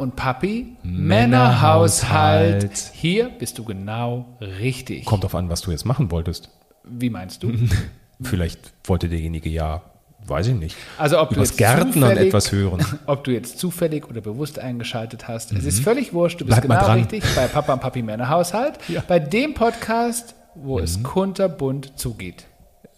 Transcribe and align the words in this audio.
Und 0.00 0.16
Papi 0.16 0.76
Männerhaushalt. 0.82 2.90
Hier 2.94 3.28
bist 3.28 3.58
du 3.58 3.64
genau 3.64 4.26
richtig. 4.40 5.04
Kommt 5.04 5.24
drauf 5.24 5.34
an, 5.34 5.48
was 5.50 5.60
du 5.60 5.70
jetzt 5.70 5.84
machen 5.84 6.10
wolltest. 6.10 6.48
Wie 6.84 7.10
meinst 7.10 7.42
du? 7.42 7.52
Vielleicht 8.22 8.72
wollte 8.84 9.08
derjenige 9.08 9.48
ja, 9.50 9.82
weiß 10.26 10.48
ich 10.48 10.54
nicht, 10.54 10.76
Also 10.98 11.20
ob 11.20 11.30
du 11.30 11.36
übers 11.36 11.50
jetzt 11.50 11.58
Gärtnern 11.58 12.16
etwas 12.16 12.52
hören. 12.52 12.84
Ob 13.06 13.24
du 13.24 13.30
jetzt 13.30 13.58
zufällig 13.58 14.08
oder 14.08 14.20
bewusst 14.20 14.58
eingeschaltet 14.58 15.28
hast. 15.28 15.52
Es 15.52 15.64
ist 15.64 15.80
völlig 15.80 16.12
wurscht, 16.12 16.40
du 16.40 16.46
bist 16.46 16.62
Mhm. 16.62 16.66
Bleib 16.68 16.80
genau 16.80 16.92
richtig 16.94 17.24
bei 17.34 17.46
Papa 17.46 17.72
und 17.74 17.80
Papi 17.80 18.02
Männerhaushalt. 18.02 18.78
Bei 19.08 19.18
dem 19.18 19.54
Podcast, 19.54 20.34
wo 20.54 20.78
Mhm. 20.78 20.84
es 20.84 21.02
kunterbunt 21.02 21.98
zugeht. 21.98 22.44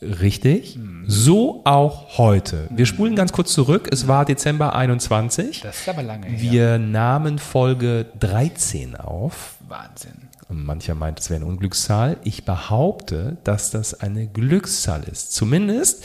Richtig. 0.02 0.78
So 1.06 1.62
auch 1.64 2.18
heute. 2.18 2.66
Wir 2.70 2.86
spulen 2.86 3.14
ganz 3.16 3.32
kurz 3.32 3.52
zurück. 3.52 3.88
Es 3.92 4.08
war 4.08 4.24
Dezember 4.24 4.74
21. 4.74 5.60
Das 5.60 5.80
ist 5.80 5.88
aber 5.88 6.02
lange 6.02 6.26
her. 6.26 6.52
Wir 6.52 6.78
nahmen 6.78 7.38
Folge 7.38 8.06
13 8.20 8.96
auf. 8.96 9.54
Wahnsinn. 9.68 10.12
Und 10.48 10.64
mancher 10.64 10.94
meint, 10.94 11.20
es 11.20 11.30
wäre 11.30 11.40
eine 11.40 11.46
Unglückszahl. 11.50 12.16
Ich 12.24 12.44
behaupte, 12.44 13.36
dass 13.44 13.70
das 13.70 14.00
eine 14.00 14.26
Glückszahl 14.26 15.04
ist. 15.04 15.32
Zumindest 15.34 16.04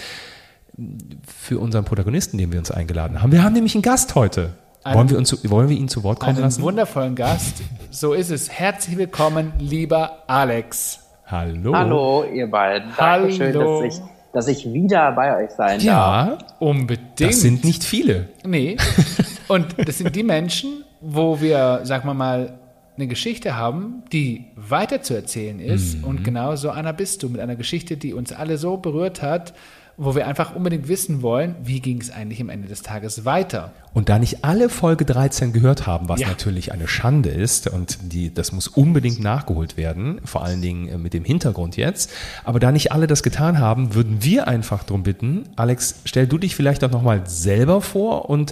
für 1.27 1.59
unseren 1.59 1.83
Protagonisten, 1.85 2.37
den 2.37 2.51
wir 2.51 2.59
uns 2.59 2.69
eingeladen 2.71 3.21
haben. 3.21 3.31
Wir 3.31 3.43
haben 3.43 3.53
nämlich 3.53 3.73
einen 3.75 3.81
Gast 3.81 4.15
heute. 4.15 4.53
Wollen 4.85 5.09
wir, 5.09 5.17
uns, 5.17 5.27
zu- 5.29 5.49
wollen 5.49 5.67
wir 5.67 5.75
ihn 5.75 5.89
zu 5.89 6.03
Wort 6.03 6.19
kommen 6.19 6.35
Einen 6.35 6.43
lassen? 6.45 6.61
wundervollen 6.61 7.15
Gast. 7.15 7.55
So 7.91 8.13
ist 8.13 8.29
es. 8.29 8.49
Herzlich 8.49 8.95
willkommen, 8.97 9.51
lieber 9.59 10.23
Alex. 10.27 10.99
Hallo. 11.29 11.73
Hallo, 11.73 12.23
ihr 12.33 12.49
beiden. 12.49 12.89
Dankeschön, 12.95 13.53
Hallo. 13.53 13.83
dass 13.83 13.95
ich, 13.97 14.03
dass 14.31 14.47
ich 14.47 14.73
wieder 14.73 15.11
bei 15.11 15.43
euch 15.43 15.51
sein 15.51 15.79
darf. 15.79 15.83
Ja, 15.83 16.37
Unbedingt. 16.59 17.19
das 17.19 17.41
sind 17.41 17.65
nicht 17.65 17.83
viele. 17.83 18.29
Nee. 18.45 18.77
Und 19.49 19.75
das 19.85 19.97
sind 19.97 20.15
die 20.15 20.23
Menschen, 20.23 20.85
wo 21.01 21.41
wir, 21.41 21.81
sagen 21.83 22.07
wir 22.07 22.13
mal, 22.13 22.57
eine 22.95 23.07
Geschichte 23.07 23.57
haben, 23.57 24.03
die 24.13 24.45
weiter 24.55 25.01
zu 25.01 25.13
erzählen 25.15 25.59
ist. 25.59 26.03
Und 26.03 26.23
genau 26.23 26.55
so 26.55 26.69
einer 26.69 26.93
bist 26.93 27.21
du 27.23 27.29
mit 27.29 27.41
einer 27.41 27.55
Geschichte, 27.55 27.97
die 27.97 28.13
uns 28.13 28.31
alle 28.31 28.57
so 28.57 28.77
berührt 28.77 29.21
hat, 29.21 29.53
wo 29.99 30.13
wir 30.13 30.27
einfach 30.27 30.55
unbedingt 30.55 30.87
wissen 30.87 31.23
wollen, 31.23 31.55
wie 31.63 31.79
ging 31.79 31.99
es 31.99 32.11
eigentlich 32.11 32.39
am 32.39 32.49
Ende 32.49 32.67
des 32.67 32.83
Tages 32.83 33.25
weiter. 33.25 33.71
Und 33.95 34.09
da 34.09 34.19
nicht 34.19 34.45
alle 34.45 34.69
Folge 34.69 35.05
13 35.05 35.53
gehört 35.53 35.87
haben, 35.87 36.07
was 36.07 36.19
Ja. 36.19 36.27
natürlich 36.27 36.71
eine 36.71 36.87
Schande 36.87 37.29
ist 37.29 37.67
und 37.67 37.97
die, 38.13 38.31
das 38.31 38.51
muss 38.51 38.67
unbedingt 38.67 39.19
nachgeholt 39.19 39.75
werden, 39.75 40.21
vor 40.23 40.43
allen 40.43 40.61
Dingen 40.61 40.87
äh, 40.87 40.97
mit 40.99 41.13
dem 41.15 41.25
Hintergrund 41.25 41.77
jetzt. 41.77 42.11
Aber 42.43 42.59
da 42.59 42.71
nicht 42.71 42.91
alle 42.91 43.07
das 43.07 43.23
getan 43.23 43.57
haben, 43.59 43.95
würden 43.95 44.23
wir 44.23 44.47
einfach 44.47 44.83
darum 44.83 45.01
bitten, 45.01 45.49
Alex, 45.55 45.95
stell 46.05 46.27
du 46.27 46.37
dich 46.37 46.55
vielleicht 46.55 46.83
auch 46.83 46.91
nochmal 46.91 47.23
selber 47.27 47.81
vor 47.81 48.29
und 48.29 48.51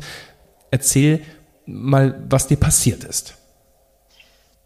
erzähl 0.72 1.22
mal, 1.68 2.24
was 2.28 2.48
dir 2.48 2.58
passiert 2.58 3.04
ist. 3.04 3.36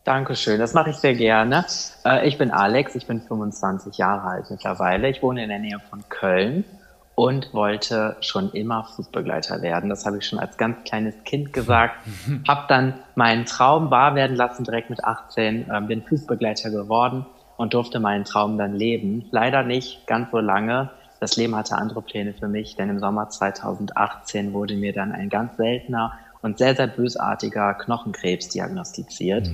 Dankeschön, 0.10 0.58
das 0.60 0.74
mache 0.74 0.90
ich 0.90 0.96
sehr 0.96 1.14
gerne. 1.14 1.68
Äh, 2.04 2.28
ich 2.28 2.40
bin 2.40 2.50
Alex, 2.50 2.96
ich 2.96 3.06
bin 3.06 3.22
25 3.22 3.96
Jahre 4.00 4.28
alt 4.28 4.50
mittlerweile. 4.50 5.08
Ich 5.08 5.22
wohne 5.22 5.44
in 5.44 5.50
der 5.50 5.60
Nähe 5.60 5.80
von 5.88 6.04
Köln 6.10 6.66
und 7.14 7.54
wollte 7.54 8.18
schon 8.22 8.52
immer 8.54 8.86
Flugbegleiter 8.86 9.62
werden. 9.62 9.88
Das 9.88 10.08
habe 10.08 10.18
ich 10.18 10.26
schon 10.26 10.40
als 10.40 10.58
ganz 10.58 10.84
kleines 10.84 11.14
Kind 11.26 11.54
gesagt. 11.54 11.94
Habe 12.48 12.66
dann 12.68 12.96
meinen 13.14 13.46
Traum 13.46 13.92
wahr 13.92 14.16
werden 14.16 14.36
lassen, 14.36 14.64
direkt 14.64 14.90
mit 14.90 15.04
18, 15.04 15.70
äh, 15.70 15.82
bin 15.82 16.02
Flugbegleiter 16.02 16.72
geworden 16.72 17.28
und 17.58 17.76
durfte 17.76 18.00
meinen 18.00 18.24
Traum 18.24 18.58
dann 18.58 18.74
leben. 18.74 19.28
Leider 19.30 19.62
nicht 19.62 20.08
ganz 20.08 20.32
so 20.32 20.40
lange. 20.40 20.90
Das 21.20 21.38
Leben 21.38 21.56
hatte 21.56 21.76
andere 21.76 22.02
Pläne 22.02 22.34
für 22.34 22.48
mich, 22.48 22.76
denn 22.76 22.90
im 22.90 22.98
Sommer 22.98 23.30
2018 23.30 24.54
wurde 24.54 24.76
mir 24.76 24.92
dann 24.92 25.12
ein 25.12 25.30
ganz 25.30 25.56
seltener 25.58 26.18
und 26.42 26.58
sehr, 26.58 26.76
sehr 26.76 26.88
bösartiger 26.88 27.74
Knochenkrebs 27.74 28.50
diagnostiziert, 28.50 29.50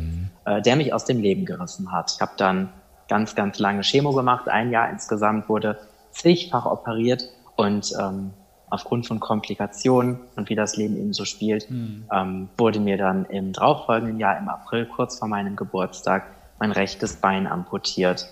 äh, 0.45 0.61
der 0.61 0.75
mich 0.75 0.93
aus 0.93 1.05
dem 1.05 1.19
Leben 1.19 1.45
gerissen 1.45 1.91
hat. 1.91 2.11
Ich 2.15 2.21
habe 2.21 2.33
dann 2.37 2.69
ganz, 3.07 3.35
ganz 3.35 3.59
lange 3.59 3.81
Chemo 3.81 4.13
gemacht, 4.13 4.47
ein 4.47 4.71
Jahr 4.71 4.89
insgesamt, 4.89 5.49
wurde 5.49 5.77
zigfach 6.11 6.65
operiert 6.65 7.29
und 7.55 7.91
ähm, 7.99 8.31
aufgrund 8.69 9.07
von 9.07 9.19
Komplikationen 9.19 10.19
und 10.35 10.49
wie 10.49 10.55
das 10.55 10.75
Leben 10.75 10.97
eben 10.97 11.13
so 11.13 11.25
spielt, 11.25 11.67
ähm, 12.11 12.49
wurde 12.57 12.79
mir 12.79 12.97
dann 12.97 13.25
im 13.25 13.53
darauffolgenden 13.53 14.19
Jahr 14.19 14.37
im 14.37 14.49
April, 14.49 14.85
kurz 14.85 15.19
vor 15.19 15.27
meinem 15.27 15.55
Geburtstag, 15.55 16.25
mein 16.59 16.71
rechtes 16.71 17.17
Bein 17.17 17.47
amputiert. 17.47 18.29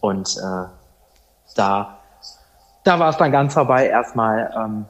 Und 0.00 0.36
äh, 0.36 0.66
da, 1.56 1.98
da 2.84 2.98
war 2.98 3.10
es 3.10 3.16
dann 3.16 3.32
ganz 3.32 3.54
vorbei. 3.54 3.86
Erstmal, 3.86 4.52
ähm, 4.56 4.86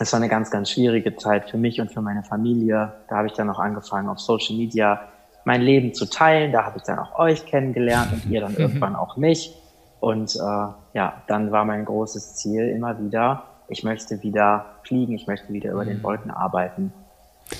es 0.00 0.12
war 0.12 0.18
eine 0.18 0.30
ganz, 0.30 0.50
ganz 0.50 0.70
schwierige 0.70 1.14
Zeit 1.16 1.50
für 1.50 1.58
mich 1.58 1.78
und 1.78 1.92
für 1.92 2.00
meine 2.00 2.22
Familie. 2.22 2.94
Da 3.08 3.16
habe 3.16 3.26
ich 3.26 3.34
dann 3.34 3.50
auch 3.50 3.58
angefangen, 3.58 4.08
auf 4.08 4.18
Social 4.18 4.56
Media 4.56 5.02
mein 5.44 5.60
Leben 5.60 5.92
zu 5.92 6.06
teilen. 6.06 6.52
Da 6.52 6.64
habe 6.64 6.78
ich 6.78 6.84
dann 6.84 6.98
auch 6.98 7.18
euch 7.18 7.44
kennengelernt 7.44 8.10
und 8.12 8.30
ihr 8.30 8.40
dann 8.40 8.56
irgendwann 8.56 8.96
auch 8.96 9.18
mich. 9.18 9.54
Und 10.00 10.34
äh, 10.36 10.38
ja, 10.38 11.22
dann 11.26 11.52
war 11.52 11.66
mein 11.66 11.84
großes 11.84 12.36
Ziel 12.36 12.68
immer 12.68 12.98
wieder, 12.98 13.44
ich 13.68 13.84
möchte 13.84 14.22
wieder 14.22 14.64
fliegen, 14.84 15.12
ich 15.12 15.26
möchte 15.26 15.52
wieder 15.52 15.70
über 15.72 15.84
den 15.84 16.02
Wolken 16.02 16.30
arbeiten. 16.30 16.92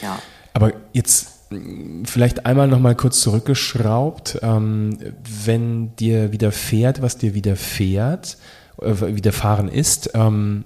Ja. 0.00 0.18
Aber 0.54 0.72
jetzt 0.92 1.52
mh, 1.52 2.06
vielleicht 2.06 2.46
einmal 2.46 2.68
noch 2.68 2.80
mal 2.80 2.94
kurz 2.94 3.20
zurückgeschraubt, 3.20 4.38
ähm, 4.42 4.98
wenn 5.44 5.94
dir 5.96 6.32
widerfährt, 6.32 7.02
was 7.02 7.18
dir 7.18 7.34
widerfährt, 7.34 8.38
äh, 8.80 9.14
widerfahren 9.14 9.68
ist, 9.68 10.12
ähm, 10.14 10.64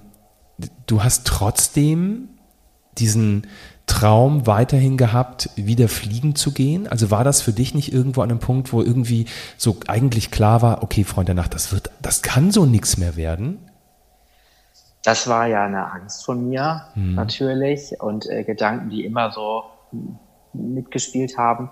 du 0.87 1.03
hast 1.03 1.25
trotzdem 1.27 2.29
diesen 2.97 3.47
Traum 3.87 4.47
weiterhin 4.47 4.97
gehabt, 4.97 5.49
wieder 5.55 5.87
fliegen 5.87 6.35
zu 6.35 6.51
gehen? 6.51 6.87
Also 6.87 7.11
war 7.11 7.23
das 7.23 7.41
für 7.41 7.53
dich 7.53 7.75
nicht 7.75 7.93
irgendwo 7.93 8.21
an 8.21 8.31
einem 8.31 8.39
Punkt, 8.39 8.73
wo 8.73 8.81
irgendwie 8.81 9.25
so 9.57 9.77
eigentlich 9.87 10.31
klar 10.31 10.61
war, 10.61 10.81
okay, 10.81 11.03
Freund 11.03 11.27
der 11.27 11.35
Nacht, 11.35 11.53
das 11.53 11.71
wird, 11.71 11.91
das 12.01 12.21
kann 12.21 12.51
so 12.51 12.65
nichts 12.65 12.97
mehr 12.97 13.15
werden? 13.15 13.59
Das 15.03 15.27
war 15.27 15.45
ja 15.45 15.65
eine 15.65 15.91
Angst 15.91 16.25
von 16.25 16.49
mir 16.49 16.87
natürlich 16.95 18.01
und 18.01 18.27
äh, 18.27 18.43
Gedanken, 18.43 18.89
die 18.89 19.05
immer 19.05 19.31
so 19.31 19.65
mitgespielt 20.53 21.37
haben. 21.37 21.69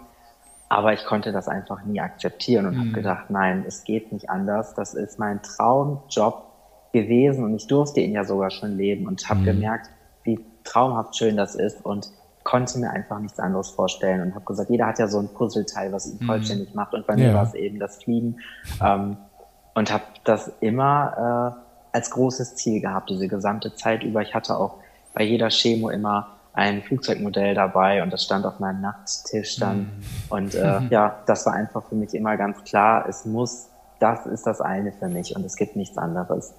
Aber 0.70 0.94
ich 0.94 1.04
konnte 1.06 1.32
das 1.32 1.48
einfach 1.48 1.84
nie 1.84 2.00
akzeptieren 2.00 2.68
und 2.68 2.78
habe 2.78 2.92
gedacht, 2.92 3.30
nein, 3.30 3.64
es 3.68 3.84
geht 3.84 4.12
nicht 4.12 4.30
anders. 4.30 4.76
Das 4.76 4.94
ist 4.94 5.18
mein 5.18 5.42
Traumjob 5.42 6.53
gewesen 6.94 7.44
und 7.44 7.56
ich 7.56 7.68
durfte 7.68 8.00
ihn 8.00 8.14
ja 8.14 8.24
sogar 8.24 8.52
schon 8.52 8.78
leben 8.78 9.08
und 9.08 9.28
habe 9.30 9.44
gemerkt, 9.44 9.90
wie 10.24 10.40
traumhaft 10.64 11.18
schön 11.18 11.36
das 11.36 11.56
ist 11.56 11.84
und 11.84 12.09
konnte 12.44 12.78
mir 12.80 12.92
einfach 12.92 13.20
nichts 13.20 13.40
anderes 13.40 13.70
vorstellen 13.70 14.22
und 14.22 14.36
habe 14.36 14.46
gesagt, 14.46 14.70
jeder 14.70 14.86
hat 14.88 15.00
ja 15.00 15.08
so 15.08 15.20
ein 15.20 15.28
Puzzleteil, 15.34 15.92
was 15.92 16.06
ihn 16.06 16.20
vollständig 16.26 16.74
macht 16.76 16.94
und 16.94 17.08
bei 17.08 17.16
mir 17.16 17.30
Ja. 17.30 17.34
war 17.36 17.44
es 17.44 17.54
eben 17.54 17.80
das 17.80 17.98
Fliegen 18.04 18.38
ähm, 18.81 19.18
und 19.74 19.92
habe 19.92 20.04
das 20.24 20.52
immer 20.59 21.56
äh, 21.58 21.96
als 21.96 22.12
großes 22.12 22.56
Ziel 22.56 22.81
gehabt, 22.81 23.10
diese 23.10 23.28
gesamte 23.28 23.75
Zeit 23.75 24.04
über. 24.04 24.22
Ich 24.22 24.34
hatte 24.34 24.58
auch 24.58 24.78
bei 25.14 25.24
jeder 25.24 25.50
Chemo 25.50 25.90
immer 25.90 26.28
ein 26.54 26.84
Flugzeugmodell 26.84 27.56
dabei 27.56 28.04
und 28.04 28.12
das 28.12 28.24
stand 28.24 28.46
auf 28.46 28.60
meinem 28.60 28.81
Nachttisch 28.81 29.58
dann. 29.58 29.90
Und 30.30 30.54
äh, 30.56 30.81
ja, 30.90 31.22
das 31.25 31.46
war 31.46 31.54
einfach 31.54 31.84
für 31.88 31.96
mich 31.96 32.14
immer 32.14 32.38
ganz 32.38 32.64
klar, 32.64 33.08
es 33.08 33.25
muss, 33.25 33.70
das 34.03 34.25
ist 34.25 34.46
das 34.46 34.59
eine 34.59 34.91
für 34.91 35.08
mich 35.08 35.34
und 35.34 35.46
es 35.46 35.56
gibt 35.56 35.78
nichts 35.78 35.97
anderes. 35.97 36.53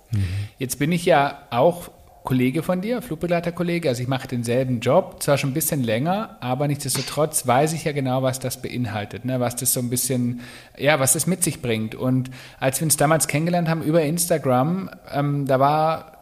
Jetzt 0.57 0.79
bin 0.79 0.91
ich 0.93 1.05
ja 1.05 1.43
auch 1.51 1.91
Kollege 2.23 2.63
von 2.63 2.81
dir, 2.81 3.03
Flugbegleiterkollege. 3.03 3.87
Also 3.87 4.03
ich 4.03 4.09
mache 4.09 4.27
denselben 4.27 4.81
Job, 4.81 5.23
zwar 5.23 5.37
schon 5.37 5.51
ein 5.51 5.55
bisschen 5.55 5.83
länger, 5.83 6.39
aber 6.41 6.67
nichtsdestotrotz 6.69 7.47
weiß 7.47 7.75
ich 7.75 7.85
ja 7.85 7.93
genau, 7.93 8.23
was 8.23 8.39
das 8.39 8.63
beinhaltet, 8.63 9.27
ne? 9.27 9.41
was 9.41 9.57
das 9.57 9.75
so 9.75 9.81
ein 9.81 9.91
bisschen, 9.91 10.41
ja, 10.79 10.99
was 10.99 11.13
das 11.13 11.27
mit 11.27 11.45
sich 11.45 11.61
bringt. 11.61 11.95
Und 11.95 12.31
als 12.59 12.81
wir 12.81 12.87
uns 12.87 12.97
damals 12.97 13.29
kennengelernt 13.29 13.69
haben 13.69 13.83
über 13.83 14.01
Instagram, 14.01 14.89
ähm, 15.13 15.47
da 15.47 15.61
war 15.61 16.15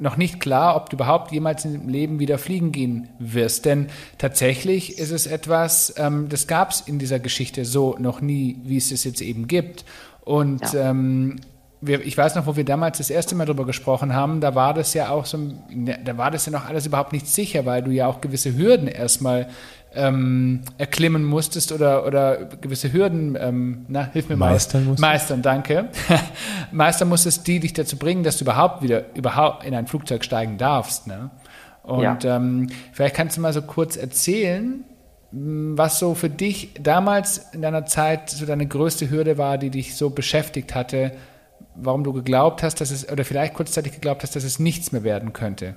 noch 0.00 0.16
nicht 0.16 0.40
klar, 0.40 0.76
ob 0.76 0.88
du 0.90 0.96
überhaupt 0.96 1.30
jemals 1.30 1.64
im 1.64 1.88
Leben 1.88 2.18
wieder 2.18 2.38
fliegen 2.38 2.72
gehen 2.72 3.10
wirst. 3.18 3.66
Denn 3.66 3.88
tatsächlich 4.18 4.98
ist 4.98 5.10
es 5.10 5.26
etwas, 5.26 5.94
ähm, 5.98 6.28
das 6.28 6.46
gab 6.46 6.70
es 6.70 6.80
in 6.80 6.98
dieser 6.98 7.20
Geschichte 7.20 7.64
so 7.66 7.96
noch 7.98 8.20
nie, 8.22 8.56
wie 8.64 8.78
es 8.78 8.90
es 8.90 9.04
jetzt 9.04 9.20
eben 9.20 9.46
gibt. 9.46 9.84
Und 10.30 10.60
Ja. 10.72 10.90
ähm, 10.90 11.36
wir, 11.80 12.04
ich 12.06 12.16
weiß 12.16 12.34
noch, 12.36 12.46
wo 12.46 12.54
wir 12.56 12.64
damals 12.64 12.98
das 12.98 13.08
erste 13.10 13.34
Mal 13.34 13.46
darüber 13.46 13.64
gesprochen 13.64 14.14
haben, 14.14 14.40
da 14.40 14.54
war 14.54 14.74
das 14.74 14.92
ja 14.94 15.08
auch 15.08 15.24
so, 15.24 15.38
ne, 15.70 15.98
da 16.04 16.16
war 16.18 16.30
das 16.30 16.44
ja 16.46 16.52
noch 16.52 16.68
alles 16.68 16.86
überhaupt 16.86 17.12
nicht 17.12 17.26
sicher, 17.26 17.64
weil 17.66 17.82
du 17.82 17.90
ja 17.90 18.06
auch 18.06 18.20
gewisse 18.20 18.54
Hürden 18.56 18.86
erstmal 18.86 19.48
ähm, 19.94 20.60
erklimmen 20.78 21.24
musstest 21.24 21.72
oder, 21.72 22.06
oder 22.06 22.44
gewisse 22.60 22.92
Hürden, 22.92 23.36
ähm, 23.40 23.86
na, 23.88 24.04
hilf 24.12 24.28
mir 24.28 24.36
Meistern 24.36 24.82
mal. 24.84 24.90
musstest. 24.90 25.00
Meistern, 25.00 25.42
danke. 25.42 25.88
Meistern 26.70 27.08
musstest, 27.08 27.46
die 27.48 27.58
dich 27.60 27.72
dazu 27.72 27.96
bringen, 27.96 28.22
dass 28.22 28.36
du 28.38 28.44
überhaupt 28.44 28.82
wieder 28.82 29.06
überhaupt 29.16 29.64
in 29.64 29.74
ein 29.74 29.86
Flugzeug 29.88 30.22
steigen 30.24 30.58
darfst. 30.58 31.06
Ne? 31.08 31.30
Und 31.82 32.02
Ja. 32.22 32.36
ähm, 32.36 32.68
vielleicht 32.92 33.16
kannst 33.16 33.36
du 33.36 33.40
mal 33.40 33.52
so 33.52 33.62
kurz 33.62 33.96
erzählen, 33.96 34.84
was 35.32 35.98
so 35.98 36.14
für 36.14 36.30
dich 36.30 36.70
damals 36.80 37.38
in 37.52 37.62
deiner 37.62 37.86
Zeit 37.86 38.30
so 38.30 38.46
deine 38.46 38.66
größte 38.66 39.10
Hürde 39.10 39.38
war, 39.38 39.58
die 39.58 39.70
dich 39.70 39.96
so 39.96 40.10
beschäftigt 40.10 40.74
hatte, 40.74 41.12
warum 41.74 42.04
du 42.04 42.12
geglaubt 42.12 42.62
hast, 42.62 42.80
dass 42.80 42.90
es, 42.90 43.10
oder 43.10 43.24
vielleicht 43.24 43.54
kurzzeitig 43.54 43.92
geglaubt 43.92 44.22
hast, 44.22 44.34
dass 44.34 44.44
es 44.44 44.58
nichts 44.58 44.92
mehr 44.92 45.04
werden 45.04 45.32
könnte. 45.32 45.76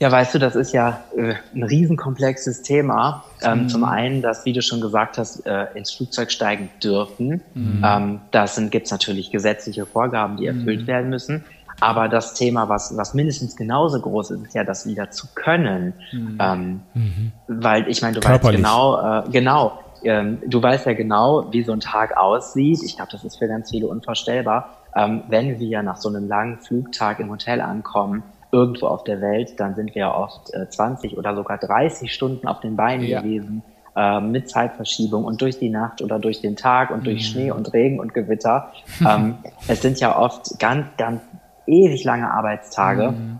Ja, 0.00 0.10
weißt 0.10 0.34
du, 0.34 0.38
das 0.38 0.56
ist 0.56 0.72
ja 0.72 1.02
äh, 1.14 1.34
ein 1.54 1.62
riesenkomplexes 1.62 2.62
Thema. 2.62 3.22
Ähm, 3.42 3.64
mhm. 3.64 3.68
Zum 3.68 3.84
einen, 3.84 4.22
dass, 4.22 4.46
wie 4.46 4.54
du 4.54 4.62
schon 4.62 4.80
gesagt 4.80 5.18
hast, 5.18 5.44
äh, 5.46 5.66
ins 5.74 5.90
Flugzeug 5.90 6.32
steigen 6.32 6.70
dürfen. 6.82 7.42
Mhm. 7.52 7.84
Ähm, 7.84 8.20
da 8.30 8.46
gibt 8.70 8.86
es 8.86 8.92
natürlich 8.92 9.30
gesetzliche 9.30 9.84
Vorgaben, 9.84 10.38
die 10.38 10.46
erfüllt 10.46 10.82
mhm. 10.82 10.86
werden 10.86 11.10
müssen. 11.10 11.44
Aber 11.80 12.08
das 12.08 12.34
Thema, 12.34 12.68
was, 12.68 12.96
was 12.96 13.14
mindestens 13.14 13.56
genauso 13.56 14.00
groß 14.00 14.32
ist, 14.32 14.46
ist 14.46 14.54
ja, 14.54 14.64
das 14.64 14.86
wieder 14.86 15.10
zu 15.10 15.28
können. 15.34 15.94
Mhm. 16.12 16.38
Ähm, 16.40 16.80
mhm. 16.94 17.32
Weil 17.48 17.88
ich 17.88 18.02
meine, 18.02 18.14
du 18.14 18.20
Körperlich. 18.20 18.62
weißt 18.62 18.72
genau, 18.72 19.20
äh, 19.20 19.30
genau, 19.30 19.78
ähm, 20.02 20.38
du 20.46 20.62
weißt 20.62 20.86
ja 20.86 20.92
genau, 20.92 21.52
wie 21.52 21.62
so 21.62 21.72
ein 21.72 21.80
Tag 21.80 22.16
aussieht. 22.16 22.80
Ich 22.84 22.96
glaube, 22.96 23.10
das 23.12 23.24
ist 23.24 23.38
für 23.38 23.48
ganz 23.48 23.70
viele 23.70 23.86
unvorstellbar. 23.88 24.76
Ähm, 24.94 25.22
wenn 25.28 25.58
wir 25.58 25.82
nach 25.82 25.96
so 25.96 26.08
einem 26.08 26.28
langen 26.28 26.58
Flugtag 26.58 27.20
im 27.20 27.30
Hotel 27.30 27.60
ankommen, 27.60 28.22
irgendwo 28.52 28.86
auf 28.86 29.04
der 29.04 29.20
Welt, 29.20 29.60
dann 29.60 29.74
sind 29.74 29.94
wir 29.94 30.12
oft 30.12 30.52
äh, 30.52 30.68
20 30.68 31.16
oder 31.16 31.34
sogar 31.36 31.58
30 31.58 32.12
Stunden 32.12 32.48
auf 32.48 32.60
den 32.60 32.76
Beinen 32.76 33.06
ja. 33.06 33.20
gewesen 33.20 33.62
äh, 33.96 34.20
mit 34.20 34.48
Zeitverschiebung 34.48 35.24
und 35.24 35.40
durch 35.40 35.58
die 35.58 35.68
Nacht 35.68 36.02
oder 36.02 36.18
durch 36.18 36.40
den 36.40 36.56
Tag 36.56 36.90
und 36.90 37.06
durch 37.06 37.18
mhm. 37.18 37.32
Schnee 37.32 37.50
und 37.50 37.72
Regen 37.72 38.00
und 38.00 38.14
Gewitter. 38.14 38.72
ähm, 39.08 39.38
es 39.68 39.82
sind 39.82 40.00
ja 40.00 40.18
oft 40.18 40.58
ganz, 40.58 40.86
ganz 40.96 41.20
ewig 41.70 42.04
lange 42.04 42.32
Arbeitstage. 42.32 43.12
Mhm. 43.12 43.38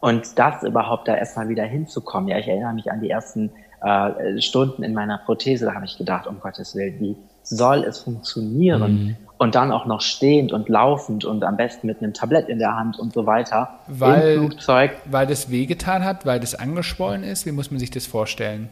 Und 0.00 0.38
das 0.38 0.62
überhaupt 0.62 1.08
da 1.08 1.16
erstmal 1.16 1.48
wieder 1.48 1.64
hinzukommen. 1.64 2.28
Ja, 2.28 2.38
ich 2.38 2.46
erinnere 2.46 2.74
mich 2.74 2.90
an 2.90 3.00
die 3.00 3.10
ersten 3.10 3.50
äh, 3.82 4.40
Stunden 4.40 4.82
in 4.82 4.94
meiner 4.94 5.18
Prothese, 5.18 5.66
da 5.66 5.74
habe 5.74 5.84
ich 5.84 5.98
gedacht, 5.98 6.26
um 6.26 6.40
Gottes 6.40 6.74
Willen, 6.74 7.00
wie 7.00 7.16
soll 7.42 7.84
es 7.84 8.00
funktionieren? 8.00 8.92
Mhm. 8.92 9.16
Und 9.38 9.54
dann 9.54 9.70
auch 9.70 9.84
noch 9.84 10.00
stehend 10.00 10.52
und 10.52 10.70
laufend 10.70 11.26
und 11.26 11.44
am 11.44 11.58
besten 11.58 11.86
mit 11.86 12.02
einem 12.02 12.14
Tablett 12.14 12.48
in 12.48 12.58
der 12.58 12.74
Hand 12.74 12.98
und 12.98 13.12
so 13.12 13.26
weiter. 13.26 13.80
Weil, 13.86 14.32
Im 14.32 14.48
Flugzeug. 14.48 14.92
Weil 15.04 15.26
das 15.26 15.50
wehgetan 15.50 16.04
hat, 16.04 16.24
weil 16.24 16.40
das 16.40 16.54
angeschwollen 16.54 17.22
ist? 17.22 17.44
Wie 17.44 17.52
muss 17.52 17.70
man 17.70 17.78
sich 17.78 17.90
das 17.90 18.06
vorstellen? 18.06 18.70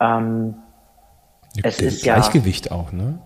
Ähm, 0.00 0.54
es 1.62 1.80
ist 1.80 2.02
Gleichgewicht 2.02 2.66
ja, 2.66 2.72
auch, 2.72 2.92
ne? 2.92 3.18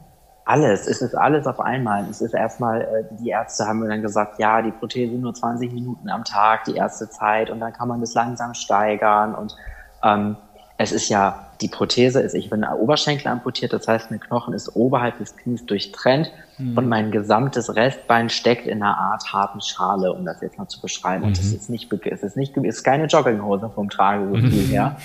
Alles, 0.50 0.88
es 0.88 1.00
ist 1.00 1.14
alles 1.14 1.47
auf 1.47 1.61
einmal. 1.61 2.05
Es 2.11 2.20
ist 2.20 2.35
erstmal, 2.35 2.81
äh, 2.81 3.05
die 3.20 3.29
Ärzte 3.29 3.67
haben 3.67 3.79
mir 3.79 3.88
dann 3.88 4.02
gesagt, 4.02 4.41
ja, 4.41 4.62
die 4.62 4.73
Prothese 4.73 5.14
nur 5.14 5.32
20 5.32 5.73
Minuten 5.73 6.11
am 6.11 6.25
Tag, 6.25 6.64
die 6.64 6.75
erste 6.75 7.08
Zeit, 7.08 7.50
und 7.50 7.61
dann 7.61 7.73
kann 7.73 7.87
man 7.87 8.00
das 8.00 8.14
langsam 8.14 8.55
steigern. 8.55 9.37
Und 9.37 9.55
ähm, 10.02 10.37
es 10.76 10.91
ist 10.91 11.08
ja, 11.08 11.47
die 11.61 11.69
Prothese 11.69 12.20
ist, 12.20 12.35
ich 12.35 12.50
bin 12.50 12.64
Oberschenkel 12.64 13.29
amputiert, 13.29 13.73
das 13.73 13.87
heißt, 13.87 14.11
mein 14.11 14.19
Knochen 14.19 14.52
ist 14.52 14.75
oberhalb 14.75 15.19
des 15.19 15.37
Knies 15.37 15.64
durchtrennt 15.67 16.32
mhm. 16.58 16.76
und 16.76 16.88
mein 16.88 17.12
gesamtes 17.12 17.76
Restbein 17.76 18.29
steckt 18.29 18.67
in 18.67 18.82
einer 18.82 18.99
Art 18.99 19.32
harten 19.32 19.61
Schale, 19.61 20.12
um 20.12 20.25
das 20.25 20.41
jetzt 20.41 20.58
mal 20.58 20.67
zu 20.67 20.81
beschreiben. 20.81 21.20
Mhm. 21.20 21.29
Und 21.29 21.38
es 21.38 21.52
ist 21.52 21.70
nicht, 21.70 21.93
es 21.93 22.23
ist 22.25 22.37
nicht, 22.37 22.56
es 22.56 22.79
ist 22.79 22.82
keine 22.82 23.06
Jogginghose 23.06 23.70
vom 23.73 23.88
Tragegefühl 23.88 24.64
mhm. 24.64 24.69
her. 24.69 24.97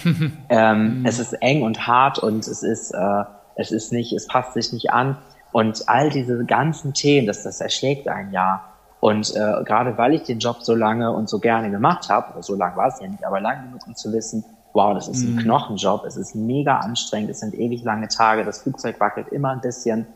ähm, 0.50 1.02
mhm. 1.02 1.06
Es 1.06 1.20
ist 1.20 1.34
eng 1.34 1.62
und 1.62 1.86
hart 1.86 2.18
und 2.18 2.48
es 2.48 2.64
ist, 2.64 2.90
äh, 2.92 3.24
es 3.56 3.72
ist 3.72 3.92
nicht, 3.92 4.12
es 4.12 4.26
passt 4.26 4.54
sich 4.54 4.74
nicht 4.74 4.92
an. 4.92 5.18
Und 5.56 5.88
all 5.88 6.10
diese 6.10 6.44
ganzen 6.44 6.94
Themen, 6.94 7.28
das, 7.28 7.44
das 7.44 7.62
erschlägt 7.62 8.10
ein 8.10 8.34
Jahr. 8.34 8.74
Und 9.00 9.34
äh, 9.38 9.64
gerade 9.64 9.98
weil 9.98 10.14
ich 10.14 10.24
den 10.24 10.40
Job 10.40 10.58
so 10.60 10.76
lange 10.76 11.14
und 11.14 11.30
so 11.30 11.40
gerne 11.40 11.72
gemacht 11.72 12.10
habe, 12.10 12.44
so 12.44 12.56
lange 12.56 12.76
war 12.76 12.90
es 12.90 13.00
ja 13.00 13.08
nicht, 13.08 13.24
aber 13.24 13.40
lang 13.40 13.64
genug, 13.64 13.88
um 13.88 13.96
zu 13.96 14.12
wissen, 14.12 14.44
wow, 14.74 14.94
das 14.94 15.08
ist 15.08 15.24
ein 15.24 15.36
mhm. 15.36 15.40
Knochenjob, 15.44 16.04
es 16.04 16.18
ist 16.18 16.36
mega 16.36 16.80
anstrengend, 16.80 17.30
es 17.30 17.40
sind 17.40 17.54
ewig 17.54 17.86
lange 17.86 18.10
Tage, 18.10 18.44
das 18.44 18.64
Flugzeug 18.64 19.00
wackelt 19.00 19.30
immer 19.30 19.52
ein 19.52 19.62
bisschen. 19.62 20.08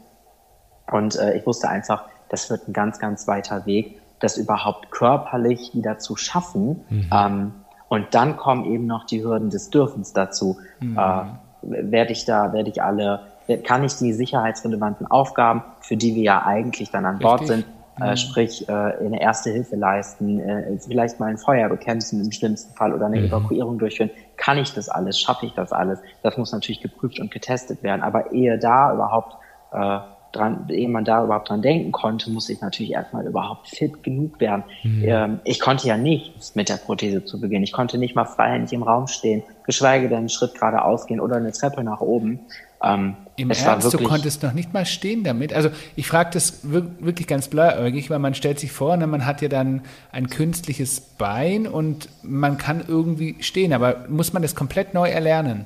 Und 0.91 1.15
äh, 1.15 1.37
ich 1.37 1.45
wusste 1.45 1.69
einfach, 1.69 2.03
das 2.27 2.49
wird 2.49 2.67
ein 2.67 2.73
ganz, 2.73 2.99
ganz 2.99 3.25
weiter 3.25 3.65
Weg, 3.65 4.01
das 4.19 4.35
überhaupt 4.35 4.91
körperlich 4.91 5.73
wieder 5.73 5.99
zu 5.99 6.17
schaffen. 6.17 6.83
Mhm. 6.89 7.09
Ähm, 7.13 7.51
und 7.87 8.07
dann 8.13 8.35
kommen 8.35 8.65
eben 8.65 8.87
noch 8.87 9.05
die 9.05 9.23
Hürden 9.23 9.49
des 9.49 9.69
Dürfens 9.69 10.11
dazu. 10.11 10.57
Mhm. 10.81 10.97
Äh, 10.97 11.91
werde 11.91 12.11
ich 12.11 12.25
da, 12.25 12.51
werde 12.51 12.69
ich 12.69 12.83
alle 12.83 13.21
kann 13.57 13.83
ich 13.83 13.95
die 13.95 14.13
sicherheitsrelevanten 14.13 15.07
Aufgaben, 15.07 15.63
für 15.81 15.97
die 15.97 16.15
wir 16.15 16.23
ja 16.23 16.45
eigentlich 16.45 16.91
dann 16.91 17.05
an 17.05 17.19
Bord 17.19 17.41
Richtig. 17.41 17.65
sind, 17.65 17.65
äh, 18.01 18.11
mhm. 18.11 18.17
sprich 18.17 18.69
äh, 18.69 18.71
eine 18.71 19.21
erste 19.21 19.49
Hilfe 19.49 19.75
leisten, 19.75 20.39
äh, 20.39 20.77
vielleicht 20.79 21.19
mal 21.19 21.27
ein 21.27 21.37
Feuer 21.37 21.69
bekämpfen 21.69 22.23
im 22.23 22.31
schlimmsten 22.31 22.73
Fall 22.75 22.93
oder 22.93 23.07
eine 23.07 23.19
mhm. 23.19 23.25
Evakuierung 23.25 23.77
durchführen. 23.79 24.11
Kann 24.37 24.57
ich 24.57 24.73
das 24.73 24.89
alles? 24.89 25.19
Schaffe 25.19 25.45
ich 25.45 25.53
das 25.53 25.71
alles? 25.71 25.99
Das 26.23 26.37
muss 26.37 26.51
natürlich 26.51 26.81
geprüft 26.81 27.19
und 27.19 27.31
getestet 27.31 27.83
werden. 27.83 28.01
Aber 28.01 28.31
ehe 28.31 28.57
da 28.57 28.93
überhaupt 28.93 29.35
äh, 29.71 29.99
dran, 30.31 30.67
ehe 30.69 30.89
man 30.89 31.05
da 31.05 31.23
überhaupt 31.23 31.49
dran 31.49 31.61
denken 31.61 31.91
konnte, 31.91 32.29
muss 32.29 32.49
ich 32.49 32.61
natürlich 32.61 32.91
erstmal 32.91 33.25
überhaupt 33.25 33.67
fit 33.67 34.03
genug 34.03 34.39
werden. 34.39 34.63
Mhm. 34.83 35.03
Ähm, 35.03 35.39
ich 35.43 35.59
konnte 35.59 35.87
ja 35.87 35.97
nichts 35.97 36.55
mit 36.55 36.69
der 36.69 36.77
Prothese 36.77 37.25
zu 37.25 37.39
Beginn. 37.39 37.63
Ich 37.63 37.71
konnte 37.71 37.97
nicht 37.97 38.15
mal 38.15 38.25
freihändig 38.25 38.73
im 38.73 38.83
Raum 38.83 39.07
stehen, 39.07 39.43
geschweige 39.65 40.07
denn 40.07 40.19
einen 40.19 40.29
Schritt 40.29 40.53
geradeaus 40.53 41.07
gehen 41.07 41.19
oder 41.19 41.37
eine 41.37 41.51
Treppe 41.51 41.83
nach 41.83 42.01
oben. 42.01 42.39
Ähm, 42.83 43.15
Im 43.39 43.51
Ernst, 43.51 43.93
du 43.93 43.97
konntest 43.99 44.43
noch 44.43 44.53
nicht 44.53 44.73
mal 44.73 44.85
stehen 44.85 45.23
damit? 45.23 45.53
Also 45.53 45.69
ich 45.95 46.07
frage 46.07 46.31
das 46.33 46.59
wirklich 46.63 47.27
ganz 47.27 47.47
blauäugig, 47.47 48.09
weil 48.09 48.19
man 48.19 48.33
stellt 48.33 48.59
sich 48.59 48.71
vor, 48.71 48.97
ne, 48.97 49.07
man 49.07 49.25
hat 49.25 49.41
ja 49.41 49.47
dann 49.47 49.81
ein 50.11 50.29
künstliches 50.29 50.99
Bein 50.99 51.67
und 51.67 52.09
man 52.21 52.57
kann 52.57 52.83
irgendwie 52.87 53.37
stehen, 53.39 53.73
aber 53.73 54.05
muss 54.09 54.33
man 54.33 54.41
das 54.41 54.55
komplett 54.55 54.93
neu 54.93 55.09
erlernen? 55.09 55.65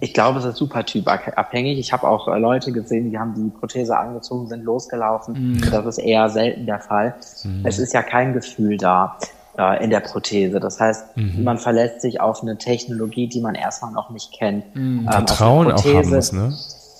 Ich 0.00 0.14
glaube, 0.14 0.38
es 0.38 0.44
ist 0.44 0.56
super 0.56 0.84
typabhängig. 0.84 1.78
Ich 1.78 1.92
habe 1.92 2.06
auch 2.06 2.28
äh, 2.28 2.38
Leute 2.38 2.70
gesehen, 2.70 3.10
die 3.10 3.18
haben 3.18 3.34
die 3.34 3.50
Prothese 3.58 3.98
angezogen, 3.98 4.46
sind 4.46 4.62
losgelaufen. 4.62 5.54
Mhm. 5.54 5.70
Das 5.70 5.86
ist 5.86 5.98
eher 5.98 6.28
selten 6.28 6.66
der 6.66 6.78
Fall. 6.78 7.16
Mhm. 7.42 7.66
Es 7.66 7.78
ist 7.80 7.92
ja 7.94 8.02
kein 8.02 8.32
Gefühl 8.32 8.76
da 8.76 9.18
äh, 9.58 9.82
in 9.82 9.90
der 9.90 10.00
Prothese. 10.00 10.60
Das 10.60 10.80
heißt, 10.80 11.16
mhm. 11.16 11.42
man 11.44 11.58
verlässt 11.58 12.00
sich 12.00 12.20
auf 12.20 12.42
eine 12.42 12.56
Technologie, 12.56 13.26
die 13.26 13.40
man 13.40 13.54
erstmal 13.54 13.92
noch 13.92 14.10
nicht 14.10 14.32
kennt. 14.32 14.74
Mhm. 14.74 15.00
Ähm, 15.00 15.08
Vertrauen 15.10 15.72
auch 15.72 15.84
haben 15.84 16.10
muss, 16.10 16.32
ne? 16.32 16.54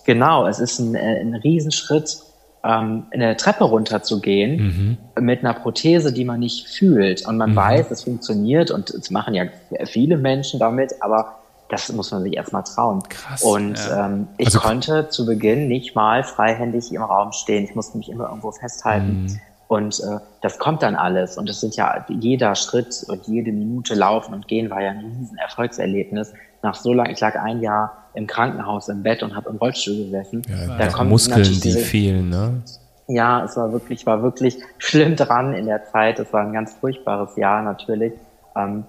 Genau, 0.05 0.47
es 0.47 0.59
ist 0.59 0.79
ein, 0.79 0.95
äh, 0.95 1.21
ein 1.21 1.35
Riesenschritt, 1.35 2.19
ähm, 2.65 3.05
eine 3.13 3.37
Treppe 3.37 3.65
runterzugehen 3.65 4.99
mhm. 5.17 5.25
mit 5.25 5.41
einer 5.41 5.55
Prothese, 5.55 6.13
die 6.13 6.25
man 6.25 6.41
nicht 6.41 6.67
fühlt. 6.69 7.27
Und 7.27 7.37
man 7.37 7.53
mhm. 7.53 7.57
weiß, 7.57 7.91
es 7.91 8.05
funktioniert 8.05 8.71
und 8.71 8.91
es 8.91 9.11
machen 9.11 9.35
ja 9.35 9.45
viele 9.85 10.17
Menschen 10.17 10.59
damit, 10.59 11.01
aber 11.01 11.37
das 11.69 11.93
muss 11.93 12.11
man 12.11 12.23
sich 12.23 12.35
erstmal 12.37 12.65
trauen. 12.65 13.03
Krass. 13.09 13.43
Und 13.43 13.79
ja. 13.79 14.07
ähm, 14.07 14.29
ich 14.39 14.47
also, 14.47 14.61
konnte 14.61 15.11
zu 15.11 15.27
Beginn 15.27 15.69
nicht 15.69 15.95
mal 15.95 16.25
freihändig 16.25 16.91
im 16.93 17.03
Raum 17.03 17.33
stehen. 17.33 17.65
Ich 17.65 17.75
musste 17.75 17.99
mich 17.99 18.09
immer 18.09 18.29
irgendwo 18.29 18.51
festhalten. 18.51 19.39
Und 19.69 20.01
äh, 20.01 20.19
das 20.41 20.59
kommt 20.59 20.83
dann 20.83 20.97
alles. 20.97 21.37
Und 21.37 21.49
es 21.49 21.61
sind 21.61 21.77
ja 21.77 22.05
jeder 22.09 22.55
Schritt 22.55 23.05
und 23.09 23.27
jede 23.27 23.53
Minute 23.53 23.95
laufen 23.95 24.35
und 24.35 24.49
gehen 24.49 24.71
war 24.71 24.83
ja 24.83 24.91
ein 24.91 25.15
riesen 25.19 25.37
Erfolgserlebnis. 25.37 26.33
Nach 26.63 26.75
so 26.75 26.93
lang, 26.93 27.11
ich 27.11 27.21
lag 27.21 27.37
ein 27.37 27.61
Jahr 27.61 28.05
im 28.15 28.27
Krankenhaus 28.27 28.89
im 28.89 29.03
Bett 29.03 29.23
und 29.23 29.37
habe 29.37 29.51
im 29.51 29.57
Rollstuhl 29.57 30.07
gesessen. 30.07 30.43
Ja, 30.49 30.77
da 30.77 30.89
kommen 30.89 31.11
Muskeln, 31.11 31.45
die 31.61 31.73
fehlen, 31.73 32.31
ne? 32.31 32.63
Ja, 33.09 33.45
es 33.45 33.57
war 33.57 33.71
wirklich, 33.73 34.07
war 34.07 34.23
wirklich 34.23 34.59
schlimm 34.79 35.17
dran 35.17 35.55
in 35.55 35.67
der 35.67 35.85
Zeit. 35.85 36.19
Es 36.19 36.33
war 36.33 36.43
ein 36.43 36.53
ganz 36.53 36.75
furchtbares 36.75 37.37
Jahr 37.37 37.63
natürlich. 37.63 38.15
Ähm, 38.57 38.85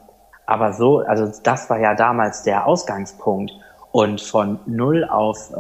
aber 0.46 0.74
so, 0.74 1.00
also 1.00 1.32
das 1.44 1.70
war 1.70 1.80
ja 1.80 1.94
damals 1.94 2.44
der 2.44 2.66
Ausgangspunkt. 2.66 3.52
Und 3.92 4.22
von 4.22 4.60
null 4.68 5.04
auf, 5.04 5.52
äh, 5.52 5.58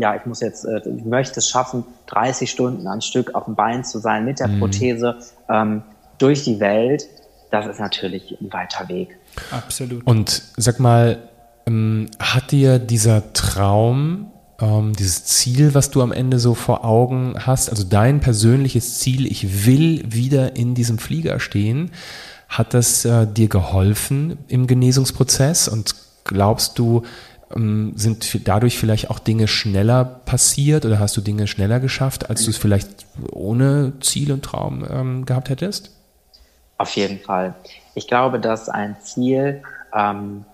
ja, 0.00 0.16
ich 0.16 0.26
muss 0.26 0.40
jetzt, 0.40 0.64
äh, 0.64 0.80
ich 0.96 1.04
möchte 1.04 1.38
es 1.38 1.48
schaffen, 1.48 1.84
30 2.06 2.50
Stunden 2.50 2.86
am 2.88 3.00
Stück 3.00 3.34
auf 3.34 3.44
dem 3.44 3.54
Bein 3.54 3.84
zu 3.84 4.00
sein 4.00 4.24
mit 4.24 4.40
der 4.40 4.48
mhm. 4.48 4.58
Prothese 4.58 5.16
ähm, 5.48 5.82
durch 6.18 6.42
die 6.42 6.58
Welt, 6.58 7.06
das 7.50 7.66
ist 7.66 7.78
natürlich 7.78 8.36
ein 8.40 8.52
weiter 8.52 8.88
Weg. 8.88 9.16
Absolut. 9.52 10.04
Und 10.06 10.42
sag 10.56 10.80
mal, 10.80 11.28
ähm, 11.66 12.10
hat 12.18 12.50
dir 12.50 12.78
dieser 12.80 13.32
Traum, 13.32 14.32
ähm, 14.60 14.94
dieses 14.94 15.24
Ziel, 15.24 15.74
was 15.74 15.90
du 15.90 16.02
am 16.02 16.10
Ende 16.10 16.40
so 16.40 16.54
vor 16.54 16.84
Augen 16.84 17.34
hast, 17.38 17.70
also 17.70 17.84
dein 17.84 18.20
persönliches 18.20 18.98
Ziel, 18.98 19.26
ich 19.26 19.66
will 19.66 20.02
wieder 20.08 20.56
in 20.56 20.74
diesem 20.74 20.98
Flieger 20.98 21.38
stehen, 21.38 21.92
hat 22.48 22.74
das 22.74 23.04
äh, 23.04 23.26
dir 23.26 23.48
geholfen 23.48 24.38
im 24.48 24.66
Genesungsprozess 24.66 25.68
und 25.68 25.94
glaubst 26.24 26.78
du, 26.78 27.02
sind 27.50 28.46
dadurch 28.46 28.78
vielleicht 28.78 29.10
auch 29.10 29.18
Dinge 29.18 29.48
schneller 29.48 30.04
passiert 30.04 30.84
oder 30.84 30.98
hast 30.98 31.16
du 31.16 31.22
Dinge 31.22 31.46
schneller 31.46 31.80
geschafft, 31.80 32.28
als 32.28 32.44
du 32.44 32.50
es 32.50 32.58
vielleicht 32.58 33.06
ohne 33.32 33.94
Ziel 34.00 34.32
und 34.32 34.44
Traum 34.44 34.86
ähm, 34.88 35.24
gehabt 35.24 35.48
hättest? 35.48 35.92
Auf 36.76 36.94
jeden 36.94 37.18
Fall. 37.18 37.54
Ich 37.94 38.06
glaube, 38.06 38.38
dass 38.38 38.68
ein 38.68 38.96
Ziel 39.00 39.62
ähm, 39.94 40.44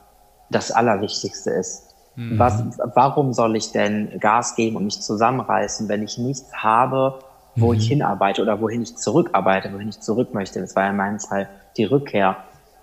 das 0.50 0.70
Allerwichtigste 0.70 1.50
ist. 1.50 1.94
Mhm. 2.16 2.38
Was, 2.38 2.62
warum 2.94 3.32
soll 3.32 3.56
ich 3.56 3.72
denn 3.72 4.18
Gas 4.20 4.54
geben 4.54 4.76
und 4.76 4.84
mich 4.84 5.00
zusammenreißen, 5.00 5.88
wenn 5.88 6.02
ich 6.02 6.16
nichts 6.16 6.52
habe, 6.54 7.18
wo 7.56 7.72
mhm. 7.72 7.78
ich 7.78 7.88
hinarbeite 7.88 8.40
oder 8.40 8.60
wohin 8.60 8.82
ich 8.82 8.96
zurückarbeite, 8.96 9.72
wohin 9.72 9.88
ich 9.88 10.00
zurück 10.00 10.32
möchte? 10.32 10.60
Das 10.60 10.76
war 10.76 10.88
in 10.88 10.96
meinem 10.96 11.18
Fall 11.18 11.48
die 11.76 11.84
Rückkehr. 11.84 12.36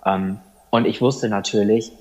Ähm, 0.04 0.38
und 0.70 0.86
ich 0.86 1.00
wusste 1.00 1.28
natürlich, 1.28 1.92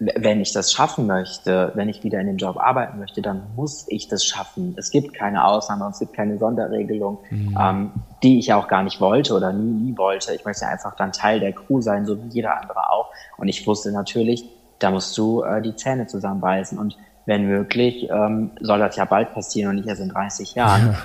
wenn 0.00 0.40
ich 0.40 0.52
das 0.52 0.72
schaffen 0.72 1.06
möchte, 1.06 1.72
wenn 1.74 1.88
ich 1.88 2.04
wieder 2.04 2.20
in 2.20 2.28
dem 2.28 2.36
Job 2.36 2.56
arbeiten 2.56 3.00
möchte, 3.00 3.20
dann 3.20 3.42
muss 3.56 3.84
ich 3.88 4.06
das 4.06 4.24
schaffen. 4.24 4.74
Es 4.78 4.90
gibt 4.90 5.12
keine 5.12 5.44
Ausnahme, 5.44 5.88
es 5.90 5.98
gibt 5.98 6.14
keine 6.14 6.38
Sonderregelung, 6.38 7.18
mhm. 7.30 7.58
ähm, 7.60 7.90
die 8.22 8.38
ich 8.38 8.52
auch 8.52 8.68
gar 8.68 8.84
nicht 8.84 9.00
wollte 9.00 9.34
oder 9.34 9.52
nie, 9.52 9.90
nie 9.90 9.98
wollte. 9.98 10.32
Ich 10.34 10.44
möchte 10.44 10.66
einfach 10.66 10.94
dann 10.94 11.10
Teil 11.10 11.40
der 11.40 11.52
Crew 11.52 11.80
sein, 11.80 12.06
so 12.06 12.22
wie 12.22 12.28
jeder 12.28 12.60
andere 12.60 12.92
auch. 12.92 13.10
Und 13.38 13.48
ich 13.48 13.66
wusste 13.66 13.90
natürlich, 13.90 14.44
da 14.78 14.92
musst 14.92 15.18
du 15.18 15.42
äh, 15.42 15.60
die 15.60 15.74
Zähne 15.74 16.06
zusammenbeißen. 16.06 16.78
Und 16.78 16.96
wenn 17.26 17.46
möglich, 17.46 18.08
ähm, 18.08 18.52
soll 18.60 18.78
das 18.78 18.94
ja 18.94 19.04
bald 19.04 19.34
passieren 19.34 19.70
und 19.70 19.76
nicht 19.76 19.88
erst 19.88 20.00
in 20.00 20.10
30 20.10 20.54
Jahren. 20.54 20.92
Ja. 20.92 20.98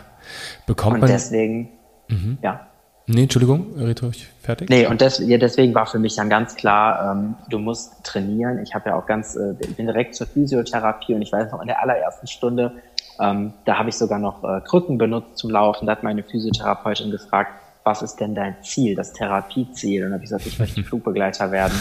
Bekommt 0.67 0.95
und 0.95 0.99
man 1.01 1.09
deswegen, 1.09 1.69
mhm. 2.09 2.37
ja. 2.41 2.67
Nee, 3.05 3.23
Entschuldigung, 3.23 3.73
red 3.77 4.01
ruhig 4.01 4.27
fertig. 4.41 4.69
Nee, 4.69 4.87
und 4.87 5.01
des, 5.01 5.19
ja, 5.19 5.37
deswegen 5.37 5.75
war 5.75 5.85
für 5.85 5.99
mich 5.99 6.15
dann 6.15 6.29
ganz 6.29 6.55
klar, 6.55 7.11
ähm, 7.11 7.35
du 7.49 7.59
musst 7.59 8.03
trainieren. 8.03 8.61
Ich 8.63 8.73
habe 8.73 8.89
ja 8.89 8.95
auch 8.95 9.05
ganz, 9.05 9.35
äh, 9.35 9.53
bin 9.75 9.87
direkt 9.87 10.15
zur 10.15 10.27
Physiotherapie 10.27 11.13
und 11.13 11.21
ich 11.21 11.31
weiß 11.31 11.51
noch 11.51 11.61
in 11.61 11.67
der 11.67 11.81
allerersten 11.81 12.27
Stunde, 12.27 12.71
ähm, 13.19 13.53
da 13.65 13.77
habe 13.77 13.89
ich 13.89 13.95
sogar 13.95 14.19
noch 14.19 14.43
äh, 14.43 14.61
Krücken 14.61 14.97
benutzt 14.97 15.37
zum 15.37 15.51
Laufen. 15.51 15.85
Da 15.85 15.93
hat 15.93 16.03
meine 16.03 16.23
Physiotherapeutin 16.23 17.11
gefragt, 17.11 17.51
was 17.83 18.01
ist 18.01 18.15
denn 18.19 18.33
dein 18.33 18.55
Ziel, 18.63 18.95
das 18.95 19.13
Therapieziel? 19.13 20.03
Und 20.03 20.11
dann 20.11 20.13
habe 20.13 20.23
ich 20.23 20.29
gesagt, 20.29 20.47
ich 20.47 20.57
möchte 20.57 20.83
Flugbegleiter 20.83 21.51
werden. 21.51 21.73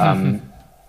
ähm, 0.00 0.42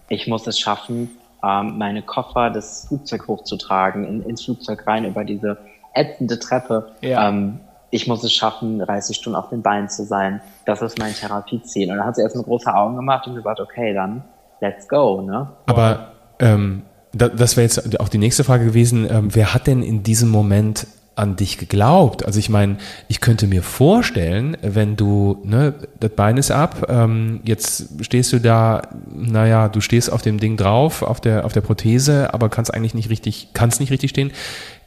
ich 0.08 0.28
muss 0.28 0.48
es 0.48 0.60
schaffen, 0.60 1.10
ähm, 1.44 1.78
meine 1.78 2.02
Koffer 2.02 2.50
das 2.50 2.86
Flugzeug 2.88 3.28
hochzutragen, 3.28 4.06
in, 4.06 4.24
ins 4.24 4.46
Flugzeug 4.46 4.86
rein 4.88 5.06
über 5.06 5.24
diese 5.24 5.58
ätzende 5.94 6.40
Treppe. 6.40 6.92
Ja. 7.02 7.30
Ähm, 7.30 7.60
ich 7.92 8.08
muss 8.08 8.24
es 8.24 8.34
schaffen, 8.34 8.80
30 8.80 9.18
Stunden 9.18 9.36
auf 9.36 9.50
den 9.50 9.62
Beinen 9.62 9.90
zu 9.90 10.06
sein. 10.06 10.42
Das 10.66 10.82
ist 10.82 11.00
mein 11.00 11.14
Therapieziel. 11.14 11.92
Und 11.92 11.98
dann 11.98 12.06
hat 12.06 12.16
sie 12.16 12.22
erstmal 12.22 12.44
große 12.44 12.74
Augen 12.74 12.96
gemacht 12.96 13.28
und 13.28 13.36
gesagt, 13.36 13.60
okay, 13.60 13.94
dann 13.94 14.24
let's 14.62 14.88
go. 14.88 15.22
Ne? 15.22 15.50
Aber 15.66 16.12
ähm, 16.40 16.84
das 17.12 17.58
wäre 17.58 17.64
jetzt 17.64 18.00
auch 18.00 18.10
die 18.10 18.18
nächste 18.18 18.44
Frage 18.44 18.66
gewesen. 18.66 19.08
Ähm, 19.10 19.34
wer 19.34 19.54
hat 19.54 19.68
denn 19.68 19.82
in 19.82 20.04
diesem 20.04 20.30
Moment 20.30 20.86
an 21.16 21.36
dich 21.36 21.58
geglaubt? 21.58 22.26
Also 22.26 22.40
ich 22.40 22.50
meine, 22.50 22.78
ich 23.08 23.20
könnte 23.20 23.48
mir 23.48 23.64
vorstellen, 23.64 24.56
wenn 24.62 24.96
du, 24.96 25.40
ne, 25.44 25.74
das 26.00 26.12
Bein 26.12 26.38
ist 26.38 26.52
ab, 26.52 26.86
ähm, 26.90 27.42
jetzt 27.44 27.90
stehst 28.02 28.32
du 28.32 28.40
da, 28.40 28.84
naja, 29.12 29.68
du 29.68 29.82
stehst 29.82 30.12
auf 30.12 30.22
dem 30.22 30.40
Ding 30.40 30.56
drauf, 30.56 31.02
auf 31.02 31.20
der, 31.20 31.46
auf 31.46 31.54
der 31.54 31.62
Prothese, 31.62 32.34
aber 32.34 32.50
kannst 32.50 32.74
eigentlich 32.74 32.94
nicht 32.94 33.10
richtig, 33.10 33.50
kannst 33.54 33.80
nicht 33.80 33.92
richtig 33.92 34.12
stehen. 34.12 34.32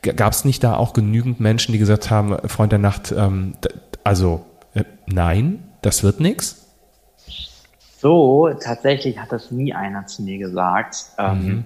Gab 0.02 0.32
es 0.32 0.44
nicht 0.44 0.64
da 0.64 0.76
auch 0.76 0.92
genügend 0.94 1.38
Menschen, 1.38 1.72
die 1.72 1.78
gesagt 1.78 2.10
haben, 2.10 2.36
Freund 2.48 2.72
der 2.72 2.80
Nacht, 2.80 3.12
ähm, 3.16 3.54
also 4.02 4.44
äh, 4.74 4.84
nein, 5.06 5.62
das 5.80 6.02
wird 6.02 6.18
nichts? 6.18 6.66
So, 7.98 8.50
tatsächlich 8.60 9.18
hat 9.18 9.30
das 9.30 9.52
nie 9.52 9.72
einer 9.74 10.06
zu 10.06 10.22
mir 10.22 10.38
gesagt. 10.38 10.96
Ähm, 11.18 11.44
mhm. 11.44 11.64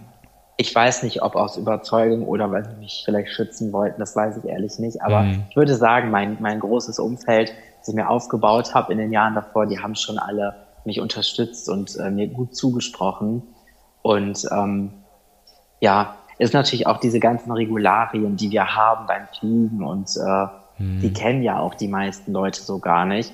Ich 0.59 0.75
weiß 0.75 1.03
nicht, 1.03 1.23
ob 1.23 1.35
aus 1.35 1.57
Überzeugung 1.57 2.27
oder 2.27 2.51
weil 2.51 2.65
sie 2.67 2.77
mich 2.79 3.03
vielleicht 3.07 3.31
schützen 3.31 3.73
wollten, 3.73 3.99
das 3.99 4.15
weiß 4.15 4.37
ich 4.37 4.45
ehrlich 4.45 4.79
nicht. 4.79 5.01
Aber 5.01 5.23
mhm. 5.23 5.45
ich 5.49 5.57
würde 5.57 5.75
sagen, 5.75 6.11
mein, 6.11 6.37
mein 6.41 6.61
großes 6.61 6.99
Umfeld, 6.99 7.55
das 7.79 7.89
ich 7.89 7.95
mir 7.95 8.11
aufgebaut 8.11 8.75
habe 8.75 8.93
in 8.93 8.99
den 8.99 9.13
Jahren 9.13 9.35
davor, 9.35 9.65
die 9.67 9.79
haben 9.79 9.95
schon 9.95 10.19
alle 10.19 10.55
mich 10.85 11.01
unterstützt 11.01 11.71
und 11.71 11.97
äh, 11.97 12.11
mir 12.11 12.29
gut 12.29 12.55
zugesprochen. 12.55 13.43
Und 14.03 14.47
ähm, 14.53 14.93
ja, 15.81 16.17
ist 16.39 16.55
natürlich 16.55 16.87
auch 16.87 16.99
diese 16.99 17.21
ganzen 17.21 17.51
Regularien, 17.53 18.37
die 18.37 18.51
wir 18.51 18.77
haben 18.77 19.07
beim 19.07 19.27
Fliegen 19.39 19.83
und 19.83 20.17
äh, 20.17 20.47
hm. 20.77 21.01
die 21.01 21.13
kennen 21.13 21.43
ja 21.43 21.59
auch 21.59 21.75
die 21.75 21.89
meisten 21.89 22.33
Leute 22.33 22.61
so 22.61 22.79
gar 22.79 23.07
nicht. 23.07 23.33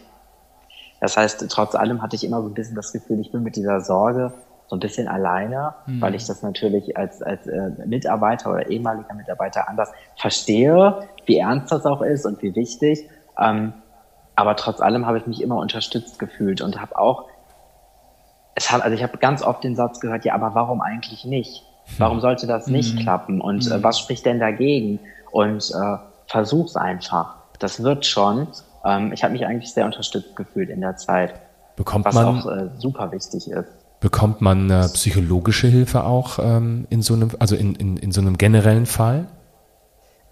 Das 1.00 1.16
heißt, 1.16 1.44
trotz 1.50 1.74
allem 1.74 2.00
hatte 2.00 2.14
ich 2.14 2.24
immer 2.24 2.40
so 2.42 2.48
ein 2.48 2.54
bisschen 2.54 2.76
das 2.76 2.92
Gefühl, 2.92 3.20
ich 3.20 3.32
bin 3.32 3.42
mit 3.42 3.56
dieser 3.56 3.80
Sorge 3.80 4.32
so 4.68 4.76
ein 4.76 4.80
bisschen 4.80 5.08
alleine, 5.08 5.74
hm. 5.86 6.00
weil 6.00 6.14
ich 6.14 6.26
das 6.26 6.42
natürlich 6.42 6.96
als, 6.96 7.22
als 7.22 7.46
äh, 7.46 7.72
Mitarbeiter 7.86 8.50
oder 8.50 8.70
ehemaliger 8.70 9.14
Mitarbeiter 9.14 9.68
anders 9.68 9.90
verstehe, 10.16 11.08
wie 11.26 11.38
ernst 11.38 11.72
das 11.72 11.84
auch 11.84 12.02
ist 12.02 12.24
und 12.24 12.40
wie 12.42 12.54
wichtig. 12.54 13.08
Ähm, 13.38 13.72
aber 14.36 14.56
trotz 14.56 14.80
allem 14.80 15.06
habe 15.06 15.18
ich 15.18 15.26
mich 15.26 15.42
immer 15.42 15.56
unterstützt 15.56 16.18
gefühlt 16.18 16.62
und 16.62 16.80
habe 16.80 16.96
auch, 16.98 17.28
es 18.54 18.70
hat, 18.70 18.82
also 18.82 18.94
ich 18.94 19.02
habe 19.02 19.18
ganz 19.18 19.42
oft 19.42 19.64
den 19.64 19.74
Satz 19.74 20.00
gehört, 20.00 20.24
ja, 20.24 20.34
aber 20.34 20.54
warum 20.54 20.80
eigentlich 20.80 21.24
nicht? 21.24 21.64
Warum 21.98 22.20
sollte 22.20 22.46
das 22.46 22.66
nicht 22.66 22.94
mhm. 22.94 22.98
klappen? 23.00 23.40
Und 23.40 23.70
äh, 23.70 23.78
mhm. 23.78 23.82
was 23.82 23.98
spricht 23.98 24.26
denn 24.26 24.40
dagegen? 24.40 24.98
Und 25.30 25.70
äh, 25.70 25.96
versuch's 26.26 26.76
einfach. 26.76 27.36
Das 27.58 27.82
wird 27.82 28.06
schon. 28.06 28.48
Ähm, 28.84 29.12
ich 29.12 29.22
habe 29.22 29.32
mich 29.32 29.46
eigentlich 29.46 29.72
sehr 29.72 29.84
unterstützt 29.84 30.36
gefühlt 30.36 30.70
in 30.70 30.80
der 30.80 30.96
Zeit. 30.96 31.34
Bekommt 31.76 32.04
was 32.04 32.14
man, 32.14 32.26
auch 32.26 32.46
äh, 32.50 32.68
super 32.78 33.12
wichtig 33.12 33.50
ist. 33.50 33.68
Bekommt 34.00 34.40
man 34.40 34.68
äh, 34.68 34.82
psychologische 34.88 35.68
Hilfe 35.68 36.04
auch 36.04 36.38
ähm, 36.38 36.86
in 36.90 37.02
so 37.02 37.14
einem, 37.14 37.30
also 37.38 37.54
in, 37.54 37.74
in, 37.76 37.96
in 37.96 38.12
so 38.12 38.20
einem 38.20 38.36
generellen 38.36 38.86
Fall? 38.86 39.26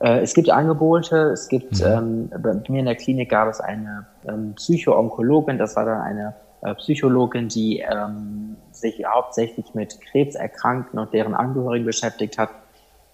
Äh, 0.00 0.20
es 0.20 0.34
gibt 0.34 0.50
Angebote, 0.50 1.30
es 1.32 1.48
gibt, 1.48 1.80
mhm. 1.80 2.30
ähm, 2.32 2.42
bei 2.42 2.54
mir 2.68 2.80
in 2.80 2.86
der 2.86 2.96
Klinik 2.96 3.30
gab 3.30 3.48
es 3.48 3.60
eine 3.60 4.06
ähm, 4.26 4.54
Psychoonkologin, 4.56 5.58
das 5.58 5.76
war 5.76 5.84
dann 5.84 6.00
eine 6.00 6.34
Psychologin, 6.74 7.48
die 7.48 7.78
ähm, 7.80 8.56
sich 8.72 9.04
hauptsächlich 9.04 9.74
mit 9.74 10.00
Krebserkrankten 10.00 10.98
und 10.98 11.12
deren 11.12 11.34
Angehörigen 11.34 11.86
beschäftigt 11.86 12.38
hat. 12.38 12.50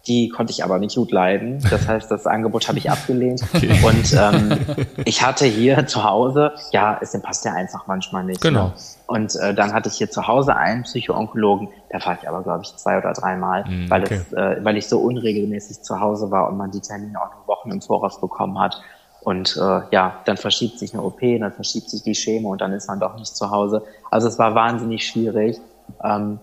Die 0.06 0.28
konnte 0.28 0.52
ich 0.52 0.62
aber 0.62 0.78
nicht 0.78 0.94
gut 0.94 1.10
leiden. 1.10 1.60
Das 1.68 1.88
heißt, 1.88 2.10
das 2.10 2.26
Angebot 2.26 2.68
habe 2.68 2.78
ich 2.78 2.90
abgelehnt. 2.90 3.42
Okay. 3.54 3.78
Und 3.84 4.12
ähm, 4.12 4.58
ich 5.04 5.24
hatte 5.24 5.46
hier 5.46 5.86
zu 5.86 6.04
Hause, 6.04 6.52
ja, 6.72 6.98
es 7.00 7.20
passt 7.22 7.44
ja 7.44 7.52
einfach 7.52 7.86
manchmal 7.86 8.24
nicht. 8.24 8.42
Ne? 8.42 8.50
Genau. 8.50 8.66
Ne? 8.66 8.74
Und 9.06 9.36
äh, 9.36 9.54
dann 9.54 9.72
hatte 9.72 9.88
ich 9.88 9.96
hier 9.96 10.10
zu 10.10 10.26
Hause 10.26 10.56
einen 10.56 10.82
Psychoonkologen, 10.82 11.68
da 11.90 12.04
war 12.04 12.18
ich 12.20 12.28
aber, 12.28 12.42
glaube 12.42 12.62
ich, 12.64 12.76
zwei 12.76 12.98
oder 12.98 13.12
dreimal, 13.12 13.64
mm, 13.64 13.88
weil, 13.88 14.02
es, 14.02 14.32
äh, 14.32 14.64
weil 14.64 14.76
ich 14.76 14.88
so 14.88 14.98
unregelmäßig 14.98 15.82
zu 15.82 16.00
Hause 16.00 16.30
war 16.30 16.48
und 16.48 16.56
man 16.56 16.72
die 16.72 16.80
Termine 16.80 17.20
auch 17.20 17.32
nur 17.32 17.46
Wochen 17.46 17.70
im 17.70 17.80
Voraus 17.80 18.20
bekommen 18.20 18.58
hat. 18.58 18.80
Und 19.26 19.56
äh, 19.56 19.80
ja, 19.90 20.21
dann 20.25 20.37
verschiebt 20.37 20.78
sich 20.78 20.95
eine 20.95 21.02
OP, 21.02 21.18
dann 21.21 21.50
verschiebt 21.50 21.90
sich 21.90 22.04
die 22.04 22.12
Chemo 22.12 22.52
und 22.52 22.61
dann 22.61 22.73
ist 22.73 22.87
man 22.87 23.00
doch 23.00 23.18
nicht 23.18 23.35
zu 23.35 23.50
Hause. 23.50 23.83
Also 24.09 24.28
es 24.28 24.38
war 24.38 24.54
wahnsinnig 24.54 25.04
schwierig. 25.04 25.59
Ähm, 26.00 26.38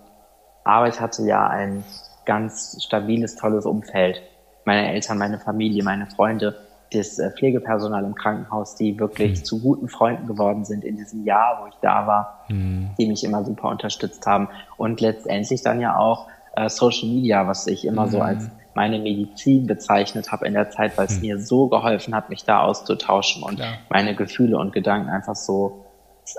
aber 0.66 0.90
ich 0.90 1.00
hatte 1.00 1.24
ja 1.24 1.48
ein 1.48 1.86
ganz 2.26 2.84
stabiles, 2.84 3.38
tolles 3.38 3.66
Umfeld. 3.66 4.22
Meine 4.66 4.92
Eltern, 4.92 5.18
meine 5.18 5.40
Familie, 5.40 5.82
meine 5.82 6.08
Freunde, 6.08 6.58
das 6.92 7.20
äh, 7.20 7.32
Pflegepersonal 7.32 8.04
im 8.04 8.16
Krankenhaus, 8.16 8.76
die 8.76 9.00
wirklich 9.00 9.40
mhm. 9.40 9.46
zu 9.46 9.62
guten 9.62 9.88
Freunden 9.88 10.28
geworden 10.28 10.66
sind 10.66 10.84
in 10.84 10.98
diesem 10.98 11.24
Jahr, 11.24 11.62
wo 11.62 11.68
ich 11.68 11.76
da 11.82 12.06
war, 12.06 12.44
mhm. 12.50 12.90
die 12.98 13.08
mich 13.08 13.24
immer 13.24 13.46
super 13.46 13.70
unterstützt 13.70 14.26
haben. 14.26 14.50
Und 14.76 15.00
letztendlich 15.00 15.62
dann 15.62 15.80
ja 15.80 15.96
auch 15.96 16.28
äh, 16.58 16.68
Social 16.68 17.08
Media, 17.08 17.48
was 17.48 17.66
ich 17.66 17.86
immer 17.86 18.08
mhm. 18.08 18.12
so 18.12 18.20
als 18.20 18.50
meine 18.76 19.00
Medizin 19.00 19.68
bezeichnet 19.68 20.32
habe 20.32 20.48
in 20.48 20.54
der 20.54 20.72
Zeit, 20.72 20.98
weil 20.98 21.06
es 21.06 21.16
hm. 21.16 21.22
mir 21.22 21.40
so 21.40 21.68
geholfen 21.68 22.16
hat, 22.16 22.30
mich 22.30 22.44
da 22.44 22.62
auszutauschen 22.62 23.44
und 23.44 23.60
ja. 23.60 23.74
meine 23.90 24.16
Gefühle 24.16 24.58
und 24.58 24.74
Gedanken 24.74 25.10
einfach 25.10 25.36
so 25.36 25.86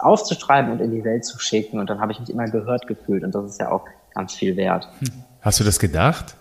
aufzuschreiben 0.01 0.73
und 0.73 0.81
in 0.81 0.91
die 0.91 1.05
Welt 1.05 1.25
zu 1.25 1.39
schicken. 1.39 1.79
Und 1.79 1.91
dann 1.91 2.01
habe 2.01 2.13
ich 2.13 2.21
mich 2.21 2.31
immer 2.31 2.47
gehört 2.47 2.87
gefühlt 2.87 3.23
und 3.23 3.35
das 3.35 3.45
ist 3.45 3.61
ja 3.61 3.71
auch 3.71 3.85
ganz 4.15 4.35
viel 4.35 4.57
wert. 4.57 4.89
Hm. 5.01 5.25
Hast 5.41 5.61
du 5.61 5.65
das 5.65 5.79
gedacht? 5.79 6.37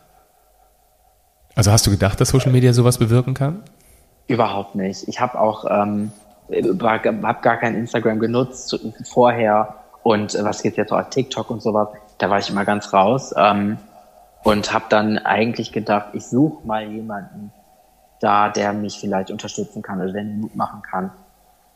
Also 1.55 1.71
hast 1.71 1.85
du 1.85 1.91
gedacht, 1.91 2.19
dass 2.19 2.29
Social 2.29 2.51
Media 2.51 2.73
sowas 2.73 2.97
bewirken 2.97 3.33
kann? 3.33 3.62
Überhaupt 4.27 4.75
nicht. 4.75 5.07
Ich 5.07 5.19
habe 5.19 5.39
auch 5.39 5.65
ähm, 5.69 6.12
hab 6.50 7.41
gar 7.41 7.57
kein 7.57 7.75
Instagram 7.75 8.19
genutzt 8.19 8.79
vorher 9.12 9.75
und 10.01 10.35
äh, 10.35 10.43
was 10.43 10.62
geht 10.62 10.77
jetzt 10.77 10.91
auch 10.91 11.09
TikTok 11.09 11.50
und 11.50 11.62
sowas. 11.62 11.89
Da 12.17 12.29
war 12.29 12.39
ich 12.39 12.50
immer 12.50 12.65
ganz 12.65 12.93
raus. 12.93 13.33
Ähm, 13.38 13.77
und 14.43 14.73
habe 14.73 14.85
dann 14.89 15.17
eigentlich 15.17 15.71
gedacht, 15.71 16.09
ich 16.13 16.25
suche 16.25 16.65
mal 16.67 16.83
jemanden 16.83 17.51
da, 18.19 18.50
der 18.50 18.73
mich 18.73 19.00
vielleicht 19.00 19.31
unterstützen 19.31 19.81
kann 19.81 20.01
oder 20.01 20.12
der 20.12 20.23
mir 20.23 20.33
Mut 20.33 20.55
machen 20.55 20.81
kann. 20.81 21.12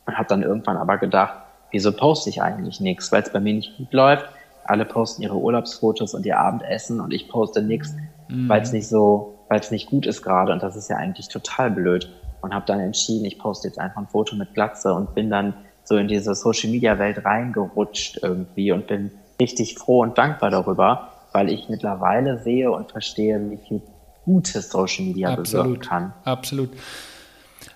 Und 0.06 0.18
habe 0.18 0.28
dann 0.30 0.44
irgendwann 0.44 0.78
aber 0.78 0.98
gedacht, 0.98 1.34
wieso 1.72 1.92
poste 1.92 2.30
ich 2.30 2.42
eigentlich 2.42 2.80
nichts, 2.80 3.12
weil 3.12 3.24
es 3.24 3.32
bei 3.32 3.40
mir 3.40 3.54
nicht 3.54 3.78
gut 3.78 3.92
läuft. 3.92 4.26
Alle 4.64 4.86
posten 4.86 5.24
ihre 5.24 5.36
Urlaubsfotos 5.36 6.14
und 6.14 6.26
ihr 6.26 6.40
Abendessen 6.40 7.02
und 7.02 7.14
ich 7.14 7.28
poste 7.28 7.62
nichts, 7.62 7.94
mhm. 8.30 8.48
weil 8.48 8.62
es 8.62 8.72
nicht 8.72 8.88
so, 8.88 9.36
weil 9.50 9.60
es 9.60 9.72
nicht 9.72 9.90
gut 9.90 10.06
ist 10.06 10.22
gerade 10.22 10.54
und 10.54 10.64
das 10.64 10.76
ist 10.76 10.90
ja 10.90 10.98
eigentlich 10.98 11.28
total 11.28 11.72
blöd. 11.72 12.10
Und 12.42 12.54
habe 12.54 12.66
dann 12.66 12.80
entschieden, 12.80 13.26
ich 13.26 13.40
poste 13.40 13.68
jetzt 13.68 13.80
einfach 13.80 13.98
ein 13.98 14.08
Foto 14.08 14.36
mit 14.36 14.54
Glatze 14.54 14.94
und 14.94 15.16
bin 15.16 15.30
dann 15.30 15.54
so 15.84 15.98
in 15.98 16.08
diese 16.08 16.36
Social 16.36 16.70
Media 16.70 17.00
Welt 17.00 17.26
reingerutscht 17.26 18.20
irgendwie 18.22 18.72
und 18.72 18.88
bin 18.88 19.12
richtig 19.40 19.78
froh 19.78 20.02
und 20.02 20.18
dankbar 20.18 20.52
darüber, 20.52 21.10
weil 21.32 21.50
ich 21.50 21.70
mittlerweile 21.70 22.40
sehe 22.40 22.72
und 22.72 22.92
verstehe, 22.92 23.40
wie 23.50 23.58
viel 23.58 23.82
Gutes 24.26 24.70
Social 24.70 25.06
Media 25.06 25.30
Absolut. 25.34 25.66
bewirken 25.66 25.88
kann. 25.88 26.14
Absolut. 26.26 26.70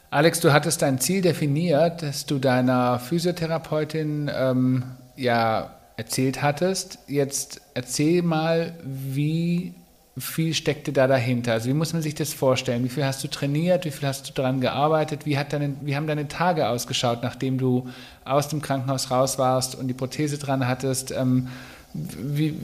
Alex, 0.10 0.42
du 0.42 0.52
hattest 0.52 0.82
dein 0.82 1.00
Ziel 1.00 1.22
definiert, 1.22 2.02
dass 2.02 2.26
du 2.26 2.38
deiner 2.38 3.00
Physiotherapeutin 3.00 4.30
ähm, 4.34 4.84
ja 5.16 5.76
erzählt 5.96 6.42
hattest. 6.42 7.00
Jetzt 7.08 7.62
erzähl 7.74 8.22
mal, 8.22 8.74
wie 8.84 9.74
viel 10.18 10.54
steckte 10.54 10.92
da 10.92 11.08
dahinter? 11.08 11.54
Also 11.54 11.70
wie 11.70 11.74
muss 11.74 11.94
man 11.94 12.02
sich 12.02 12.16
das 12.16 12.34
vorstellen? 12.34 12.84
Wie 12.84 12.90
viel 12.90 13.06
hast 13.06 13.24
du 13.24 13.30
trainiert? 13.30 13.86
Wie 13.86 13.92
viel 13.92 14.08
hast 14.08 14.28
du 14.28 14.34
daran 14.34 14.60
gearbeitet? 14.60 15.26
Wie, 15.26 15.38
hat 15.38 15.54
deine, 15.54 15.76
wie 15.82 15.96
haben 15.96 16.08
deine 16.08 16.28
Tage 16.28 16.68
ausgeschaut, 16.68 17.20
nachdem 17.24 17.58
du 17.58 17.88
aus 18.26 18.50
dem 18.50 18.62
Krankenhaus 18.62 19.10
raus 19.10 19.40
warst 19.40 19.76
und 19.76 19.88
die 19.88 19.94
Prothese 19.94 20.38
dran 20.38 20.68
hattest? 20.68 21.12
Ähm, 21.12 21.48
Wie, 21.94 22.58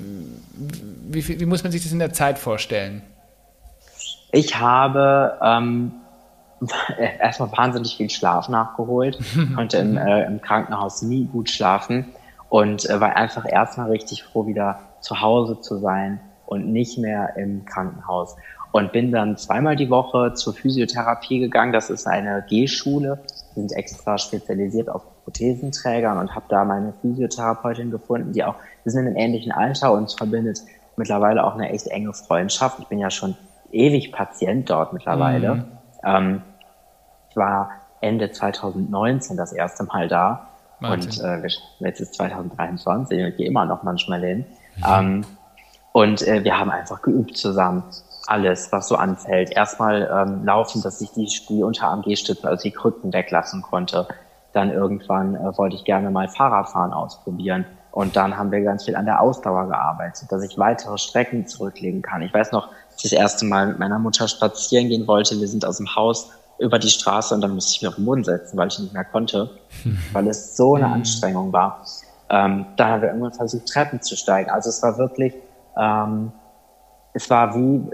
wie, 1.10 1.40
wie, 1.40 1.46
muss 1.46 1.64
man 1.64 1.72
sich 1.72 1.84
das 1.84 1.92
in 1.92 2.00
der 2.00 2.14
Zeit 2.14 2.40
vorstellen? 2.40 3.02
Ich 4.32 4.60
habe 4.60 5.38
ähm, 5.42 5.92
erstmal 7.20 7.52
wahnsinnig 7.52 7.98
viel 7.98 8.10
Schlaf 8.10 8.50
nachgeholt, 8.50 9.20
konnte 9.56 9.78
im, 9.78 9.98
äh, 9.98 10.26
im 10.26 10.42
Krankenhaus 10.42 11.02
nie 11.02 11.26
gut 11.26 11.50
schlafen 11.50 12.06
und 12.50 12.90
äh, 12.90 13.00
war 13.00 13.16
einfach 13.16 13.46
erstmal 13.50 13.90
richtig 13.90 14.24
froh, 14.24 14.48
wieder 14.48 14.80
zu 15.02 15.22
Hause 15.22 15.60
zu 15.62 15.78
sein 15.78 16.20
und 16.46 16.72
nicht 16.72 16.98
mehr 16.98 17.36
im 17.36 17.66
Krankenhaus. 17.66 18.36
Und 18.72 18.92
bin 18.92 19.12
dann 19.12 19.38
zweimal 19.38 19.76
die 19.76 19.90
Woche 19.90 20.34
zur 20.34 20.54
Physiotherapie 20.54 21.40
gegangen. 21.40 21.72
Das 21.72 21.90
ist 21.90 22.06
eine 22.06 22.46
G-Schule. 22.48 23.20
Die 23.56 23.62
sind 23.62 23.72
extra 23.72 24.18
spezialisiert 24.18 24.90
auf 24.90 25.04
Prothesenträgern 25.28 26.18
und 26.18 26.34
habe 26.36 26.46
da 26.48 26.64
meine 26.64 26.94
Physiotherapeutin 27.02 27.92
gefunden, 27.92 28.32
die 28.32 28.46
auch, 28.46 28.56
wir 28.84 28.94
sind 28.94 29.02
in 29.02 29.08
einem 29.08 29.18
ähnlichen 29.18 29.52
Alter 29.52 29.92
und 29.92 30.14
verbindet 30.14 30.62
mittlerweile 30.96 31.44
auch 31.44 31.56
eine 31.56 31.70
echt 31.70 31.88
enge 31.88 32.14
Freundschaft. 32.14 32.80
Ich 32.80 32.88
bin 32.88 32.98
ja 32.98 33.12
schon 33.12 33.36
ewig 33.74 34.14
Patient 34.14 34.70
dort 34.70 34.94
mittlerweile. 34.94 35.56
Mhm. 35.56 35.66
Ähm, 36.06 36.42
ich 37.30 37.36
war 37.36 37.72
Ende 38.00 38.32
2019 38.32 39.36
das 39.36 39.52
erste 39.52 39.84
Mal 39.84 40.08
da 40.08 40.48
Martin. 40.80 41.10
und 41.10 41.22
äh, 41.22 41.48
jetzt 41.80 42.00
ist 42.00 42.14
2023 42.16 43.20
und 43.20 43.26
ich 43.28 43.36
gehe 43.36 43.48
immer 43.48 43.66
noch 43.66 43.84
manchmal 43.84 44.22
hin. 44.22 44.46
Mhm. 44.78 44.84
Ähm, 44.88 45.26
und 45.92 46.26
äh, 46.26 46.46
wir 46.46 46.58
haben 46.58 46.72
einfach 46.72 47.02
geübt 47.02 47.36
zusammen. 47.36 47.84
Alles, 48.28 48.72
was 48.72 48.88
so 48.88 48.96
anfällt. 48.96 49.52
Erstmal 49.52 50.10
ähm, 50.10 50.46
laufen, 50.46 50.82
dass 50.82 51.02
ich 51.02 51.12
die, 51.12 51.28
die 51.50 51.64
Unterarm-G-Stütze, 51.64 52.48
also 52.48 52.64
die 52.64 52.72
Krücken 52.72 53.12
weglassen 53.12 53.62
konnte. 53.62 54.08
Dann 54.58 54.72
irgendwann 54.72 55.36
äh, 55.36 55.56
wollte 55.56 55.76
ich 55.76 55.84
gerne 55.84 56.10
mal 56.10 56.28
Fahrradfahren 56.28 56.92
ausprobieren. 56.92 57.66
Und 57.92 58.16
dann 58.16 58.38
haben 58.38 58.52
wir 58.52 58.62
ganz 58.62 58.86
viel 58.86 58.96
an 58.96 59.06
der 59.06 59.22
Ausdauer 59.22 59.68
gearbeitet, 59.68 60.32
dass 60.32 60.42
ich 60.42 60.58
weitere 60.58 60.98
Strecken 60.98 61.46
zurücklegen 61.46 62.02
kann. 62.02 62.24
Ich 62.24 62.34
weiß 62.34 62.52
noch, 62.52 62.70
dass 62.70 63.04
ich 63.06 63.12
das 63.12 63.12
erste 63.12 63.46
Mal 63.46 63.68
mit 63.68 63.78
meiner 63.78 64.00
Mutter 64.00 64.28
spazieren 64.28 64.88
gehen 64.88 65.06
wollte. 65.06 65.40
Wir 65.40 65.48
sind 65.48 65.64
aus 65.64 65.78
dem 65.78 65.96
Haus 65.96 66.32
über 66.58 66.80
die 66.80 66.90
Straße 66.90 67.36
und 67.36 67.42
dann 67.42 67.54
musste 67.54 67.76
ich 67.76 67.84
mich 67.84 67.90
auf 67.90 67.96
den 67.98 68.06
Boden 68.06 68.24
setzen, 68.24 68.58
weil 68.58 68.70
ich 68.70 68.80
nicht 68.80 68.94
mehr 68.94 69.06
konnte, 69.06 69.52
weil 70.12 70.28
es 70.28 70.58
so 70.58 70.74
eine 70.74 70.88
mhm. 70.88 70.94
Anstrengung 70.94 71.54
war. 71.54 71.86
Ähm, 72.32 72.66
dann 72.78 72.90
haben 72.90 73.02
wir 73.04 73.10
irgendwann 73.10 73.34
versucht, 73.34 73.68
Treppen 73.68 74.02
zu 74.02 74.16
steigen. 74.16 74.50
Also 74.50 74.70
es 74.70 74.82
war 74.82 74.98
wirklich, 74.98 75.36
ähm, 75.80 76.32
es 77.14 77.30
war 77.30 77.54
wie 77.54 77.92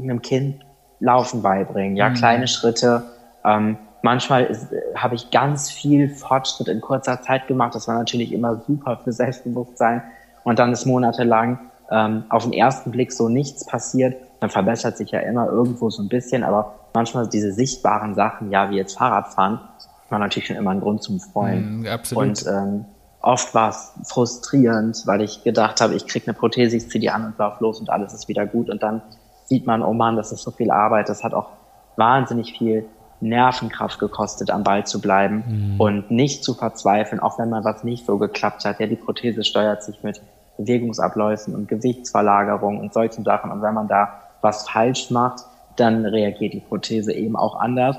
einem 0.00 0.22
Kind 0.22 0.64
Laufen 1.00 1.42
beibringen, 1.42 1.96
ja, 1.96 2.08
mhm. 2.08 2.14
kleine 2.14 2.46
Schritte. 2.46 3.02
Ähm, 3.44 3.78
manchmal 4.08 4.48
habe 4.94 5.16
ich 5.16 5.30
ganz 5.30 5.70
viel 5.70 6.08
Fortschritt 6.08 6.68
in 6.68 6.80
kurzer 6.80 7.20
Zeit 7.20 7.46
gemacht. 7.46 7.74
Das 7.74 7.88
war 7.88 7.98
natürlich 7.98 8.32
immer 8.32 8.62
super 8.66 8.98
für 9.04 9.12
Selbstbewusstsein. 9.12 10.02
Und 10.44 10.58
dann 10.58 10.72
ist 10.72 10.86
monatelang 10.86 11.58
ähm, 11.90 12.24
auf 12.30 12.44
den 12.44 12.54
ersten 12.54 12.90
Blick 12.90 13.12
so 13.12 13.28
nichts 13.28 13.66
passiert. 13.66 14.16
Man 14.40 14.48
verbessert 14.48 14.96
sich 14.96 15.10
ja 15.10 15.20
immer 15.20 15.48
irgendwo 15.48 15.90
so 15.90 16.02
ein 16.02 16.08
bisschen, 16.08 16.42
aber 16.42 16.74
manchmal 16.94 17.28
diese 17.28 17.52
sichtbaren 17.52 18.14
Sachen, 18.14 18.50
ja, 18.50 18.70
wie 18.70 18.76
jetzt 18.76 18.96
Fahrradfahren, 18.96 19.60
war 20.08 20.18
natürlich 20.18 20.46
schon 20.46 20.56
immer 20.56 20.70
ein 20.70 20.80
Grund 20.80 21.02
zum 21.02 21.20
Freuen. 21.20 21.82
Mm, 21.82 21.86
absolut. 21.86 22.24
Und 22.24 22.46
ähm, 22.46 22.84
oft 23.20 23.54
war 23.54 23.68
es 23.68 23.92
frustrierend, 24.04 25.02
weil 25.04 25.20
ich 25.20 25.44
gedacht 25.44 25.82
habe, 25.82 25.94
ich 25.94 26.06
krieg 26.06 26.26
eine 26.26 26.32
Prothese, 26.32 26.78
ich 26.78 26.88
ziehe 26.88 27.00
die 27.00 27.10
an 27.10 27.26
und 27.26 27.38
lauf 27.38 27.60
los 27.60 27.78
und 27.78 27.90
alles 27.90 28.14
ist 28.14 28.26
wieder 28.26 28.46
gut. 28.46 28.70
Und 28.70 28.82
dann 28.82 29.02
sieht 29.44 29.66
man, 29.66 29.82
oh 29.82 29.92
Mann, 29.92 30.16
das 30.16 30.32
ist 30.32 30.44
so 30.44 30.50
viel 30.50 30.70
Arbeit, 30.70 31.10
das 31.10 31.22
hat 31.22 31.34
auch 31.34 31.50
wahnsinnig 31.96 32.56
viel 32.56 32.86
Nervenkraft 33.20 33.98
gekostet, 33.98 34.50
am 34.50 34.62
Ball 34.62 34.86
zu 34.86 35.00
bleiben 35.00 35.44
mhm. 35.74 35.80
und 35.80 36.10
nicht 36.10 36.44
zu 36.44 36.54
verzweifeln, 36.54 37.20
auch 37.20 37.38
wenn 37.38 37.50
mal 37.50 37.64
was 37.64 37.84
nicht 37.84 38.06
so 38.06 38.18
geklappt 38.18 38.64
hat. 38.64 38.80
Ja, 38.80 38.86
die 38.86 38.96
Prothese 38.96 39.44
steuert 39.44 39.82
sich 39.82 40.02
mit 40.02 40.20
Bewegungsabläufen 40.56 41.54
und 41.54 41.68
Gewichtsverlagerung 41.68 42.78
und 42.80 42.92
solchen 42.92 43.24
Sachen. 43.24 43.50
Und 43.50 43.62
wenn 43.62 43.74
man 43.74 43.88
da 43.88 44.20
was 44.40 44.68
falsch 44.68 45.10
macht, 45.10 45.44
dann 45.76 46.04
reagiert 46.04 46.52
die 46.54 46.60
Prothese 46.60 47.12
eben 47.12 47.36
auch 47.36 47.58
anders. 47.60 47.96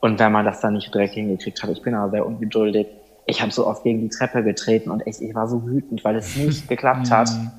Und 0.00 0.18
wenn 0.18 0.32
man 0.32 0.44
das 0.44 0.60
dann 0.60 0.74
nicht 0.74 0.92
direkt 0.94 1.14
hingekriegt 1.14 1.62
hat, 1.62 1.70
ich 1.70 1.82
bin 1.82 1.94
aber 1.94 2.10
sehr 2.10 2.26
ungeduldig. 2.26 2.86
Ich 3.26 3.42
habe 3.42 3.52
so 3.52 3.66
oft 3.66 3.84
gegen 3.84 4.00
die 4.00 4.08
Treppe 4.08 4.42
getreten 4.42 4.90
und 4.90 5.06
echt, 5.06 5.20
ich 5.20 5.34
war 5.34 5.46
so 5.46 5.64
wütend, 5.66 6.04
weil 6.04 6.16
es 6.16 6.36
nicht 6.36 6.68
geklappt 6.68 7.10
hat. 7.10 7.30
Mhm. 7.30 7.50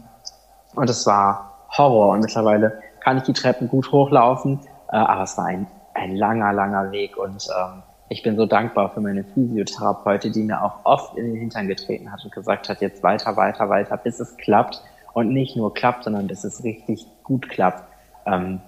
Und 0.75 0.89
es 0.89 1.05
war 1.05 1.67
Horror. 1.77 2.13
Und 2.13 2.21
mittlerweile 2.21 2.79
kann 2.99 3.17
ich 3.17 3.23
die 3.23 3.33
Treppen 3.33 3.67
gut 3.67 3.91
hochlaufen, 3.91 4.59
äh, 4.91 4.95
aber 4.95 5.23
es 5.23 5.37
war 5.37 5.45
ein, 5.45 5.67
ein 5.93 6.15
langer, 6.15 6.53
langer 6.53 6.91
Weg. 6.91 7.17
Und 7.17 7.47
ähm, 7.57 7.83
ich 8.09 8.23
bin 8.23 8.35
so 8.35 8.45
dankbar 8.45 8.89
für 8.93 9.01
meine 9.01 9.23
Physiotherapeutin, 9.23 10.33
die 10.33 10.43
mir 10.43 10.63
auch 10.63 10.85
oft 10.85 11.17
in 11.17 11.25
den 11.25 11.35
Hintern 11.35 11.67
getreten 11.67 12.11
hat 12.11 12.23
und 12.23 12.31
gesagt 12.31 12.69
hat, 12.69 12.81
jetzt 12.81 13.03
weiter, 13.03 13.35
weiter, 13.37 13.69
weiter, 13.69 13.97
bis 13.97 14.19
es 14.19 14.35
klappt. 14.37 14.81
Und 15.13 15.33
nicht 15.33 15.57
nur 15.57 15.73
klappt, 15.73 16.05
sondern 16.05 16.27
bis 16.27 16.43
es 16.43 16.63
richtig 16.63 17.05
gut 17.23 17.49
klappt. 17.49 17.83
Ähm, 18.25 18.61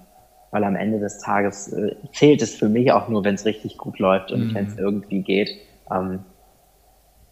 weil 0.54 0.62
am 0.62 0.76
Ende 0.76 1.00
des 1.00 1.18
Tages 1.18 1.72
äh, 1.72 1.96
zählt 2.12 2.40
es 2.40 2.54
für 2.54 2.68
mich 2.68 2.92
auch 2.92 3.08
nur, 3.08 3.24
wenn 3.24 3.34
es 3.34 3.44
richtig 3.44 3.76
gut 3.76 3.98
läuft 3.98 4.30
und 4.30 4.50
mhm. 4.50 4.54
wenn 4.54 4.66
es 4.66 4.78
irgendwie 4.78 5.22
geht. 5.22 5.50
Ähm, 5.90 6.20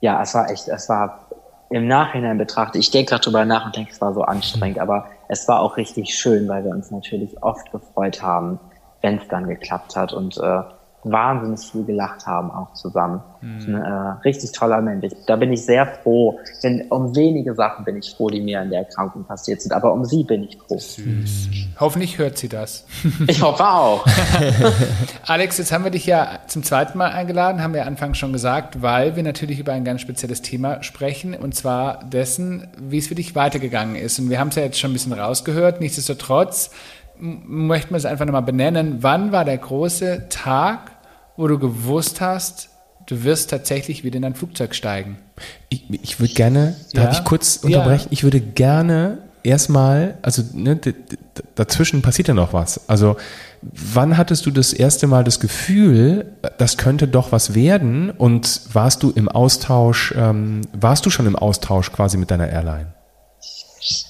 ja, 0.00 0.20
es 0.20 0.35
war 0.35 0.50
echt, 0.50 0.66
es 0.66 0.88
war 0.88 1.28
im 1.70 1.87
Nachhinein 1.87 2.37
betrachtet, 2.37 2.81
ich 2.81 2.90
denke 2.90 3.11
gerade 3.11 3.22
drüber 3.22 3.44
nach 3.44 3.66
und 3.66 3.76
denke, 3.76 3.92
es 3.92 4.00
war 4.00 4.12
so 4.12 4.22
anstrengend, 4.22 4.78
mhm. 4.78 4.83
aber 4.83 5.07
es 5.28 5.46
war 5.46 5.61
auch 5.61 5.76
richtig 5.76 6.14
schön, 6.14 6.48
weil 6.48 6.64
wir 6.64 6.72
uns 6.72 6.90
natürlich 6.90 7.40
oft 7.42 7.70
gefreut 7.70 8.20
haben, 8.22 8.59
wenn 9.03 9.19
es 9.19 9.29
dann 9.29 9.49
geklappt 9.49 9.97
hat 9.97 10.12
und 10.12 10.38
äh, 10.38 10.62
wahnsinnig 11.05 11.61
viel 11.61 11.85
gelacht 11.85 12.27
haben, 12.27 12.51
auch 12.51 12.75
zusammen. 12.75 13.21
Mhm. 13.41 13.75
Ein 13.75 13.83
äh, 13.83 14.11
richtig 14.25 14.53
toller 14.53 14.81
Mensch. 14.81 15.05
Ich, 15.05 15.12
da 15.27 15.37
bin 15.37 15.53
ich 15.53 15.65
sehr 15.65 15.87
froh. 15.87 16.38
Denn 16.62 16.83
um 16.91 17.15
wenige 17.17 17.55
Sachen 17.55 17.85
bin 17.85 17.97
ich 17.97 18.15
froh, 18.15 18.29
die 18.29 18.41
mir 18.41 18.62
in 18.62 18.71
der 18.71 18.81
Erkrankung 18.81 19.25
passiert 19.25 19.61
sind. 19.61 19.73
Aber 19.73 19.93
um 19.93 20.05
sie 20.05 20.23
bin 20.23 20.45
ich 20.45 20.57
froh. 20.59 20.79
Süß. 20.79 21.49
Hoffentlich 21.81 22.19
hört 22.19 22.38
sie 22.38 22.49
das. 22.49 22.87
Ich 23.29 23.41
hoffe 23.41 23.65
auch. 23.65 24.05
Alex, 25.27 25.59
jetzt 25.59 25.73
haben 25.73 25.85
wir 25.85 25.91
dich 25.91 26.07
ja 26.07 26.41
zum 26.49 26.62
zweiten 26.62 26.99
Mal 26.99 27.11
eingeladen, 27.12 27.62
haben 27.62 27.73
wir 27.73 27.87
anfangs 27.87 28.19
schon 28.19 28.33
gesagt, 28.33 28.83
weil 28.83 29.17
wir 29.17 29.23
natürlich 29.23 29.59
über 29.59 29.73
ein 29.73 29.85
ganz 29.85 30.01
spezielles 30.01 30.43
Thema 30.43 30.83
sprechen. 30.83 31.35
Und 31.35 31.55
zwar 31.55 32.05
dessen, 32.05 32.69
wie 32.79 32.99
es 32.99 33.07
für 33.07 33.15
dich 33.15 33.35
weitergegangen 33.35 33.97
ist. 33.97 34.19
Und 34.19 34.29
wir 34.29 34.38
haben 34.38 34.49
es 34.49 34.57
ja 34.57 34.62
jetzt 34.62 34.79
schon 34.79 34.91
ein 34.91 34.95
bisschen 34.95 35.12
rausgehört. 35.12 35.81
Nichtsdestotrotz 35.81 36.71
möchten 37.22 37.90
wir 37.90 37.98
es 37.98 38.04
einfach 38.04 38.24
nochmal 38.24 38.42
benennen. 38.42 38.98
Wann 39.00 39.30
war 39.30 39.44
der 39.44 39.58
große 39.58 40.26
Tag, 40.28 40.90
wo 41.37 41.46
du 41.46 41.58
gewusst 41.58 42.20
hast, 42.20 42.70
du 43.06 43.22
wirst 43.22 43.50
tatsächlich 43.50 44.02
wieder 44.02 44.16
in 44.16 44.24
ein 44.24 44.35
Flugzeug 44.35 44.74
steigen? 44.74 45.18
Ich, 45.68 45.88
ich 45.90 46.20
würde 46.20 46.35
gerne, 46.35 46.76
ja? 46.92 47.04
darf 47.04 47.18
ich 47.18 47.24
kurz 47.24 47.58
unterbrechen? 47.58 48.06
Ja. 48.06 48.12
Ich 48.12 48.24
würde 48.24 48.40
gerne 48.40 49.18
erstmal, 49.44 50.18
also 50.22 50.42
ne, 50.52 50.80
dazwischen 51.54 52.02
passiert 52.02 52.26
ja 52.26 52.35
noch 52.35 52.52
was. 52.52 52.88
Also 52.88 53.16
wann 53.62 54.18
hattest 54.18 54.44
du 54.46 54.50
das 54.50 54.72
erste 54.72 55.06
Mal 55.06 55.22
das 55.22 55.38
Gefühl, 55.38 56.32
das 56.58 56.76
könnte 56.76 57.06
doch 57.06 57.30
was 57.30 57.54
werden? 57.54 58.11
Und 58.11 58.62
warst 58.72 59.04
du 59.04 59.11
im 59.11 59.28
Austausch, 59.28 60.12
ähm, 60.16 60.62
warst 60.72 61.06
du 61.06 61.11
schon 61.11 61.26
im 61.26 61.37
Austausch 61.37 61.92
quasi 61.92 62.16
mit 62.16 62.32
deiner 62.32 62.48
Airline? 62.48 62.94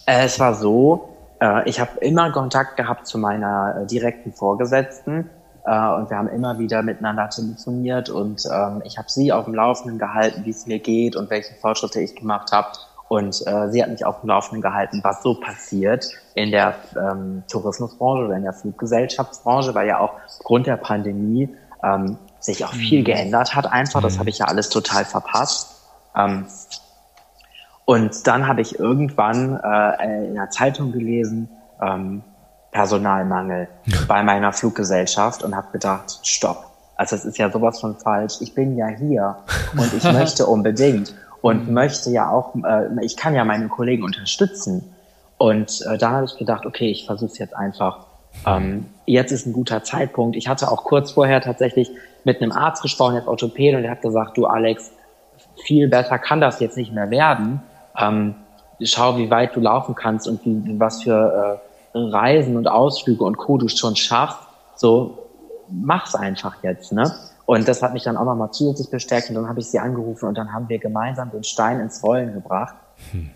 Äh, 0.06 0.24
es 0.24 0.40
war 0.40 0.54
so, 0.54 1.11
äh, 1.42 1.68
ich 1.68 1.80
habe 1.80 1.98
immer 2.00 2.30
Kontakt 2.30 2.76
gehabt 2.76 3.06
zu 3.06 3.18
meiner 3.18 3.82
äh, 3.82 3.86
direkten 3.86 4.32
Vorgesetzten 4.32 5.28
äh, 5.64 5.88
und 5.88 6.08
wir 6.08 6.16
haben 6.16 6.28
immer 6.28 6.58
wieder 6.58 6.82
miteinander 6.82 7.28
telefoniert 7.28 8.08
und 8.08 8.44
ähm, 8.52 8.82
ich 8.84 8.96
habe 8.96 9.10
sie 9.10 9.32
auf 9.32 9.46
dem 9.46 9.54
Laufenden 9.54 9.98
gehalten, 9.98 10.44
wie 10.44 10.50
es 10.50 10.66
mir 10.66 10.78
geht 10.78 11.16
und 11.16 11.30
welche 11.30 11.54
Fortschritte 11.54 12.00
ich 12.00 12.14
gemacht 12.14 12.52
habe. 12.52 12.68
Und 13.08 13.46
äh, 13.46 13.70
sie 13.70 13.82
hat 13.82 13.90
mich 13.90 14.06
auf 14.06 14.20
dem 14.20 14.30
Laufenden 14.30 14.62
gehalten, 14.62 15.00
was 15.02 15.22
so 15.22 15.34
passiert 15.38 16.08
in 16.34 16.50
der 16.50 16.74
ähm, 16.96 17.42
Tourismusbranche 17.46 18.24
oder 18.24 18.36
in 18.36 18.44
der 18.44 18.54
Fluggesellschaftsbranche, 18.54 19.74
weil 19.74 19.86
ja 19.86 19.98
auch 19.98 20.12
aufgrund 20.26 20.66
der 20.66 20.78
Pandemie 20.78 21.54
ähm, 21.84 22.16
sich 22.40 22.64
auch 22.64 22.72
viel 22.72 23.00
mhm. 23.00 23.04
geändert 23.04 23.54
hat 23.54 23.70
einfach. 23.70 24.00
Das 24.00 24.14
mhm. 24.14 24.20
habe 24.20 24.30
ich 24.30 24.38
ja 24.38 24.46
alles 24.46 24.70
total 24.70 25.04
verpasst. 25.04 25.76
Ähm, 26.16 26.46
und 27.84 28.26
dann 28.26 28.46
habe 28.46 28.60
ich 28.60 28.78
irgendwann 28.78 29.58
äh, 29.62 30.26
in 30.26 30.34
der 30.34 30.50
Zeitung 30.50 30.92
gelesen, 30.92 31.48
ähm, 31.80 32.22
Personalmangel 32.70 33.68
bei 34.08 34.22
meiner 34.22 34.52
Fluggesellschaft 34.52 35.42
und 35.42 35.54
habe 35.54 35.68
gedacht, 35.72 36.20
stopp. 36.22 36.66
Also 36.96 37.16
es 37.16 37.24
ist 37.24 37.38
ja 37.38 37.50
sowas 37.50 37.80
von 37.80 37.96
falsch. 37.96 38.34
Ich 38.40 38.54
bin 38.54 38.76
ja 38.76 38.86
hier 38.86 39.36
und 39.76 39.92
ich 39.92 40.04
möchte 40.12 40.46
unbedingt 40.46 41.14
und 41.40 41.68
mhm. 41.68 41.74
möchte 41.74 42.10
ja 42.10 42.30
auch, 42.30 42.54
äh, 42.54 43.04
ich 43.04 43.16
kann 43.16 43.34
ja 43.34 43.44
meine 43.44 43.68
Kollegen 43.68 44.04
unterstützen. 44.04 44.94
Und 45.36 45.84
äh, 45.90 45.98
da 45.98 46.12
habe 46.12 46.24
ich 46.26 46.36
gedacht, 46.36 46.64
okay, 46.66 46.90
ich 46.90 47.06
versuche 47.06 47.32
es 47.32 47.38
jetzt 47.38 47.56
einfach. 47.56 48.06
Ähm, 48.46 48.86
jetzt 49.06 49.32
ist 49.32 49.46
ein 49.46 49.52
guter 49.52 49.82
Zeitpunkt. 49.82 50.36
Ich 50.36 50.48
hatte 50.48 50.70
auch 50.70 50.84
kurz 50.84 51.10
vorher 51.10 51.40
tatsächlich 51.40 51.90
mit 52.24 52.40
einem 52.40 52.52
Arzt 52.52 52.80
gesprochen, 52.80 53.16
jetzt 53.16 53.26
Orthopäde, 53.26 53.76
und 53.76 53.82
der 53.82 53.90
hat 53.90 54.02
gesagt, 54.02 54.36
du 54.36 54.46
Alex, 54.46 54.92
viel 55.66 55.88
besser 55.88 56.18
kann 56.18 56.40
das 56.40 56.60
jetzt 56.60 56.76
nicht 56.76 56.92
mehr 56.92 57.10
werden. 57.10 57.60
Ähm, 57.98 58.34
schau, 58.82 59.16
wie 59.16 59.30
weit 59.30 59.54
du 59.56 59.60
laufen 59.60 59.94
kannst 59.94 60.26
und 60.28 60.44
wie, 60.44 60.78
was 60.78 61.02
für 61.02 61.60
äh, 61.94 61.98
Reisen 61.98 62.56
und 62.56 62.68
Ausflüge 62.68 63.24
und 63.24 63.36
Co. 63.36 63.58
du 63.58 63.68
schon 63.68 63.96
schaffst. 63.96 64.38
So, 64.76 65.18
mach's 65.68 66.14
einfach 66.14 66.62
jetzt, 66.62 66.92
ne? 66.92 67.12
Und 67.44 67.66
das 67.68 67.82
hat 67.82 67.92
mich 67.92 68.04
dann 68.04 68.16
auch 68.16 68.24
nochmal 68.24 68.50
zusätzlich 68.52 68.90
bestärkt 68.90 69.28
und 69.28 69.34
dann 69.34 69.48
habe 69.48 69.60
ich 69.60 69.66
sie 69.66 69.78
angerufen 69.78 70.26
und 70.26 70.38
dann 70.38 70.52
haben 70.52 70.68
wir 70.68 70.78
gemeinsam 70.78 71.30
den 71.30 71.44
Stein 71.44 71.80
ins 71.80 72.02
Rollen 72.02 72.32
gebracht. 72.32 72.74
Hm. 73.10 73.30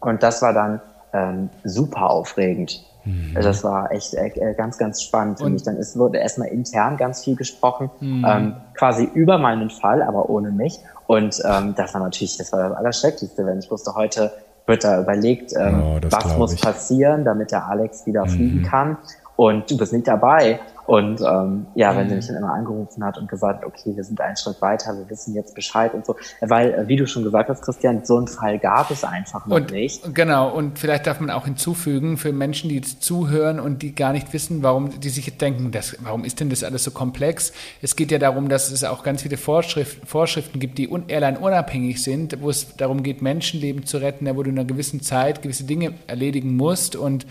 Und 0.00 0.22
das 0.22 0.42
war 0.42 0.52
dann 0.52 0.80
ähm, 1.12 1.50
super 1.64 2.10
aufregend. 2.10 2.84
Mhm. 3.08 3.36
Also 3.36 3.48
das 3.48 3.64
war 3.64 3.90
echt 3.92 4.14
äh, 4.14 4.54
ganz, 4.56 4.78
ganz 4.78 5.02
spannend 5.02 5.38
für 5.38 5.48
mich. 5.48 5.62
Dann 5.62 5.76
ist, 5.76 5.98
wurde 5.98 6.18
erstmal 6.18 6.48
intern 6.48 6.96
ganz 6.96 7.24
viel 7.24 7.36
gesprochen, 7.36 7.90
mhm. 8.00 8.24
ähm, 8.26 8.56
quasi 8.74 9.04
über 9.14 9.38
meinen 9.38 9.70
Fall, 9.70 10.02
aber 10.02 10.28
ohne 10.28 10.50
mich. 10.50 10.78
Und 11.06 11.40
ähm, 11.44 11.74
das 11.76 11.94
war 11.94 12.02
natürlich, 12.02 12.36
das 12.36 12.52
war 12.52 12.68
das 12.68 12.76
Allerschrecklichste, 12.76 13.46
wenn 13.46 13.58
ich 13.58 13.70
wusste, 13.70 13.94
heute 13.94 14.32
wird 14.66 14.84
da 14.84 15.00
überlegt, 15.00 15.54
ähm, 15.56 15.82
oh, 15.82 15.98
was 16.10 16.36
muss 16.36 16.52
ich. 16.52 16.60
passieren, 16.60 17.24
damit 17.24 17.50
der 17.52 17.66
Alex 17.66 18.06
wieder 18.06 18.26
mhm. 18.26 18.30
fliegen 18.30 18.62
kann. 18.62 18.98
Und 19.36 19.70
du 19.70 19.78
bist 19.78 19.92
nicht 19.92 20.06
dabei. 20.06 20.60
Und 20.88 21.20
ähm, 21.20 21.66
ja, 21.74 21.94
wenn 21.94 22.08
sie 22.08 22.14
mich 22.14 22.28
dann 22.28 22.36
immer 22.36 22.54
angerufen 22.54 23.04
hat 23.04 23.18
und 23.18 23.28
gesagt, 23.28 23.62
okay, 23.62 23.94
wir 23.94 24.04
sind 24.04 24.22
einen 24.22 24.38
Schritt 24.38 24.62
weiter, 24.62 24.96
wir 24.96 25.10
wissen 25.10 25.34
jetzt 25.34 25.54
Bescheid 25.54 25.92
und 25.92 26.06
so. 26.06 26.16
Weil, 26.40 26.72
äh, 26.72 26.88
wie 26.88 26.96
du 26.96 27.06
schon 27.06 27.24
gesagt 27.24 27.50
hast, 27.50 27.60
Christian, 27.60 28.06
so 28.06 28.16
einen 28.16 28.26
Fall 28.26 28.58
gab 28.58 28.90
es 28.90 29.04
einfach 29.04 29.44
noch 29.44 29.56
und, 29.56 29.70
nicht. 29.70 30.14
Genau, 30.14 30.48
und 30.48 30.78
vielleicht 30.78 31.06
darf 31.06 31.20
man 31.20 31.28
auch 31.28 31.44
hinzufügen, 31.44 32.16
für 32.16 32.32
Menschen, 32.32 32.70
die 32.70 32.76
jetzt 32.76 33.02
zuhören 33.02 33.60
und 33.60 33.82
die 33.82 33.94
gar 33.94 34.14
nicht 34.14 34.32
wissen, 34.32 34.62
warum, 34.62 34.98
die 34.98 35.10
sich 35.10 35.26
jetzt 35.26 35.42
denken, 35.42 35.72
das, 35.72 35.94
warum 36.00 36.24
ist 36.24 36.40
denn 36.40 36.48
das 36.48 36.64
alles 36.64 36.84
so 36.84 36.90
komplex? 36.90 37.52
Es 37.82 37.94
geht 37.94 38.10
ja 38.10 38.18
darum, 38.18 38.48
dass 38.48 38.70
es 38.70 38.82
auch 38.82 39.02
ganz 39.02 39.20
viele 39.20 39.36
Vorschrift, 39.36 40.08
Vorschriften 40.08 40.58
gibt, 40.58 40.78
die 40.78 40.90
Airline 41.08 41.38
unabhängig 41.38 42.02
sind, 42.02 42.40
wo 42.40 42.48
es 42.48 42.76
darum 42.78 43.02
geht, 43.02 43.20
Menschenleben 43.20 43.84
zu 43.84 43.98
retten, 43.98 44.24
wo 44.34 44.42
du 44.42 44.48
in 44.48 44.58
einer 44.58 44.66
gewissen 44.66 45.02
Zeit 45.02 45.42
gewisse 45.42 45.64
Dinge 45.64 45.92
erledigen 46.06 46.56
musst 46.56 46.96
und 46.96 47.26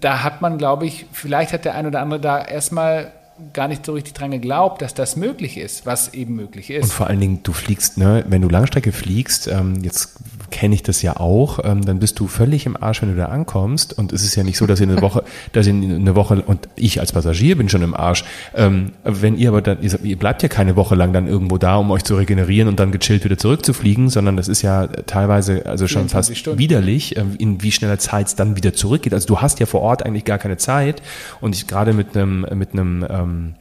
da 0.00 0.22
hat 0.22 0.40
man, 0.40 0.58
glaube 0.58 0.86
ich, 0.86 1.06
vielleicht 1.12 1.52
hat 1.52 1.64
der 1.64 1.74
ein 1.74 1.86
oder 1.86 2.00
andere 2.00 2.20
da 2.20 2.42
erstmal 2.44 3.12
gar 3.52 3.68
nicht 3.68 3.84
so 3.86 3.92
richtig 3.92 4.14
dran 4.14 4.30
geglaubt, 4.30 4.82
dass 4.82 4.94
das 4.94 5.16
möglich 5.16 5.56
ist, 5.56 5.86
was 5.86 6.14
eben 6.14 6.34
möglich 6.36 6.70
ist. 6.70 6.84
Und 6.84 6.92
vor 6.92 7.06
allen 7.06 7.20
Dingen, 7.20 7.40
du 7.42 7.52
fliegst, 7.52 7.98
ne, 7.98 8.24
wenn 8.28 8.42
du 8.42 8.48
Langstrecke 8.48 8.92
fliegst, 8.92 9.48
ähm, 9.48 9.82
jetzt 9.82 10.16
kenne 10.50 10.74
ich 10.74 10.82
das 10.82 11.02
ja 11.02 11.16
auch, 11.16 11.58
ähm, 11.64 11.84
dann 11.84 11.98
bist 11.98 12.20
du 12.20 12.28
völlig 12.28 12.66
im 12.66 12.80
Arsch, 12.80 13.02
wenn 13.02 13.08
du 13.08 13.16
da 13.16 13.26
ankommst. 13.26 13.98
Und 13.98 14.12
es 14.12 14.22
ist 14.22 14.36
ja 14.36 14.44
nicht 14.44 14.58
so, 14.58 14.66
dass 14.66 14.80
ihr 14.80 14.88
eine 14.88 15.00
Woche, 15.00 15.24
dass 15.52 15.66
ihr 15.66 15.72
eine 15.72 16.14
Woche, 16.14 16.42
und 16.42 16.68
ich 16.76 17.00
als 17.00 17.12
Passagier 17.12 17.56
bin 17.56 17.68
schon 17.68 17.82
im 17.82 17.94
Arsch. 17.94 18.24
Ähm, 18.54 18.92
wenn 19.02 19.36
ihr 19.36 19.48
aber 19.48 19.62
dann, 19.62 19.78
ihr 19.80 20.18
bleibt 20.18 20.42
ja 20.42 20.48
keine 20.48 20.76
Woche 20.76 20.94
lang 20.94 21.12
dann 21.12 21.26
irgendwo 21.26 21.58
da, 21.58 21.76
um 21.76 21.90
euch 21.90 22.04
zu 22.04 22.14
regenerieren 22.14 22.68
und 22.68 22.78
dann 22.78 22.92
gechillt 22.92 23.24
wieder 23.24 23.38
zurückzufliegen, 23.38 24.10
sondern 24.10 24.36
das 24.36 24.48
ist 24.48 24.62
ja 24.62 24.86
teilweise 24.86 25.66
also 25.66 25.88
schon 25.88 26.08
fast 26.08 26.36
Stunden. 26.36 26.58
widerlich, 26.58 27.16
ähm, 27.16 27.34
in 27.38 27.62
wie 27.62 27.72
schneller 27.72 27.98
Zeit 27.98 28.28
es 28.28 28.36
dann 28.36 28.56
wieder 28.56 28.74
zurückgeht. 28.74 29.14
Also 29.14 29.26
du 29.26 29.40
hast 29.40 29.58
ja 29.58 29.66
vor 29.66 29.80
Ort 29.80 30.04
eigentlich 30.04 30.24
gar 30.24 30.38
keine 30.38 30.58
Zeit. 30.58 31.02
Und 31.40 31.56
ich 31.56 31.66
gerade 31.66 31.94
mit 31.94 32.16
einem, 32.16 32.46
mit 32.54 32.74
einem, 32.74 33.02
ähm, 33.22 33.54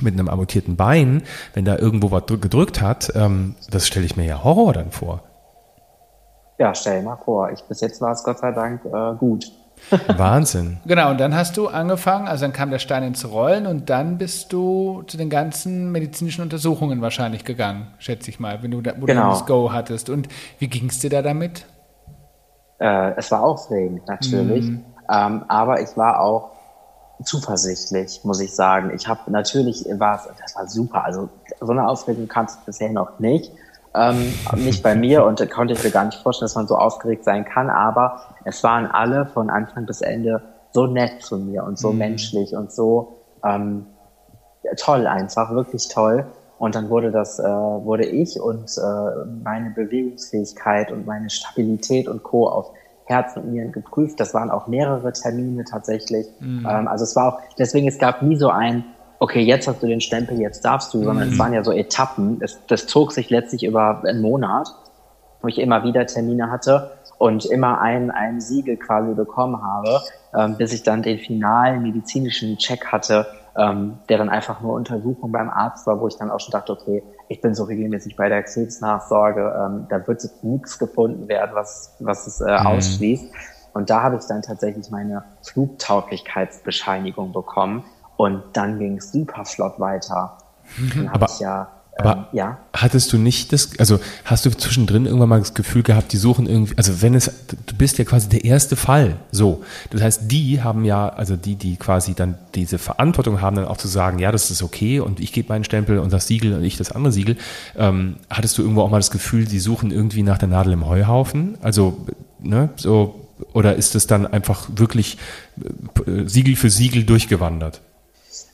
mit 0.00 0.14
einem 0.14 0.28
amputierten 0.28 0.76
Bein, 0.76 1.22
wenn 1.54 1.64
da 1.64 1.76
irgendwo 1.76 2.10
was 2.10 2.26
gedrückt 2.26 2.80
hat, 2.80 3.12
ähm, 3.14 3.54
das 3.70 3.86
stelle 3.86 4.06
ich 4.06 4.16
mir 4.16 4.26
ja 4.26 4.42
Horror 4.42 4.72
dann 4.72 4.90
vor. 4.90 5.22
Ja, 6.58 6.74
stell 6.74 7.00
dir 7.00 7.06
mal 7.06 7.16
vor. 7.16 7.50
Ich, 7.50 7.62
bis 7.64 7.80
jetzt 7.80 8.00
war 8.00 8.12
es 8.12 8.22
Gott 8.22 8.38
sei 8.38 8.52
Dank 8.52 8.84
äh, 8.84 9.14
gut. 9.18 9.50
Wahnsinn. 10.16 10.78
Genau, 10.86 11.10
und 11.10 11.18
dann 11.18 11.34
hast 11.34 11.56
du 11.56 11.68
angefangen, 11.68 12.28
also 12.28 12.44
dann 12.44 12.52
kam 12.52 12.70
der 12.70 12.78
Stein 12.78 13.02
ins 13.02 13.28
Rollen 13.28 13.66
und 13.66 13.90
dann 13.90 14.18
bist 14.18 14.52
du 14.52 15.02
zu 15.06 15.16
den 15.16 15.30
ganzen 15.30 15.92
medizinischen 15.92 16.42
Untersuchungen 16.42 17.02
wahrscheinlich 17.02 17.44
gegangen, 17.44 17.88
schätze 17.98 18.30
ich 18.30 18.40
mal, 18.40 18.62
wenn 18.62 18.70
du 18.70 18.80
da, 18.80 18.92
wo 18.98 19.06
genau. 19.06 19.24
du 19.24 19.28
das 19.30 19.46
Go 19.46 19.72
hattest. 19.72 20.08
Und 20.08 20.28
wie 20.58 20.68
ging 20.68 20.88
es 20.88 21.00
dir 21.00 21.10
da 21.10 21.22
damit? 21.22 21.66
Äh, 22.78 23.12
es 23.16 23.30
war 23.30 23.42
aufregend, 23.42 24.06
natürlich. 24.08 24.64
Mm. 24.64 24.84
Ähm, 25.10 25.44
aber 25.48 25.82
ich 25.82 25.96
war 25.96 26.20
auch 26.20 26.53
zuversichtlich, 27.22 28.20
muss 28.24 28.40
ich 28.40 28.54
sagen. 28.54 28.92
Ich 28.94 29.06
habe 29.06 29.30
natürlich 29.30 29.86
war 29.98 30.16
es, 30.16 30.28
das 30.40 30.56
war 30.56 30.66
super. 30.66 31.04
Also 31.04 31.28
so 31.60 31.72
eine 31.72 31.88
Aufregung 31.88 32.28
kannst 32.28 32.58
du 32.58 32.64
bisher 32.66 32.90
noch 32.90 33.18
nicht. 33.18 33.52
Ähm, 33.94 34.34
nicht 34.56 34.82
bei 34.82 34.96
mir 34.96 35.24
und 35.24 35.48
konnte 35.50 35.74
ich 35.74 35.84
mir 35.84 35.90
gar 35.90 36.04
nicht 36.04 36.20
vorstellen, 36.20 36.46
dass 36.46 36.56
man 36.56 36.66
so 36.66 36.76
aufgeregt 36.76 37.22
sein 37.22 37.44
kann, 37.44 37.70
aber 37.70 38.22
es 38.44 38.64
waren 38.64 38.86
alle 38.86 39.26
von 39.26 39.50
Anfang 39.50 39.86
bis 39.86 40.00
Ende 40.00 40.42
so 40.72 40.88
nett 40.88 41.22
zu 41.22 41.38
mir 41.38 41.62
und 41.62 41.78
so 41.78 41.92
mhm. 41.92 41.98
menschlich 41.98 42.56
und 42.56 42.72
so 42.72 43.20
ähm, 43.44 43.86
toll 44.76 45.06
einfach, 45.06 45.52
wirklich 45.52 45.88
toll. 45.88 46.26
Und 46.58 46.74
dann 46.74 46.88
wurde 46.88 47.10
das, 47.10 47.38
äh, 47.38 47.44
wurde 47.44 48.06
ich 48.06 48.40
und 48.40 48.76
äh, 48.78 49.26
meine 49.42 49.70
Bewegungsfähigkeit 49.70 50.90
und 50.90 51.06
meine 51.06 51.28
Stabilität 51.30 52.08
und 52.08 52.22
Co. 52.22 52.48
auf 52.48 52.70
Herz 53.06 53.36
und 53.36 53.52
Nieren 53.52 53.72
geprüft. 53.72 54.18
Das 54.20 54.34
waren 54.34 54.50
auch 54.50 54.66
mehrere 54.66 55.12
Termine 55.12 55.64
tatsächlich. 55.64 56.26
Mhm. 56.40 56.66
Ähm, 56.68 56.88
also 56.88 57.04
es 57.04 57.14
war 57.16 57.34
auch, 57.34 57.40
deswegen 57.58 57.86
es 57.86 57.98
gab 57.98 58.22
nie 58.22 58.36
so 58.36 58.48
ein, 58.48 58.84
okay, 59.18 59.40
jetzt 59.40 59.68
hast 59.68 59.82
du 59.82 59.86
den 59.86 60.00
Stempel, 60.00 60.40
jetzt 60.40 60.64
darfst 60.64 60.92
du, 60.94 61.04
sondern 61.04 61.28
mhm. 61.28 61.32
es 61.32 61.38
waren 61.38 61.52
ja 61.52 61.62
so 61.62 61.72
Etappen. 61.72 62.38
Es, 62.40 62.60
das 62.66 62.86
zog 62.86 63.12
sich 63.12 63.30
letztlich 63.30 63.64
über 63.64 64.02
einen 64.04 64.20
Monat, 64.20 64.68
wo 65.42 65.48
ich 65.48 65.58
immer 65.58 65.84
wieder 65.84 66.06
Termine 66.06 66.50
hatte 66.50 66.92
und 67.18 67.44
immer 67.46 67.80
ein, 67.80 68.10
ein 68.10 68.40
Siegel 68.40 68.76
quasi 68.76 69.14
bekommen 69.14 69.62
habe, 69.62 70.00
ähm, 70.34 70.56
bis 70.56 70.72
ich 70.72 70.82
dann 70.82 71.02
den 71.02 71.18
finalen 71.18 71.82
medizinischen 71.82 72.56
Check 72.58 72.86
hatte, 72.86 73.26
ähm, 73.56 73.98
der 74.08 74.18
dann 74.18 74.30
einfach 74.30 74.60
nur 74.62 74.74
Untersuchung 74.74 75.30
beim 75.30 75.50
Arzt 75.50 75.86
war, 75.86 76.00
wo 76.00 76.08
ich 76.08 76.16
dann 76.16 76.30
auch 76.30 76.40
schon 76.40 76.52
dachte, 76.52 76.72
okay, 76.72 77.02
ich 77.28 77.40
bin 77.40 77.54
so 77.54 77.64
regelmäßig 77.64 78.16
bei 78.16 78.28
der 78.28 78.42
Krebsnachsorge, 78.42 79.54
ähm, 79.58 79.86
da 79.88 80.06
wird 80.06 80.22
nichts 80.42 80.78
gefunden 80.78 81.28
werden, 81.28 81.50
was, 81.54 81.94
was 82.00 82.26
es 82.26 82.40
äh, 82.40 82.60
mhm. 82.60 82.66
ausschließt. 82.66 83.26
Und 83.72 83.90
da 83.90 84.02
habe 84.02 84.16
ich 84.16 84.24
dann 84.26 84.42
tatsächlich 84.42 84.90
meine 84.90 85.24
Flugtauglichkeitsbescheinigung 85.42 87.32
bekommen 87.32 87.84
und 88.16 88.42
dann 88.52 88.78
ging 88.78 88.98
es 88.98 89.10
super 89.10 89.44
flott 89.44 89.80
weiter. 89.80 90.38
Dann 90.94 91.12
habe 91.12 91.26
ich 91.28 91.40
ja 91.40 91.68
aber 91.96 92.28
ähm, 92.32 92.38
ja. 92.38 92.58
hattest 92.72 93.12
du 93.12 93.18
nicht 93.18 93.52
das, 93.52 93.78
also 93.78 94.00
hast 94.24 94.44
du 94.44 94.50
zwischendrin 94.50 95.06
irgendwann 95.06 95.28
mal 95.28 95.38
das 95.38 95.54
Gefühl 95.54 95.82
gehabt, 95.82 96.12
die 96.12 96.16
suchen 96.16 96.46
irgendwie, 96.46 96.76
also 96.76 97.02
wenn 97.02 97.14
es, 97.14 97.30
du 97.66 97.74
bist 97.76 97.98
ja 97.98 98.04
quasi 98.04 98.28
der 98.28 98.44
erste 98.44 98.76
Fall, 98.76 99.16
so. 99.30 99.62
Das 99.90 100.02
heißt, 100.02 100.22
die 100.30 100.62
haben 100.62 100.84
ja, 100.84 101.08
also 101.08 101.36
die, 101.36 101.54
die 101.56 101.76
quasi 101.76 102.14
dann 102.14 102.36
diese 102.54 102.78
Verantwortung 102.78 103.40
haben, 103.40 103.56
dann 103.56 103.66
auch 103.66 103.76
zu 103.76 103.88
sagen, 103.88 104.18
ja, 104.18 104.32
das 104.32 104.50
ist 104.50 104.62
okay 104.62 105.00
und 105.00 105.20
ich 105.20 105.32
gebe 105.32 105.48
meinen 105.48 105.64
Stempel 105.64 105.98
und 105.98 106.12
das 106.12 106.26
Siegel 106.26 106.54
und 106.54 106.64
ich 106.64 106.76
das 106.76 106.90
andere 106.90 107.12
Siegel. 107.12 107.36
Ähm, 107.76 108.16
hattest 108.28 108.58
du 108.58 108.62
irgendwo 108.62 108.82
auch 108.82 108.90
mal 108.90 108.98
das 108.98 109.10
Gefühl, 109.10 109.44
die 109.44 109.60
suchen 109.60 109.90
irgendwie 109.90 110.22
nach 110.22 110.38
der 110.38 110.48
Nadel 110.48 110.72
im 110.72 110.86
Heuhaufen? 110.86 111.58
Also, 111.62 112.06
ne, 112.40 112.70
so, 112.76 113.28
oder 113.52 113.76
ist 113.76 113.94
es 113.94 114.06
dann 114.06 114.26
einfach 114.26 114.68
wirklich 114.74 115.18
äh, 116.06 116.26
Siegel 116.26 116.56
für 116.56 116.70
Siegel 116.70 117.04
durchgewandert? 117.04 117.80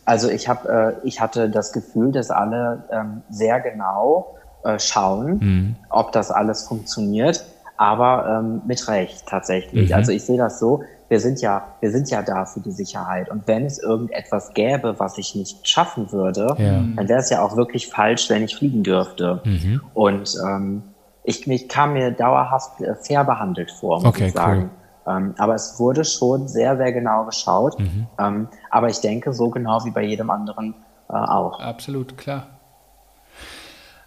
Also 0.05 0.29
ich 0.29 0.49
habe, 0.49 0.97
äh, 1.03 1.07
ich 1.07 1.21
hatte 1.21 1.51
das 1.51 1.73
Gefühl, 1.73 2.13
dass 2.13 2.31
alle 2.31 2.85
ähm, 2.91 3.23
sehr 3.31 3.61
genau 3.61 4.37
äh, 4.65 4.79
schauen, 4.79 5.39
mhm. 5.39 5.77
ob 5.89 6.13
das 6.13 6.31
alles 6.31 6.67
funktioniert, 6.67 7.45
aber 7.77 8.41
ähm, 8.41 8.63
mit 8.67 8.87
Recht 8.89 9.27
tatsächlich. 9.27 9.91
Mhm. 9.91 9.95
Also 9.95 10.13
ich 10.13 10.25
sehe 10.25 10.39
das 10.39 10.59
so. 10.59 10.83
Wir 11.09 11.19
sind 11.19 11.41
ja, 11.41 11.65
wir 11.81 11.91
sind 11.91 12.09
ja 12.11 12.23
da 12.23 12.45
für 12.45 12.61
die 12.61 12.71
Sicherheit. 12.71 13.31
Und 13.31 13.49
wenn 13.49 13.67
es 13.67 13.83
irgendetwas 13.83 14.55
gäbe, 14.55 14.99
was 14.99 15.19
ich 15.19 15.35
nicht 15.35 15.67
schaffen 15.67 16.13
würde, 16.13 16.55
ja. 16.59 16.85
dann 16.97 17.09
wäre 17.09 17.19
es 17.19 17.31
ja 17.31 17.43
auch 17.43 17.57
wirklich 17.57 17.89
falsch, 17.89 18.31
wenn 18.31 18.45
ich 18.45 18.55
fliegen 18.55 18.85
dürfte. 18.85 19.41
Mhm. 19.45 19.81
Und 19.95 20.37
ähm, 20.47 20.83
ich, 21.25 21.47
ich 21.47 21.69
kam 21.69 21.95
mir 21.95 22.11
dauerhaft 22.13 22.81
äh, 22.81 22.95
fair 22.95 23.25
behandelt 23.25 23.71
vor, 23.73 23.97
muss 23.97 24.07
okay, 24.07 24.29
ich 24.29 24.35
sagen. 24.35 24.63
Cool. 24.63 24.80
Ähm, 25.07 25.35
aber 25.39 25.55
es 25.55 25.79
wurde 25.79 26.05
schon 26.05 26.49
sehr, 26.49 26.77
sehr 26.77 26.93
genau 26.93 27.25
geschaut. 27.25 27.79
Mhm. 27.79 28.07
Ähm, 28.19 28.49
aber 28.71 28.89
ich 28.89 29.01
denke, 29.01 29.33
so 29.33 29.51
genau 29.51 29.85
wie 29.85 29.91
bei 29.91 30.03
jedem 30.03 30.31
anderen 30.31 30.75
äh, 31.09 31.13
auch. 31.15 31.61
Absolut, 31.61 32.17
klar. 32.19 32.47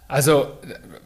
Also 0.06 0.46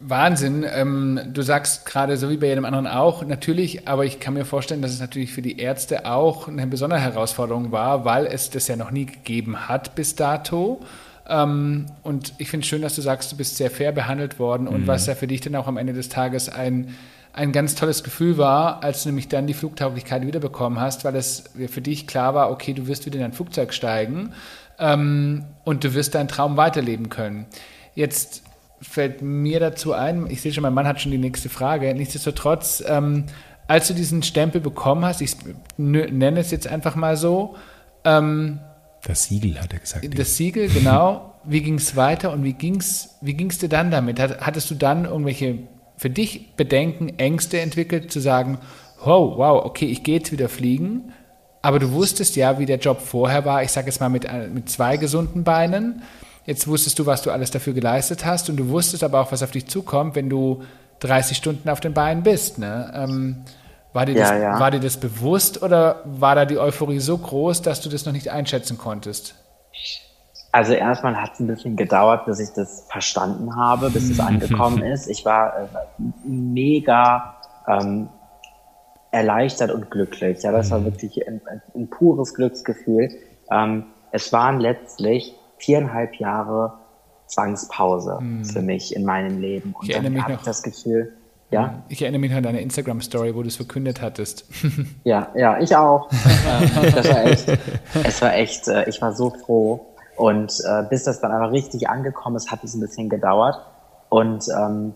Wahnsinn. 0.01 0.65
Ähm, 0.71 1.19
du 1.33 1.41
sagst 1.41 1.85
gerade 1.85 2.17
so 2.17 2.29
wie 2.29 2.37
bei 2.37 2.47
jedem 2.47 2.65
anderen 2.65 2.87
auch, 2.87 3.25
natürlich, 3.25 3.87
aber 3.87 4.05
ich 4.05 4.19
kann 4.19 4.33
mir 4.33 4.45
vorstellen, 4.45 4.81
dass 4.81 4.91
es 4.91 4.99
natürlich 4.99 5.33
für 5.33 5.41
die 5.41 5.59
Ärzte 5.59 6.05
auch 6.05 6.47
eine 6.47 6.67
besondere 6.67 6.99
Herausforderung 6.99 7.71
war, 7.71 8.05
weil 8.05 8.25
es 8.25 8.49
das 8.49 8.67
ja 8.67 8.75
noch 8.75 8.91
nie 8.91 9.05
gegeben 9.05 9.67
hat 9.69 9.95
bis 9.95 10.15
dato. 10.15 10.81
Ähm, 11.27 11.85
und 12.03 12.33
ich 12.39 12.49
finde 12.49 12.63
es 12.63 12.67
schön, 12.67 12.81
dass 12.81 12.95
du 12.95 13.01
sagst, 13.01 13.31
du 13.31 13.37
bist 13.37 13.57
sehr 13.57 13.71
fair 13.71 13.91
behandelt 13.91 14.37
worden 14.37 14.67
und 14.67 14.81
mhm. 14.81 14.87
was 14.87 15.07
ja 15.07 15.15
für 15.15 15.27
dich 15.27 15.41
dann 15.41 15.55
auch 15.55 15.67
am 15.67 15.77
Ende 15.77 15.93
des 15.93 16.09
Tages 16.09 16.49
ein 16.49 16.95
ein 17.33 17.51
ganz 17.51 17.75
tolles 17.75 18.03
Gefühl 18.03 18.37
war, 18.37 18.83
als 18.83 19.03
du 19.03 19.09
nämlich 19.09 19.27
dann 19.27 19.47
die 19.47 19.53
Flugtauglichkeit 19.53 20.25
wiederbekommen 20.25 20.79
hast, 20.79 21.05
weil 21.05 21.15
es 21.15 21.45
für 21.67 21.81
dich 21.81 22.07
klar 22.07 22.33
war, 22.33 22.51
okay, 22.51 22.73
du 22.73 22.87
wirst 22.87 23.05
wieder 23.05 23.19
in 23.19 23.25
ein 23.25 23.33
Flugzeug 23.33 23.73
steigen 23.73 24.33
ähm, 24.79 25.45
und 25.63 25.83
du 25.83 25.93
wirst 25.93 26.15
deinen 26.15 26.27
Traum 26.27 26.57
weiterleben 26.57 27.09
können. 27.09 27.45
Jetzt 27.95 28.43
fällt 28.81 29.21
mir 29.21 29.59
dazu 29.59 29.93
ein, 29.93 30.29
ich 30.29 30.41
sehe 30.41 30.53
schon, 30.53 30.63
mein 30.63 30.73
Mann 30.73 30.87
hat 30.87 31.01
schon 31.01 31.11
die 31.11 31.17
nächste 31.17 31.49
Frage. 31.49 31.93
Nichtsdestotrotz, 31.93 32.83
ähm, 32.87 33.25
als 33.67 33.87
du 33.87 33.93
diesen 33.93 34.23
Stempel 34.23 34.61
bekommen 34.61 35.05
hast, 35.05 35.21
ich 35.21 35.35
nenne 35.77 36.39
es 36.39 36.51
jetzt 36.51 36.67
einfach 36.67 36.95
mal 36.95 37.17
so. 37.17 37.55
Ähm, 38.03 38.59
das 39.03 39.25
Siegel, 39.25 39.59
hat 39.61 39.73
er 39.73 39.79
gesagt. 39.79 40.19
Das 40.19 40.37
Siegel, 40.37 40.69
genau. 40.73 41.35
Wie 41.45 41.61
ging 41.61 41.75
es 41.75 41.95
weiter 41.95 42.33
und 42.33 42.43
wie 42.43 42.53
ging 42.53 42.77
es 42.77 43.17
wie 43.21 43.33
ging's 43.33 43.59
dir 43.59 43.69
dann 43.69 43.91
damit? 43.91 44.19
Hattest 44.19 44.69
du 44.71 44.75
dann 44.75 45.05
irgendwelche 45.05 45.59
für 45.99 46.09
dich 46.09 46.55
Bedenken, 46.55 47.19
Ängste 47.19 47.59
entwickelt, 47.59 48.09
zu 48.09 48.21
sagen, 48.21 48.57
wow, 49.03 49.37
wow, 49.37 49.65
okay, 49.65 49.85
ich 49.85 50.01
gehe 50.03 50.19
jetzt 50.19 50.31
wieder 50.31 50.47
fliegen, 50.47 51.13
aber 51.61 51.79
du 51.79 51.91
wusstest 51.91 52.37
ja, 52.37 52.57
wie 52.57 52.65
der 52.65 52.77
Job 52.77 53.01
vorher 53.01 53.43
war, 53.43 53.63
ich 53.63 53.71
sage 53.71 53.87
jetzt 53.87 53.99
mal 53.99 54.07
mit, 54.07 54.23
äh, 54.23 54.47
mit 54.47 54.69
zwei 54.69 54.95
gesunden 54.95 55.43
Beinen. 55.43 56.03
Jetzt 56.45 56.69
wusstest 56.69 56.99
du, 56.99 57.05
was 57.05 57.21
du 57.21 57.31
alles 57.31 57.51
dafür 57.51 57.73
geleistet 57.73 58.25
hast 58.25 58.49
und 58.49 58.55
du 58.55 58.69
wusstest 58.69 59.03
aber 59.03 59.19
auch, 59.19 59.33
was 59.33 59.43
auf 59.43 59.51
dich 59.51 59.67
zukommt, 59.67 60.15
wenn 60.15 60.29
du 60.29 60.63
30 61.01 61.35
Stunden 61.35 61.67
auf 61.67 61.81
den 61.81 61.93
Beinen 61.93 62.23
bist. 62.23 62.59
Ne? 62.59 62.93
Ähm, 62.95 63.43
War 63.91 64.05
dir, 64.05 64.15
Ja, 64.15 64.31
das, 64.31 64.41
ja. 64.41 64.59
war 64.59 64.71
dir 64.71 64.79
das 64.79 64.97
bewusst 64.97 65.61
oder 65.61 66.01
war 66.05 66.35
da 66.35 66.45
die 66.45 66.59
Euphorie 66.59 66.99
so 66.99 67.17
groß, 67.17 67.61
dass 67.61 67.81
du 67.81 67.89
das 67.89 68.05
noch 68.05 68.13
nicht 68.13 68.31
einschätzen 68.31 68.77
konntest? 68.77 69.35
Also 70.51 70.73
erstmal 70.73 71.15
hat 71.15 71.33
es 71.33 71.39
ein 71.39 71.47
bisschen 71.47 71.75
gedauert, 71.75 72.25
bis 72.25 72.39
ich 72.39 72.49
das 72.49 72.85
verstanden 72.89 73.55
habe, 73.55 73.89
bis 73.91 74.09
es 74.09 74.19
angekommen 74.19 74.81
ist. 74.93 75.07
Ich 75.07 75.23
war 75.25 75.53
äh, 75.59 75.67
mega 76.25 77.35
ähm, 77.67 78.09
erleichtert 79.11 79.71
und 79.71 79.91
glücklich. 79.91 80.41
Ja, 80.41 80.51
das 80.51 80.71
war 80.71 80.83
wirklich 80.83 81.27
ein, 81.27 81.41
ein, 81.75 81.87
pures 81.89 82.33
Glücksgefühl. 82.33 83.09
Ähm, 83.51 83.85
es 84.11 84.33
waren 84.33 84.59
letztlich 84.59 85.35
viereinhalb 85.57 86.15
Jahre 86.15 86.73
Zwangspause 87.27 88.19
für 88.43 88.61
mich 88.61 88.95
in 88.95 89.05
meinem 89.05 89.39
Leben. 89.39 89.75
Und 89.77 89.87
Ich 89.87 89.91
erinnere 89.91 90.05
dann 90.05 90.13
mich 90.13 90.23
habe 90.23 90.33
ich 90.33 90.39
noch. 90.39 90.45
das 90.45 90.63
Gefühl, 90.63 91.13
ja, 91.51 91.83
Ich 91.89 92.01
erinnere 92.01 92.19
mich 92.19 92.33
an 92.33 92.43
deine 92.43 92.61
Instagram-Story, 92.61 93.35
wo 93.35 93.41
du 93.41 93.47
es 93.47 93.55
verkündet 93.55 94.01
hattest. 94.01 94.45
Ja, 95.03 95.29
ja, 95.35 95.59
ich 95.59 95.75
auch. 95.75 96.09
Das 96.95 97.09
war 97.09 97.25
echt, 97.25 97.47
es 98.03 98.21
war 98.21 98.33
echt, 98.35 98.67
äh, 98.67 98.87
ich 98.89 99.01
war 99.01 99.13
so 99.13 99.31
froh. 99.31 99.85
Und 100.19 100.61
äh, 100.67 100.83
bis 100.89 101.03
das 101.05 101.21
dann 101.21 101.31
aber 101.31 101.51
richtig 101.51 101.89
angekommen 101.89 102.35
ist, 102.35 102.51
hat 102.51 102.63
es 102.63 102.75
ein 102.75 102.81
bisschen 102.81 103.09
gedauert. 103.09 103.65
Und 104.09 104.45
ähm, 104.49 104.93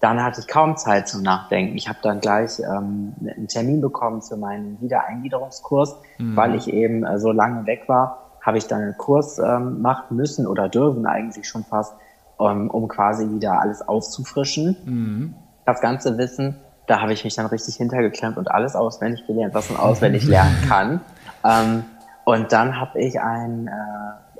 dann 0.00 0.22
hatte 0.22 0.40
ich 0.40 0.48
kaum 0.48 0.76
Zeit 0.76 1.08
zum 1.08 1.22
Nachdenken. 1.22 1.76
Ich 1.76 1.88
habe 1.88 1.98
dann 2.02 2.20
gleich 2.20 2.58
ähm, 2.60 3.14
einen 3.20 3.48
Termin 3.48 3.80
bekommen 3.80 4.20
für 4.20 4.36
meinen 4.36 4.80
Wiedereingliederungskurs, 4.80 5.96
weil 6.18 6.54
ich 6.56 6.68
eben 6.68 7.04
äh, 7.04 7.18
so 7.18 7.32
lange 7.32 7.66
weg 7.66 7.84
war, 7.86 8.32
habe 8.42 8.58
ich 8.58 8.66
dann 8.66 8.82
einen 8.82 8.98
Kurs 8.98 9.38
ähm, 9.38 9.80
machen 9.80 10.16
müssen 10.16 10.46
oder 10.46 10.68
dürfen 10.68 11.06
eigentlich 11.06 11.48
schon 11.48 11.64
fast, 11.64 11.94
ähm, 12.38 12.68
um 12.68 12.88
quasi 12.88 13.30
wieder 13.30 13.60
alles 13.60 13.80
aufzufrischen 13.86 15.34
das 15.64 15.80
ganze 15.80 16.18
Wissen, 16.18 16.56
da 16.86 17.00
habe 17.00 17.12
ich 17.12 17.24
mich 17.24 17.34
dann 17.34 17.46
richtig 17.46 17.76
hintergeklemmt 17.76 18.36
und 18.36 18.50
alles 18.50 18.76
auswendig 18.76 19.26
gelernt, 19.26 19.54
was 19.54 19.70
man 19.70 19.80
auswendig 19.80 20.24
lernen 20.26 20.56
kann. 20.68 21.00
Ähm, 21.44 21.84
und 22.24 22.52
dann 22.52 22.80
habe 22.80 23.00
ich 23.00 23.20
ein, 23.20 23.68
äh, 23.68 23.70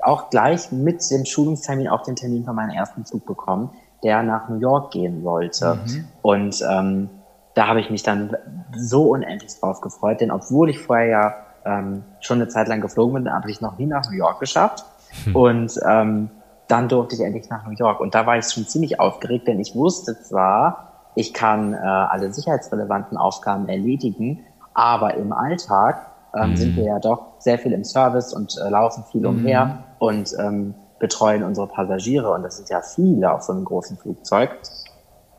auch 0.05 0.29
gleich 0.29 0.71
mit 0.71 1.09
dem 1.11 1.25
Schulungstermin 1.25 1.87
auch 1.87 2.03
den 2.03 2.15
Termin 2.15 2.45
für 2.45 2.53
meinen 2.53 2.71
ersten 2.71 3.05
Zug 3.05 3.25
bekommen, 3.25 3.69
der 4.03 4.23
nach 4.23 4.49
New 4.49 4.59
York 4.59 4.91
gehen 4.91 5.23
sollte. 5.23 5.79
Und 6.21 6.63
ähm, 6.69 7.09
da 7.53 7.67
habe 7.67 7.79
ich 7.79 7.89
mich 7.89 8.03
dann 8.03 8.35
so 8.75 9.09
unendlich 9.09 9.59
drauf 9.59 9.81
gefreut, 9.81 10.21
denn 10.21 10.31
obwohl 10.31 10.69
ich 10.69 10.79
vorher 10.79 11.07
ja 11.07 11.33
ähm, 11.65 12.03
schon 12.19 12.37
eine 12.37 12.47
Zeit 12.47 12.67
lang 12.67 12.81
geflogen 12.81 13.23
bin, 13.23 13.33
habe 13.33 13.49
ich 13.49 13.61
noch 13.61 13.77
nie 13.77 13.85
nach 13.85 14.09
New 14.09 14.17
York 14.17 14.39
geschafft. 14.39 14.85
Und 15.33 15.79
ähm, 15.87 16.29
dann 16.67 16.89
durfte 16.89 17.15
ich 17.15 17.21
endlich 17.21 17.49
nach 17.49 17.65
New 17.65 17.73
York. 17.73 17.99
Und 17.99 18.15
da 18.15 18.25
war 18.25 18.37
ich 18.37 18.45
schon 18.45 18.67
ziemlich 18.67 18.99
aufgeregt, 18.99 19.47
denn 19.47 19.59
ich 19.59 19.75
wusste 19.75 20.19
zwar, 20.21 20.91
ich 21.15 21.33
kann 21.33 21.73
äh, 21.73 21.77
alle 21.77 22.33
sicherheitsrelevanten 22.33 23.17
Aufgaben 23.17 23.69
erledigen, 23.69 24.43
aber 24.73 25.13
im 25.13 25.31
Alltag 25.31 26.07
ähm, 26.35 26.57
sind 26.57 26.75
wir 26.75 26.83
ja 26.83 26.99
doch 26.99 27.34
sehr 27.45 27.59
viel 27.59 27.73
im 27.73 27.83
Service 27.83 28.33
und 28.33 28.57
äh, 28.57 28.69
laufen 28.69 29.03
viel 29.11 29.25
umher 29.25 29.83
und 29.99 30.35
ähm, 30.39 30.73
betreuen 30.99 31.43
unsere 31.43 31.67
Passagiere. 31.67 32.31
Und 32.31 32.43
das 32.43 32.57
sind 32.57 32.69
ja 32.69 32.81
viele 32.81 33.31
auf 33.31 33.43
so 33.43 33.53
einem 33.53 33.63
großen 33.63 33.97
Flugzeug, 33.97 34.49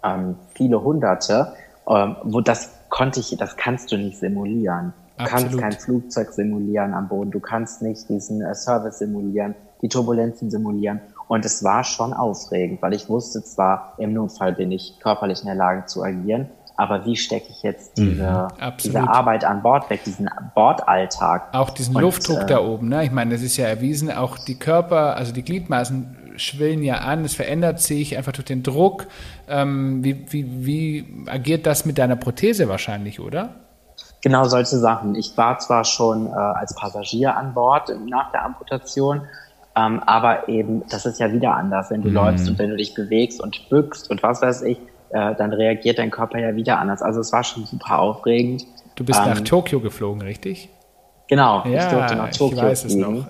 ähm, 0.05 0.37
viele 0.55 0.83
Hunderte. 0.83 1.53
Ähm, 1.89 2.17
wo 2.23 2.41
das 2.41 2.71
konnte 2.89 3.21
ich, 3.21 3.37
das 3.37 3.57
kannst 3.57 3.91
du 3.91 3.97
nicht 3.97 4.19
simulieren. 4.19 4.93
Du 5.19 5.25
kannst 5.25 5.47
Absolut. 5.47 5.63
kein 5.63 5.73
Flugzeug 5.73 6.33
simulieren 6.33 6.95
am 6.95 7.09
Boden, 7.09 7.31
du 7.31 7.41
kannst 7.41 7.83
nicht 7.83 8.09
diesen 8.09 8.41
äh, 8.41 8.55
Service 8.55 8.99
simulieren, 8.99 9.55
die 9.83 9.89
Turbulenzen 9.89 10.51
simulieren. 10.51 11.01
Und 11.27 11.45
es 11.45 11.65
war 11.65 11.83
schon 11.83 12.13
aufregend, 12.13 12.83
weil 12.83 12.95
ich 12.95 13.09
wusste 13.09 13.43
zwar, 13.43 13.95
im 13.99 14.13
Notfall 14.13 14.53
bin 14.53 14.71
ich 14.71 15.01
körperlich 15.01 15.41
in 15.41 15.47
der 15.47 15.57
Lage 15.57 15.87
zu 15.87 16.05
agieren, 16.05 16.51
aber 16.77 17.07
wie 17.07 17.17
stecke 17.17 17.47
ich 17.51 17.63
jetzt 17.63 17.97
diese, 17.97 18.49
Absolut. 18.61 18.83
diese 18.85 19.01
Arbeit 19.09 19.45
an 19.45 19.63
Bord 19.63 19.89
weg, 19.89 20.05
diesen 20.05 20.29
Bordalltag? 20.55 21.55
Auch 21.55 21.71
diesen 21.71 21.97
Und, 21.97 22.03
Luftdruck 22.03 22.43
äh, 22.43 22.47
da 22.47 22.61
oben, 22.61 22.89
ne? 22.89 23.05
Ich 23.05 23.11
meine, 23.11 23.33
das 23.33 23.43
ist 23.43 23.57
ja 23.57 23.67
erwiesen, 23.67 24.11
auch 24.13 24.39
die 24.39 24.59
Körper, 24.59 25.17
also 25.17 25.33
die 25.33 25.43
Gliedmaßen 25.43 26.17
schwillen 26.37 26.83
ja 26.83 26.97
an, 26.97 27.25
es 27.25 27.35
verändert 27.35 27.81
sich 27.81 28.17
einfach 28.19 28.33
durch 28.33 28.45
den 28.45 28.63
Druck. 28.63 29.07
Ähm, 29.49 30.05
wie, 30.05 30.27
wie, 30.31 30.67
wie 30.67 31.29
agiert 31.31 31.67
das 31.67 31.87
mit 31.87 31.97
deiner 31.97 32.17
Prothese 32.17 32.69
wahrscheinlich, 32.69 33.21
oder? 33.21 33.55
Genau 34.21 34.45
solche 34.45 34.77
Sachen. 34.77 35.15
Ich 35.15 35.37
war 35.39 35.59
zwar 35.59 35.85
schon 35.85 36.27
äh, 36.27 36.31
als 36.31 36.75
Passagier 36.75 37.37
an 37.37 37.55
Bord 37.55 37.91
nach 38.07 38.33
der 38.33 38.45
Amputation, 38.45 39.23
ähm, 39.75 40.03
aber 40.05 40.49
eben, 40.49 40.83
das 40.89 41.07
ist 41.07 41.21
ja 41.21 41.33
wieder 41.33 41.55
anders, 41.55 41.91
wenn 41.91 42.03
du 42.03 42.11
läufst 42.11 42.49
und 42.49 42.59
wenn 42.59 42.71
du 42.71 42.77
dich 42.77 42.95
bewegst 42.95 43.41
und 43.41 43.69
bückst 43.71 44.11
und 44.11 44.23
was 44.23 44.43
weiß 44.43 44.63
ich, 44.63 44.79
äh, 45.17 45.35
dann 45.37 45.53
reagiert 45.53 45.99
dein 45.99 46.11
Körper 46.11 46.39
ja 46.39 46.55
wieder 46.55 46.79
anders. 46.79 47.01
Also 47.03 47.21
es 47.21 47.33
war 47.33 47.43
schon 47.45 47.65
super 47.65 47.99
aufregend. 47.99 48.65
Du 48.97 49.05
bist 49.05 49.19
Ähm, 49.21 49.31
nach 49.31 49.41
Tokio 49.41 49.81
geflogen, 49.81 50.23
richtig? 50.23 50.69
Genau, 51.29 51.63
ich 51.65 51.73
Ja, 51.73 51.91
durfte 51.91 52.17
nach 52.17 52.29
ich 52.31 52.39
Tokio 52.39 52.59
weiß 52.59 52.85
es 52.85 52.93
fliegen. 52.93 53.27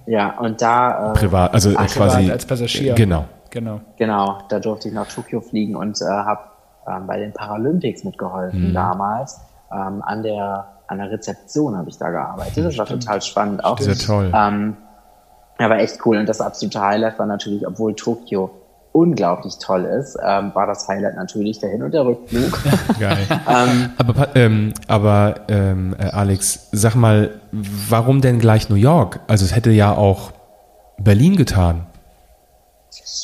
Ja, 0.06 0.38
und 0.38 0.60
da 0.60 1.12
äh, 1.12 1.14
Privat, 1.14 1.54
also 1.54 1.70
äh, 1.70 1.74
Ach, 1.78 1.86
quasi. 1.86 2.16
Privat 2.18 2.32
als 2.32 2.46
Passagier. 2.46 2.94
Genau. 2.94 3.24
Genau. 3.50 3.80
Genau, 3.96 4.38
da 4.48 4.60
durfte 4.60 4.88
ich 4.88 4.94
nach 4.94 5.08
Tokio 5.08 5.40
fliegen 5.40 5.74
und 5.74 6.00
äh, 6.00 6.04
habe 6.04 6.40
ähm, 6.86 7.06
bei 7.06 7.18
den 7.18 7.32
Paralympics 7.32 8.04
mitgeholfen 8.04 8.70
Mhm. 8.70 8.74
damals. 8.74 9.40
Ähm, 9.72 10.02
an 10.02 10.22
der 10.22 10.66
an 10.86 10.98
der 10.98 11.10
Rezeption 11.12 11.76
habe 11.76 11.88
ich 11.88 11.98
da 11.98 12.10
gearbeitet. 12.10 12.64
Das 12.64 12.76
war 12.76 12.84
total 12.86 13.22
spannend 13.22 13.64
auch. 13.64 13.78
Sehr 13.78 13.94
toll. 13.96 14.32
Ähm, 14.34 14.76
aber 15.58 15.78
echt 15.78 16.04
cool. 16.04 16.18
Und 16.18 16.28
das 16.28 16.40
absolute 16.40 16.80
Highlight 16.80 17.16
war 17.18 17.26
natürlich, 17.26 17.64
obwohl 17.66 17.94
Tokio 17.94 18.50
unglaublich 18.92 19.58
toll 19.58 19.84
ist, 19.84 20.18
ähm, 20.24 20.50
war 20.54 20.66
das 20.66 20.88
Highlight 20.88 21.16
natürlich 21.16 21.60
der 21.60 21.70
Hin- 21.70 21.82
und 21.82 21.92
der 21.94 22.04
Rückflug. 22.04 22.58
Geil. 22.98 23.26
aber 23.98 24.12
pa- 24.12 24.28
ähm, 24.34 24.74
aber 24.88 25.34
ähm, 25.48 25.94
äh, 25.98 26.04
Alex, 26.06 26.68
sag 26.72 26.94
mal, 26.96 27.30
warum 27.52 28.20
denn 28.20 28.38
gleich 28.38 28.68
New 28.68 28.76
York? 28.76 29.20
Also 29.28 29.44
es 29.44 29.54
hätte 29.54 29.70
ja 29.70 29.94
auch 29.94 30.32
Berlin 30.98 31.36
getan. 31.36 31.86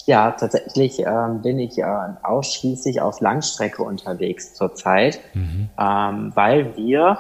Ja, 0.06 0.30
tatsächlich 0.30 1.00
ähm, 1.00 1.42
bin 1.42 1.58
ich 1.58 1.78
äh, 1.78 1.84
ausschließlich 2.22 3.00
auf 3.00 3.20
Langstrecke 3.20 3.82
unterwegs 3.82 4.54
zurzeit, 4.54 5.18
ähm, 5.34 6.32
weil 6.34 6.76
wir 6.76 7.18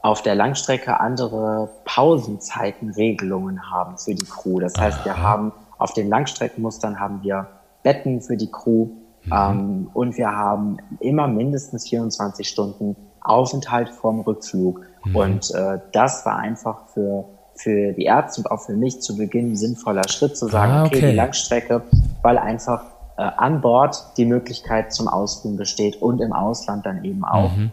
auf 0.00 0.22
der 0.22 0.34
Langstrecke 0.34 1.00
andere 1.00 1.68
Pausenzeitenregelungen 1.84 3.70
haben 3.70 3.98
für 3.98 4.14
die 4.14 4.24
Crew. 4.24 4.60
Das 4.60 4.74
heißt, 4.78 5.04
wir 5.04 5.18
haben 5.18 5.52
auf 5.78 5.92
den 5.92 6.08
Langstreckenmustern 6.08 6.98
haben 6.98 7.22
wir 7.22 7.46
Betten 7.84 8.20
für 8.20 8.36
die 8.36 8.50
Crew 8.50 8.88
ähm, 9.32 9.88
und 9.94 10.18
wir 10.18 10.30
haben 10.30 10.78
immer 11.00 11.28
mindestens 11.28 11.88
24 11.88 12.48
Stunden 12.48 12.96
Aufenthalt 13.20 13.88
vorm 13.88 14.20
Rückflug. 14.20 14.82
Und 15.14 15.50
äh, 15.54 15.78
das 15.92 16.26
war 16.26 16.36
einfach 16.38 16.88
für 16.88 17.24
für 17.56 17.92
die 17.92 18.02
Ärzte 18.02 18.40
und 18.40 18.50
auch 18.50 18.62
für 18.62 18.72
mich 18.72 19.00
zu 19.00 19.16
Beginn 19.16 19.52
ein 19.52 19.56
sinnvoller 19.56 20.08
Schritt 20.08 20.36
zu 20.36 20.48
sagen, 20.48 20.72
Ah, 20.72 20.84
okay, 20.86 20.96
okay. 20.96 21.10
die 21.10 21.16
Langstrecke, 21.16 21.82
weil 22.20 22.36
einfach 22.36 22.82
äh, 23.16 23.22
an 23.22 23.60
Bord 23.60 23.96
die 24.16 24.24
Möglichkeit 24.24 24.92
zum 24.92 25.06
Ausruhen 25.06 25.56
besteht 25.56 26.02
und 26.02 26.20
im 26.20 26.32
Ausland 26.32 26.84
dann 26.84 27.04
eben 27.04 27.24
auch. 27.24 27.56
Mhm. 27.56 27.70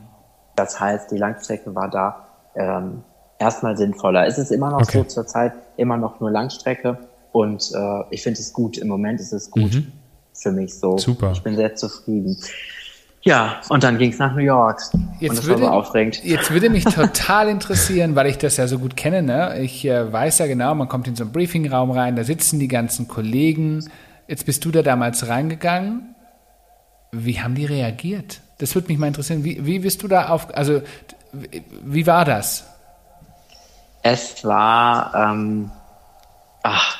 Das 0.56 0.80
heißt, 0.80 1.10
die 1.10 1.17
Langstrecke 1.17 1.74
war 1.74 1.89
da 1.89 2.28
ähm, 2.56 3.04
erstmal 3.39 3.76
sinnvoller. 3.76 4.28
Es 4.28 4.38
ist 4.38 4.52
immer 4.52 4.69
noch 4.69 4.82
Okay. 4.82 5.00
so 5.00 5.04
zurzeit, 5.04 5.54
immer 5.78 5.97
noch 5.97 6.19
nur 6.19 6.30
Langstrecke 6.30 7.00
und 7.32 7.71
äh, 7.74 8.04
ich 8.12 8.21
finde 8.21 8.39
es 8.39 8.54
gut. 8.54 8.78
Im 8.78 8.88
Moment 8.88 9.19
ist 9.19 9.34
es 9.34 9.50
gut 9.50 9.82
für 10.41 10.51
mich 10.51 10.73
so. 10.77 10.97
Super. 10.97 11.32
Ich 11.34 11.41
bin 11.41 11.56
sehr 11.56 11.75
zufrieden. 11.75 12.38
Ja, 13.23 13.62
und 13.69 13.84
dann 13.84 13.99
ging 13.99 14.12
es 14.12 14.17
nach 14.17 14.34
New 14.34 14.41
York. 14.41 14.82
und 14.93 15.15
Jetzt 15.19 15.38
das 15.38 15.43
war 15.43 15.49
würde, 15.49 15.62
so 15.65 15.69
aufregend. 15.69 16.23
jetzt 16.23 16.49
würde 16.49 16.69
mich 16.71 16.84
total 16.86 17.49
interessieren, 17.49 18.15
weil 18.15 18.25
ich 18.25 18.39
das 18.39 18.58
ja 18.58 18.67
so 18.67 18.80
gut 18.80 18.97
kenne. 18.97 19.21
Ne? 19.21 19.60
Ich 19.60 19.86
äh, 19.86 20.12
weiß 20.12 20.39
ja 20.39 20.47
genau, 20.47 20.73
man 20.73 20.89
kommt 20.89 21.08
in 21.08 21.15
so 21.15 21.23
einen 21.23 21.32
Briefingraum 21.32 21.91
rein, 21.91 22.15
da 22.15 22.23
sitzen 22.23 22.60
die 22.60 22.67
ganzen 22.67 23.08
Kollegen. 23.08 23.88
Jetzt 24.27 24.47
bist 24.47 24.65
du 24.65 24.71
da 24.71 24.82
damals 24.82 25.27
reingegangen. 25.27 26.15
Wie 27.12 27.39
haben 27.41 27.54
die 27.54 27.65
reagiert? 27.65 28.41
Das 28.58 28.73
würde 28.73 28.88
mich 28.88 28.97
mal 28.97 29.08
interessieren. 29.08 29.43
Wie, 29.43 29.65
wie 29.65 29.80
bist 29.80 30.01
du 30.01 30.08
da 30.08 30.30
auf, 30.30 30.56
also 30.56 30.82
wie, 31.32 31.63
wie 31.84 32.08
war 32.08 32.25
das? 32.25 32.65
Es 34.01 34.43
war, 34.43 35.13
ähm, 35.13 35.69
ach, 36.63 36.97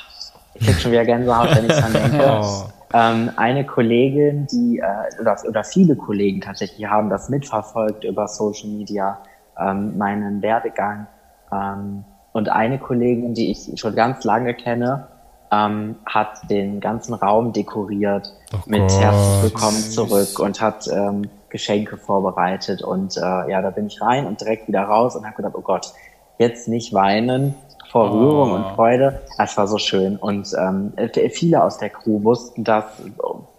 ich 0.54 0.66
krieg 0.66 0.80
schon 0.80 0.92
wieder 0.92 1.04
Gänsehaut, 1.04 1.56
wenn 1.56 1.64
ich 1.64 1.72
dran 1.72 1.92
denke. 1.92 2.18
Oh. 2.42 2.71
Ähm, 2.92 3.30
eine 3.36 3.64
Kollegin, 3.64 4.46
die, 4.46 4.78
äh, 4.78 5.20
oder, 5.20 5.36
oder 5.48 5.64
viele 5.64 5.96
Kollegen 5.96 6.40
tatsächlich 6.40 6.86
haben 6.86 7.10
das 7.10 7.28
mitverfolgt 7.28 8.04
über 8.04 8.28
Social 8.28 8.68
Media, 8.68 9.18
ähm, 9.58 9.96
meinen 9.98 10.42
Werdegang. 10.42 11.06
Ähm, 11.52 12.04
und 12.32 12.48
eine 12.48 12.78
Kollegin, 12.78 13.34
die 13.34 13.50
ich 13.50 13.78
schon 13.78 13.94
ganz 13.94 14.24
lange 14.24 14.54
kenne, 14.54 15.08
ähm, 15.52 15.96
hat 16.06 16.50
den 16.50 16.80
ganzen 16.80 17.14
Raum 17.14 17.52
dekoriert 17.52 18.32
Oh 18.54 18.58
mit 18.66 18.80
Gott. 18.80 19.00
Herzlich 19.00 19.42
Willkommen 19.42 19.82
zurück 19.82 20.38
und 20.38 20.60
hat 20.60 20.88
ähm, 20.88 21.28
Geschenke 21.50 21.98
vorbereitet. 21.98 22.82
Und 22.82 23.16
äh, 23.18 23.20
ja, 23.20 23.60
da 23.60 23.70
bin 23.70 23.86
ich 23.86 24.00
rein 24.00 24.26
und 24.26 24.40
direkt 24.40 24.66
wieder 24.66 24.82
raus 24.82 25.14
und 25.14 25.26
habe 25.26 25.36
gedacht, 25.36 25.54
oh 25.56 25.60
Gott, 25.60 25.92
jetzt 26.38 26.68
nicht 26.68 26.94
weinen 26.94 27.54
vor 27.92 28.10
Rührung 28.10 28.52
und 28.52 28.74
Freude. 28.74 29.20
Es 29.38 29.54
war 29.58 29.68
so 29.68 29.76
schön. 29.76 30.16
Und 30.16 30.50
ähm, 30.58 30.94
viele 31.30 31.62
aus 31.62 31.76
der 31.76 31.90
Crew 31.90 32.24
wussten 32.24 32.64
das, 32.64 32.86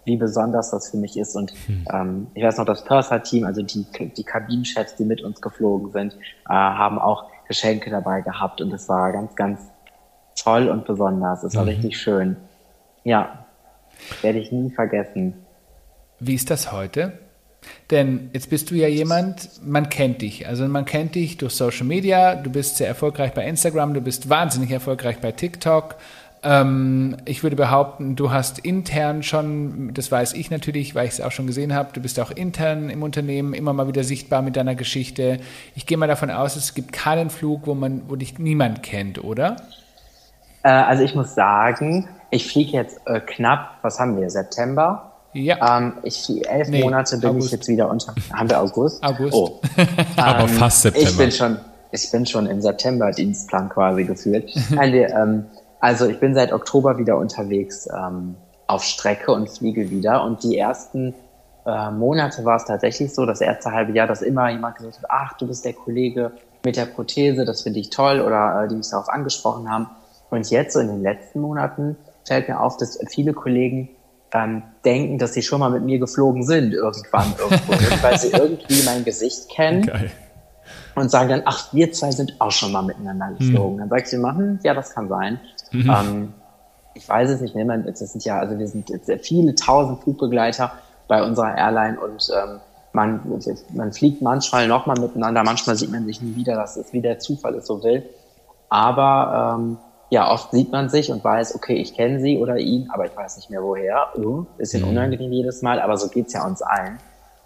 wie 0.04 0.16
besonders 0.16 0.72
das 0.72 0.90
für 0.90 0.96
mich 0.96 1.16
ist. 1.16 1.36
Und 1.36 1.52
hm. 1.66 1.86
ähm, 1.92 2.26
ich 2.34 2.42
weiß 2.42 2.58
noch, 2.58 2.64
das 2.64 2.84
Purser-Team, 2.84 3.44
also 3.44 3.62
die, 3.62 3.86
die 4.16 4.24
Kabinenchefs, 4.24 4.96
die 4.96 5.04
mit 5.04 5.22
uns 5.22 5.40
geflogen 5.40 5.92
sind, 5.92 6.14
äh, 6.48 6.52
haben 6.52 6.98
auch 6.98 7.26
Geschenke 7.46 7.90
dabei 7.90 8.22
gehabt 8.22 8.60
und 8.60 8.72
es 8.72 8.88
war 8.88 9.12
ganz, 9.12 9.36
ganz 9.36 9.60
toll 10.34 10.68
und 10.68 10.84
besonders. 10.84 11.44
Es 11.44 11.54
war 11.54 11.62
mhm. 11.62 11.68
richtig 11.68 11.96
schön. 11.96 12.36
Ja, 13.04 13.46
werde 14.22 14.40
ich 14.40 14.50
nie 14.50 14.70
vergessen. 14.70 15.44
Wie 16.18 16.34
ist 16.34 16.50
das 16.50 16.72
heute? 16.72 17.23
Denn 17.90 18.30
jetzt 18.32 18.50
bist 18.50 18.70
du 18.70 18.74
ja 18.74 18.88
jemand, 18.88 19.50
man 19.62 19.88
kennt 19.88 20.22
dich. 20.22 20.48
Also 20.48 20.66
man 20.66 20.84
kennt 20.84 21.14
dich 21.14 21.36
durch 21.36 21.54
Social 21.54 21.86
Media, 21.86 22.34
du 22.34 22.50
bist 22.50 22.76
sehr 22.76 22.88
erfolgreich 22.88 23.32
bei 23.32 23.46
Instagram, 23.46 23.94
du 23.94 24.00
bist 24.00 24.28
wahnsinnig 24.28 24.70
erfolgreich 24.70 25.18
bei 25.18 25.32
TikTok. 25.32 25.96
Ähm, 26.42 27.16
ich 27.24 27.42
würde 27.42 27.56
behaupten, 27.56 28.16
du 28.16 28.30
hast 28.30 28.58
intern 28.58 29.22
schon, 29.22 29.94
das 29.94 30.12
weiß 30.12 30.34
ich 30.34 30.50
natürlich, 30.50 30.94
weil 30.94 31.06
ich 31.06 31.14
es 31.14 31.20
auch 31.20 31.32
schon 31.32 31.46
gesehen 31.46 31.74
habe, 31.74 31.90
du 31.92 32.00
bist 32.00 32.20
auch 32.20 32.30
intern 32.30 32.90
im 32.90 33.02
Unternehmen 33.02 33.54
immer 33.54 33.72
mal 33.72 33.88
wieder 33.88 34.04
sichtbar 34.04 34.42
mit 34.42 34.56
deiner 34.56 34.74
Geschichte. 34.74 35.40
Ich 35.74 35.86
gehe 35.86 35.96
mal 35.96 36.06
davon 36.06 36.30
aus, 36.30 36.56
es 36.56 36.74
gibt 36.74 36.92
keinen 36.92 37.30
Flug, 37.30 37.66
wo 37.66 37.74
man, 37.74 38.02
wo 38.08 38.16
dich 38.16 38.38
niemand 38.38 38.82
kennt, 38.82 39.24
oder? 39.24 39.56
Äh, 40.62 40.68
also 40.68 41.02
ich 41.02 41.14
muss 41.14 41.34
sagen, 41.34 42.08
ich 42.30 42.46
fliege 42.50 42.72
jetzt 42.72 43.00
äh, 43.06 43.20
knapp, 43.20 43.78
was 43.80 43.98
haben 43.98 44.20
wir, 44.20 44.28
September? 44.28 45.13
Ja. 45.34 45.78
Ähm, 45.78 45.94
ich, 46.04 46.48
elf 46.48 46.68
nee, 46.68 46.82
Monate 46.82 47.18
bin 47.18 47.30
August. 47.30 47.46
ich 47.46 47.52
jetzt 47.52 47.68
wieder 47.68 47.90
unter. 47.90 48.14
Haben 48.32 48.48
wir 48.48 48.60
August? 48.60 49.02
August. 49.02 49.34
Oh. 49.34 49.60
Aber 50.16 50.48
ähm, 50.48 50.48
fast 50.48 50.82
September. 50.82 51.10
Ich 51.10 51.16
bin 51.16 51.32
schon, 51.32 51.58
ich 51.90 52.10
bin 52.10 52.26
schon 52.26 52.46
im 52.46 52.60
September-Dienstplan 52.62 53.68
quasi 53.68 54.04
gefühlt. 54.04 54.54
also, 54.76 54.96
ähm, 54.96 55.46
also 55.80 56.06
ich 56.06 56.18
bin 56.20 56.34
seit 56.34 56.52
Oktober 56.52 56.98
wieder 56.98 57.18
unterwegs 57.18 57.88
ähm, 57.94 58.36
auf 58.68 58.84
Strecke 58.84 59.32
und 59.32 59.50
fliege 59.50 59.90
wieder. 59.90 60.24
Und 60.24 60.42
die 60.44 60.56
ersten 60.56 61.14
äh, 61.66 61.90
Monate 61.90 62.44
war 62.44 62.56
es 62.56 62.64
tatsächlich 62.64 63.12
so, 63.12 63.26
das 63.26 63.40
erste 63.40 63.72
halbe 63.72 63.92
Jahr, 63.92 64.06
dass 64.06 64.22
immer 64.22 64.50
jemand 64.50 64.76
gesagt 64.76 64.98
hat, 64.98 65.06
ach, 65.08 65.36
du 65.36 65.46
bist 65.46 65.64
der 65.64 65.72
Kollege 65.72 66.32
mit 66.64 66.76
der 66.76 66.86
Prothese, 66.86 67.44
das 67.44 67.62
finde 67.62 67.80
ich 67.80 67.90
toll, 67.90 68.20
oder 68.20 68.64
äh, 68.64 68.68
die 68.68 68.76
mich 68.76 68.88
darauf 68.88 69.08
angesprochen 69.08 69.70
haben. 69.70 69.90
Und 70.30 70.48
jetzt 70.50 70.74
so 70.74 70.80
in 70.80 70.88
den 70.88 71.02
letzten 71.02 71.40
Monaten 71.40 71.96
fällt 72.24 72.48
mir 72.48 72.60
auf, 72.60 72.76
dass 72.76 72.98
viele 73.08 73.32
Kollegen 73.34 73.90
ähm, 74.34 74.64
denken, 74.84 75.16
dass 75.18 75.32
sie 75.32 75.42
schon 75.42 75.60
mal 75.60 75.70
mit 75.70 75.84
mir 75.84 75.98
geflogen 75.98 76.42
sind 76.42 76.74
irgendwann 76.74 77.32
irgendwo, 77.38 77.72
weil 78.02 78.18
sie 78.18 78.32
irgendwie 78.32 78.82
mein 78.84 79.04
Gesicht 79.04 79.48
kennen. 79.48 79.86
Geil. 79.86 80.10
Und 80.96 81.10
sagen 81.10 81.28
dann, 81.28 81.42
ach, 81.44 81.72
wir 81.72 81.92
zwei 81.92 82.10
sind 82.10 82.36
auch 82.40 82.50
schon 82.50 82.72
mal 82.72 82.82
miteinander 82.82 83.28
hm. 83.28 83.38
geflogen. 83.38 83.76
Mhm. 83.76 83.80
Dann 83.80 83.88
sag 83.90 84.02
ich 84.02 84.06
sie 84.08 84.18
mal, 84.18 84.36
hm, 84.36 84.58
ja, 84.62 84.74
das 84.74 84.90
kann 84.90 85.08
sein. 85.08 85.40
Mhm. 85.72 85.90
Ähm, 85.90 86.34
ich 86.94 87.08
weiß 87.08 87.30
es 87.30 87.40
nicht 87.40 87.54
mehr, 87.54 87.64
ne, 87.64 87.84
das 87.86 87.98
sind 87.98 88.24
ja, 88.24 88.38
also 88.38 88.58
wir 88.58 88.68
sind 88.68 88.90
viele 89.22 89.54
tausend 89.54 90.02
Flugbegleiter 90.02 90.72
bei 91.08 91.22
unserer 91.24 91.56
Airline 91.56 91.98
und 91.98 92.28
ähm, 92.32 92.60
man, 92.92 93.20
man 93.74 93.92
fliegt 93.92 94.22
manchmal 94.22 94.68
nochmal 94.68 94.98
miteinander, 94.98 95.42
manchmal 95.42 95.74
sieht 95.74 95.90
man 95.90 96.06
sich 96.06 96.22
nie 96.22 96.36
wieder, 96.36 96.54
das 96.54 96.76
ist 96.76 96.92
wie 96.92 97.00
der 97.00 97.18
Zufall 97.18 97.54
ist 97.54 97.66
so 97.66 97.82
will. 97.82 98.08
Aber 98.68 99.56
ähm, 99.58 99.78
ja, 100.10 100.30
oft 100.30 100.50
sieht 100.52 100.70
man 100.70 100.88
sich 100.88 101.10
und 101.10 101.24
weiß, 101.24 101.54
okay, 101.54 101.74
ich 101.74 101.94
kenne 101.94 102.20
sie 102.20 102.38
oder 102.38 102.58
ihn, 102.58 102.88
aber 102.90 103.06
ich 103.06 103.16
weiß 103.16 103.36
nicht 103.36 103.50
mehr 103.50 103.62
woher. 103.62 104.08
Uh, 104.16 104.44
bisschen 104.58 104.82
mhm. 104.82 104.90
unangenehm 104.90 105.32
jedes 105.32 105.62
Mal, 105.62 105.80
aber 105.80 105.96
so 105.96 106.08
geht's 106.08 106.32
ja 106.32 106.46
uns 106.46 106.62
allen. 106.62 106.98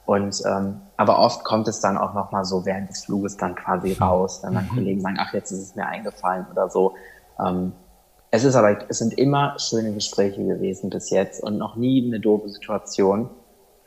Und 0.05 0.43
ähm, 0.47 0.81
aber 0.97 1.19
oft 1.19 1.45
kommt 1.45 1.69
es 1.69 1.81
dann 1.81 1.99
auch 1.99 2.15
nochmal 2.15 2.45
so 2.45 2.65
während 2.65 2.89
des 2.89 3.05
Fluges 3.05 3.37
dann 3.37 3.55
quasi 3.55 3.93
raus, 3.93 4.41
dann 4.41 4.55
mhm. 4.55 4.69
Kollegen 4.75 5.01
sagen, 5.01 5.17
ach, 5.19 5.35
jetzt 5.35 5.51
ist 5.51 5.61
es 5.61 5.75
mir 5.77 5.87
eingefallen 5.87 6.47
oder 6.51 6.71
so. 6.71 6.95
Ähm, 7.39 7.73
es 8.31 8.45
ist 8.45 8.57
aber, 8.57 8.79
es 8.89 8.99
sind 8.99 9.15
immer 9.15 9.59
schöne 9.59 9.93
Gespräche 9.93 10.45
gewesen 10.45 10.91
bis 10.91 11.11
jetzt 11.11 11.43
und 11.43 11.59
noch 11.59 11.77
nie 11.77 12.07
eine 12.07 12.21
doofe 12.21 12.49
Situation. 12.49 13.31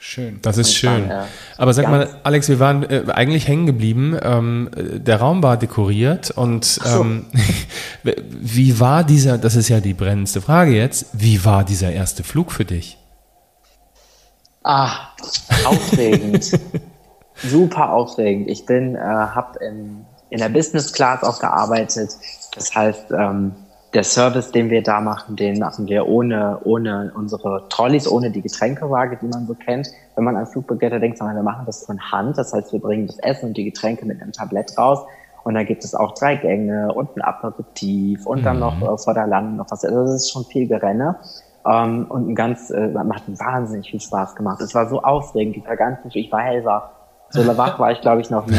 Schön. 0.04 0.40
Das 0.42 0.58
ist 0.58 0.74
schön. 0.74 1.10
Dann, 1.10 1.26
äh, 1.26 1.28
Aber 1.60 1.76
sag 1.76 1.88
mal, 1.88 2.10
Alex, 2.24 2.50
wir 2.50 2.60
waren 2.60 2.82
äh, 2.90 3.04
eigentlich 3.14 3.48
hängen 3.48 3.68
geblieben. 3.68 4.18
Ähm, 4.20 4.72
der 4.76 5.18
Raum 5.18 5.44
war 5.44 5.58
dekoriert 5.58 6.32
und 6.32 6.66
so. 6.66 7.02
ähm, 7.02 7.28
wie 8.04 8.80
war 8.80 9.04
dieser, 9.04 9.38
das 9.38 9.56
ist 9.56 9.70
ja 9.70 9.80
die 9.80 9.94
brennendste 9.94 10.42
Frage 10.42 10.72
jetzt, 10.72 11.06
wie 11.14 11.46
war 11.46 11.64
dieser 11.64 11.92
erste 11.92 12.24
Flug 12.24 12.52
für 12.52 12.66
dich? 12.66 12.98
Ah, 14.64 14.90
aufregend. 15.66 16.60
Super 17.36 17.92
aufregend. 17.92 18.50
Ich 18.50 18.66
bin, 18.66 18.96
äh, 18.96 19.00
habe 19.00 19.64
in, 19.64 20.04
in 20.32 20.40
der 20.40 20.50
Business 20.50 20.94
Class 20.94 21.22
auch 21.22 21.40
gearbeitet. 21.40 22.10
Das 22.56 22.74
heißt, 22.74 23.12
ähm, 23.12 23.54
der 23.94 24.04
Service, 24.04 24.52
den 24.52 24.70
wir 24.70 24.82
da 24.82 25.02
machen, 25.02 25.36
den 25.36 25.60
machen 25.60 25.88
wir 25.88 26.08
ohne, 26.08 26.60
ohne 26.64 27.12
unsere 27.14 27.68
Trolleys, 27.68 28.08
ohne 28.08 28.32
die 28.32 28.42
Getränkewaage, 28.42 29.18
die 29.22 29.28
man 29.28 29.46
so 29.48 29.54
kennt. 29.54 29.90
Wenn 30.16 30.24
man 30.24 30.38
an 30.38 30.48
Flugbegleiter 30.48 31.00
denkt, 31.00 31.18
sondern 31.18 31.36
wir 31.36 31.44
machen 31.44 31.66
das 31.66 31.86
von 31.86 32.00
Hand. 32.00 32.38
Das 32.38 32.54
heißt, 32.54 32.72
wir 32.72 32.80
bringen 32.80 33.08
das 33.08 33.20
Essen 33.20 33.50
und 33.50 33.58
die 33.58 33.66
Getränke 33.66 34.06
mit 34.06 34.22
einem 34.22 34.32
Tablett 34.32 34.78
raus. 34.78 35.00
Und 35.44 35.56
dann 35.56 35.66
gibt 35.66 35.84
es 35.84 35.94
auch 35.94 36.14
drei 36.14 36.36
Gänge 36.36 36.94
und 36.94 37.18
ein 37.18 37.22
Aperitif 37.22 38.26
und 38.26 38.46
dann 38.46 38.60
noch 38.60 38.82
äh, 38.82 38.98
vor 38.98 39.14
der 39.14 39.28
Landung 39.28 39.58
noch 39.58 39.70
was. 39.70 39.84
Also 39.84 40.04
das 40.04 40.16
ist 40.16 40.32
schon 40.32 40.46
viel 40.46 40.68
Gerenne. 40.68 41.18
Ähm, 41.66 42.06
und 42.10 42.30
ein 42.30 42.36
ganz, 42.36 42.70
äh, 42.70 42.88
macht 42.88 43.24
wahnsinnig 43.40 43.90
viel 43.90 44.00
Spaß 44.00 44.36
gemacht. 44.36 44.62
Es 44.62 44.74
war 44.74 44.88
so 44.88 45.02
aufregend, 45.02 45.58
ich 45.58 45.66
war 45.66 45.76
ganz, 45.76 46.00
ich 46.14 46.32
war 46.32 46.42
hellwach. 46.42 46.92
So 47.30 47.46
wach 47.58 47.78
war 47.80 47.92
ich, 47.92 48.02
glaube 48.02 48.22
ich, 48.22 48.30
noch 48.30 48.48
nie. 48.48 48.56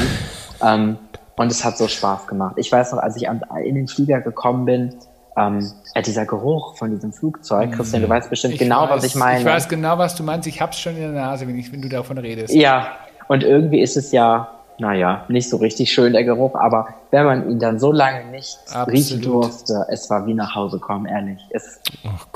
Ähm, 0.63 0.99
und 1.37 1.51
es 1.51 1.65
hat 1.65 1.79
so 1.79 1.89
Spaß 1.89 2.27
gemacht. 2.27 2.55
Ich 2.59 2.71
weiß 2.71 2.93
noch, 2.93 2.99
als 2.99 3.17
ich 3.17 3.27
in 3.27 3.75
den 3.75 3.89
Flieger 3.89 4.21
gekommen 4.21 4.65
bin, 4.67 4.95
ähm, 5.37 5.73
äh, 5.95 6.03
dieser 6.03 6.27
Geruch 6.27 6.77
von 6.77 6.91
diesem 6.91 7.13
Flugzeug. 7.13 7.71
Mhm. 7.71 7.75
Christian, 7.75 8.03
du 8.03 8.09
weißt 8.09 8.31
bestimmt 8.31 8.55
ich 8.55 8.61
genau, 8.61 8.83
weiß, 8.83 8.91
was 8.91 9.05
ich 9.05 9.15
meine. 9.15 9.41
Ich 9.41 9.47
weiß 9.47 9.69
genau, 9.69 9.99
was 9.99 10.15
du 10.15 10.23
meinst. 10.23 10.47
Ich 10.47 10.61
hab's 10.61 10.79
schon 10.79 10.95
in 10.95 11.01
der 11.01 11.13
Nase, 11.13 11.47
wenn, 11.47 11.59
ich, 11.59 11.73
wenn 11.73 11.83
du 11.83 11.89
davon 11.89 12.19
redest. 12.19 12.55
Ja, 12.55 12.89
und 13.29 13.43
irgendwie 13.43 13.81
ist 13.81 13.97
es 13.97 14.13
ja, 14.13 14.49
naja, 14.79 15.25
nicht 15.29 15.49
so 15.49 15.57
richtig 15.57 15.93
schön, 15.93 16.13
der 16.13 16.25
Geruch, 16.25 16.55
aber 16.55 16.89
wenn 17.11 17.25
man 17.25 17.51
ihn 17.51 17.59
dann 17.59 17.79
so 17.79 17.93
lange 17.93 18.27
nicht 18.27 18.59
Absolut. 18.67 18.89
riechen 18.89 19.23
durfte, 19.23 19.87
es 19.89 20.11
war 20.11 20.27
wie 20.27 20.35
nach 20.35 20.55
Hause 20.55 20.79
kommen, 20.79 21.07
ehrlich. 21.07 21.41
Es, 21.51 21.81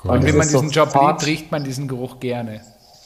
und 0.04 0.24
wenn 0.24 0.36
man 0.36 0.48
diesen 0.48 0.70
Job 0.70 0.94
liebt, 0.94 1.26
riecht 1.26 1.50
man 1.52 1.64
diesen 1.64 1.88
Geruch 1.88 2.20
gerne. 2.20 2.60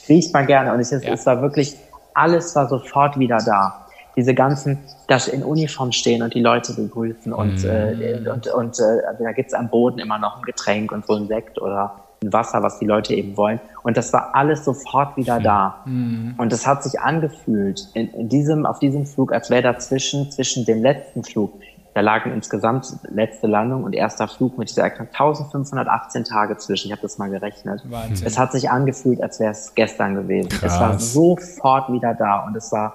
Riecht 0.08 0.32
man 0.32 0.46
gerne 0.46 0.72
und 0.72 0.80
es, 0.80 0.92
ist, 0.92 1.04
ja. 1.04 1.12
es 1.12 1.26
war 1.26 1.40
wirklich, 1.42 1.76
alles 2.14 2.54
war 2.54 2.68
sofort 2.68 3.18
wieder 3.18 3.38
da 3.38 3.86
diese 4.16 4.34
ganzen, 4.34 4.78
das 5.08 5.28
in 5.28 5.42
Uniform 5.42 5.92
stehen 5.92 6.22
und 6.22 6.34
die 6.34 6.40
Leute 6.40 6.72
begrüßen 6.74 7.32
und, 7.32 7.62
mhm. 7.62 7.70
äh, 7.70 8.30
und, 8.30 8.46
und 8.48 8.78
äh, 8.78 9.22
da 9.22 9.32
gibt's 9.32 9.54
am 9.54 9.68
Boden 9.68 9.98
immer 9.98 10.18
noch 10.18 10.38
ein 10.38 10.42
Getränk 10.42 10.92
und 10.92 11.06
so 11.06 11.14
ein 11.14 11.28
Sekt 11.28 11.60
oder 11.60 11.96
ein 12.22 12.32
Wasser, 12.32 12.62
was 12.62 12.78
die 12.78 12.84
Leute 12.84 13.14
eben 13.14 13.36
wollen. 13.36 13.60
Und 13.82 13.96
das 13.96 14.12
war 14.12 14.34
alles 14.34 14.64
sofort 14.64 15.16
wieder 15.16 15.40
da. 15.40 15.80
Mhm. 15.86 16.34
Und 16.36 16.52
das 16.52 16.66
hat 16.66 16.82
sich 16.82 17.00
angefühlt 17.00 17.88
in, 17.94 18.08
in 18.10 18.28
diesem, 18.28 18.66
auf 18.66 18.78
diesem 18.78 19.06
Flug, 19.06 19.32
als 19.32 19.48
wäre 19.48 19.62
dazwischen, 19.62 20.30
zwischen 20.30 20.66
dem 20.66 20.82
letzten 20.82 21.24
Flug, 21.24 21.52
da 21.94 22.02
lagen 22.02 22.32
insgesamt 22.32 22.98
letzte 23.08 23.48
Landung 23.48 23.82
und 23.82 23.94
erster 23.94 24.28
Flug 24.28 24.58
mit 24.58 24.70
dieser 24.70 24.84
1518 24.84 26.24
Tage 26.24 26.56
zwischen. 26.56 26.86
Ich 26.86 26.92
habe 26.92 27.02
das 27.02 27.18
mal 27.18 27.30
gerechnet. 27.30 27.82
Wahnsinn. 27.90 28.26
Es 28.26 28.38
hat 28.38 28.52
sich 28.52 28.70
angefühlt, 28.70 29.20
als 29.20 29.40
wäre 29.40 29.50
es 29.50 29.74
gestern 29.74 30.14
gewesen. 30.14 30.50
Krass. 30.50 30.74
Es 30.74 30.80
war 30.80 30.98
sofort 31.00 31.92
wieder 31.92 32.14
da 32.14 32.46
und 32.46 32.56
es 32.56 32.70
war 32.70 32.94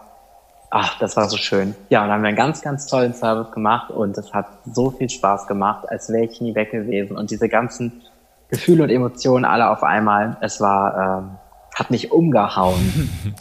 Ach, 0.69 0.99
das 0.99 1.15
war 1.15 1.29
so 1.29 1.37
schön. 1.37 1.75
Ja, 1.89 2.01
und 2.01 2.07
dann 2.07 2.15
haben 2.15 2.21
wir 2.23 2.29
einen 2.29 2.37
ganz, 2.37 2.61
ganz 2.61 2.87
tollen 2.87 3.13
Service 3.13 3.51
gemacht 3.51 3.91
und 3.91 4.17
es 4.17 4.33
hat 4.33 4.47
so 4.65 4.91
viel 4.91 5.09
Spaß 5.09 5.47
gemacht, 5.47 5.89
als 5.89 6.09
wäre 6.09 6.25
ich 6.25 6.41
nie 6.41 6.55
weg 6.55 6.71
gewesen. 6.71 7.17
Und 7.17 7.31
diese 7.31 7.47
ganzen 7.47 8.01
Gefühle 8.49 8.83
und 8.83 8.89
Emotionen 8.89 9.45
alle 9.45 9.69
auf 9.69 9.83
einmal, 9.83 10.37
es 10.41 10.59
war, 10.61 11.19
ähm, 11.19 11.37
hat 11.75 11.91
mich 11.91 12.11
umgehauen. 12.11 13.09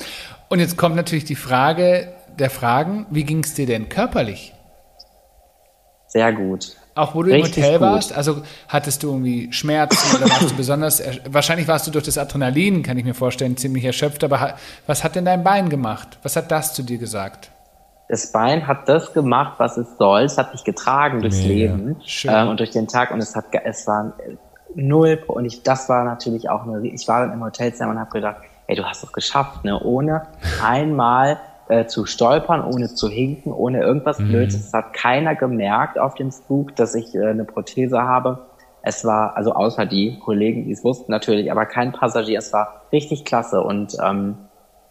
Und 0.49 0.61
jetzt 0.61 0.77
kommt 0.77 0.95
natürlich 0.95 1.25
die 1.25 1.37
Frage 1.37 2.13
der 2.39 2.51
Fragen, 2.51 3.07
wie 3.11 3.25
ging 3.25 3.43
es 3.43 3.55
dir 3.55 3.67
denn 3.67 3.89
körperlich? 3.89 4.55
Sehr 6.07 6.33
gut. 6.33 6.77
Auch 6.97 7.15
wo 7.15 7.25
du 7.25 7.31
Richtig 7.31 7.57
im 7.57 7.63
Hotel 7.65 7.79
gut. 7.79 7.89
warst, 7.89 8.17
also 8.17 8.43
hattest 8.69 9.03
du 9.03 9.09
irgendwie 9.09 9.53
Schmerzen 9.53 10.17
oder 10.17 10.31
warst 10.31 10.51
du 10.51 10.55
besonders, 10.57 11.03
wahrscheinlich 11.29 11.67
warst 11.67 11.87
du 11.89 11.91
durch 11.91 12.05
das 12.05 12.19
Adrenalin, 12.19 12.85
kann 12.85 12.97
ich 12.97 13.05
mir 13.05 13.15
vorstellen, 13.15 13.57
ziemlich 13.57 13.85
erschöpft, 13.85 14.23
aber 14.23 14.55
was 14.87 15.03
hat 15.03 15.17
denn 15.17 15.25
dein 15.25 15.43
Bein 15.43 15.71
gemacht? 15.71 16.19
Was 16.23 16.37
hat 16.37 16.53
das 16.53 16.73
zu 16.73 16.85
dir 16.85 16.99
gesagt? 16.99 17.51
Das 18.09 18.31
Bein 18.31 18.67
hat 18.67 18.89
das 18.89 19.13
gemacht, 19.13 19.55
was 19.59 19.77
es 19.77 19.97
soll. 19.99 20.23
Es 20.23 20.39
hat 20.39 20.53
mich 20.53 20.63
getragen 20.63 21.21
durchs 21.21 21.39
Mega. 21.39 21.49
Leben 21.49 21.97
ähm, 22.25 22.49
und 22.49 22.61
durch 22.61 22.71
den 22.71 22.87
Tag 22.87 23.11
und 23.11 23.19
es 23.19 23.35
hat, 23.35 23.47
es 23.65 23.87
war 23.87 24.13
null 24.75 25.23
und 25.27 25.47
ich, 25.47 25.63
das 25.63 25.89
war 25.89 26.05
natürlich 26.05 26.49
auch 26.49 26.63
eine, 26.65 26.87
ich 26.87 27.09
war 27.09 27.23
dann 27.23 27.33
im 27.33 27.43
Hotelzimmer 27.43 27.91
und 27.91 27.99
habe 27.99 28.11
gedacht, 28.11 28.37
ey, 28.67 28.77
du 28.77 28.85
hast 28.85 29.03
es 29.03 29.13
geschafft, 29.13 29.65
ne, 29.65 29.81
ohne 29.81 30.27
einmal 30.63 31.39
äh, 31.69 31.87
zu 31.87 32.07
stolpern, 32.07 32.63
ohne 32.63 32.93
zu 32.93 33.09
hinken, 33.09 33.53
ohne 33.53 33.81
irgendwas 33.81 34.19
mhm. 34.19 34.29
Blödes. 34.29 34.55
Es 34.55 34.73
hat 34.73 34.93
keiner 34.93 35.35
gemerkt 35.35 35.99
auf 35.99 36.15
dem 36.15 36.31
Flug, 36.31 36.77
dass 36.77 36.95
ich 36.95 37.15
äh, 37.15 37.27
eine 37.27 37.45
Prothese 37.45 38.03
habe. 38.03 38.47
Es 38.83 39.05
war, 39.05 39.37
also 39.37 39.55
außer 39.55 39.87
die 39.87 40.19
Kollegen, 40.19 40.67
die 40.67 40.73
es 40.73 40.85
wussten 40.85 41.11
natürlich, 41.11 41.51
aber 41.51 41.65
kein 41.65 41.93
Passagier. 41.93 42.39
Es 42.39 42.53
war 42.53 42.83
richtig 42.93 43.25
klasse. 43.25 43.63
Und 43.63 43.97
ähm, 44.05 44.37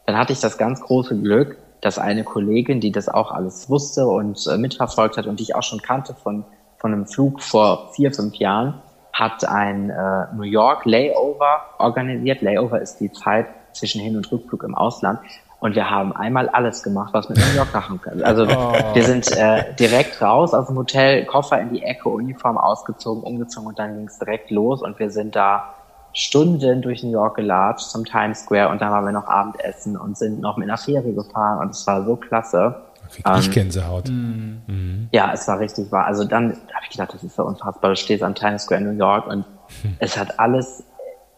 dann 0.05 0.17
hatte 0.17 0.34
ich 0.34 0.39
das 0.39 0.57
ganz 0.57 0.82
große 0.82 1.19
Glück, 1.21 1.57
dass 1.82 1.99
eine 1.99 2.24
Kollegin, 2.24 2.80
die 2.80 2.91
das 2.91 3.07
auch 3.07 3.32
alles 3.32 3.69
wusste 3.69 4.07
und 4.07 4.47
äh, 4.47 4.57
mitverfolgt 4.57 5.17
hat 5.17 5.28
und 5.28 5.39
die 5.39 5.43
ich 5.43 5.55
auch 5.55 5.63
schon 5.63 5.82
kannte 5.82 6.15
von, 6.15 6.45
von 6.78 6.93
einem 6.93 7.05
Flug 7.05 7.41
vor 7.41 7.91
vier, 7.93 8.11
fünf 8.11 8.36
Jahren, 8.36 8.82
hat 9.11 9.45
ein 9.45 9.91
äh, 9.91 10.26
New 10.36 10.43
York 10.43 10.86
Layover 10.86 11.61
organisiert. 11.78 12.41
Layover 12.41 12.82
ist 12.82 12.97
die 12.97 13.11
Zeit 13.11 13.47
zwischen 13.74 14.01
Hin- 14.01 14.17
und 14.17 14.32
Rückflug 14.32 14.63
im 14.63 14.76
Ausland. 14.76 15.19
Und 15.64 15.76
wir 15.76 15.89
haben 15.89 16.11
einmal 16.11 16.49
alles 16.49 16.84
gemacht, 16.84 17.14
was 17.14 17.30
mit 17.30 17.38
New 17.38 17.55
York 17.55 17.74
machen 17.74 18.01
können. 18.01 18.22
Also 18.22 18.43
oh. 18.43 18.74
wir 18.93 19.03
sind 19.05 19.32
äh, 19.32 19.74
direkt 19.80 20.22
raus 20.22 20.53
aus 20.53 20.68
dem 20.68 20.76
Hotel, 20.76 21.24
Koffer 21.24 21.61
in 21.61 21.70
die 21.70 21.84
Ecke, 21.84 22.09
Uniform 22.09 22.57
ausgezogen, 22.57 23.24
umgezogen 23.24 23.70
und 23.70 23.80
dann 23.80 23.95
ging 23.95 24.07
es 24.07 24.20
direkt 24.20 24.51
los 24.51 24.82
und 24.82 24.99
wir 24.99 25.09
sind 25.09 25.38
da 25.38 25.74
Stunden 26.11 26.82
durch 26.82 27.01
New 27.01 27.11
York 27.11 27.38
gelatscht 27.38 27.86
zum 27.86 28.03
Times 28.03 28.41
Square 28.41 28.68
und 28.72 28.82
dann 28.82 28.91
waren 28.91 29.05
wir 29.05 29.14
noch 29.14 29.30
Abendessen 29.30 29.95
und 29.95 30.18
sind 30.18 30.41
noch 30.41 30.57
mit 30.57 30.68
einer 30.68 30.78
Fähre 30.78 31.14
gefahren 31.14 31.59
und 31.59 31.70
es 31.70 31.88
war 31.88 32.03
so 32.03 32.18
klasse. 32.18 32.82
Krieg 33.09 33.26
ich 33.26 33.45
ähm, 33.45 33.53
Gänsehaut. 33.53 34.09
Mhm. 34.09 35.07
Ja, 35.14 35.32
es 35.32 35.47
war 35.47 35.59
richtig 35.59 35.89
wahr. 35.93 36.07
Also 36.07 36.26
dann 36.26 36.49
habe 36.74 36.84
ich 36.84 36.89
gedacht, 36.89 37.14
das 37.14 37.24
ist 37.24 37.38
so 37.38 37.43
unfassbar. 37.45 37.91
Du 37.91 37.95
stehst 37.95 38.22
am 38.22 38.36
Times 38.36 38.64
Square 38.64 38.82
in 38.82 38.88
New 38.88 38.99
York 38.99 39.28
und 39.28 39.45
hm. 39.82 39.95
es 39.99 40.18
hat 40.18 40.41
alles, 40.41 40.84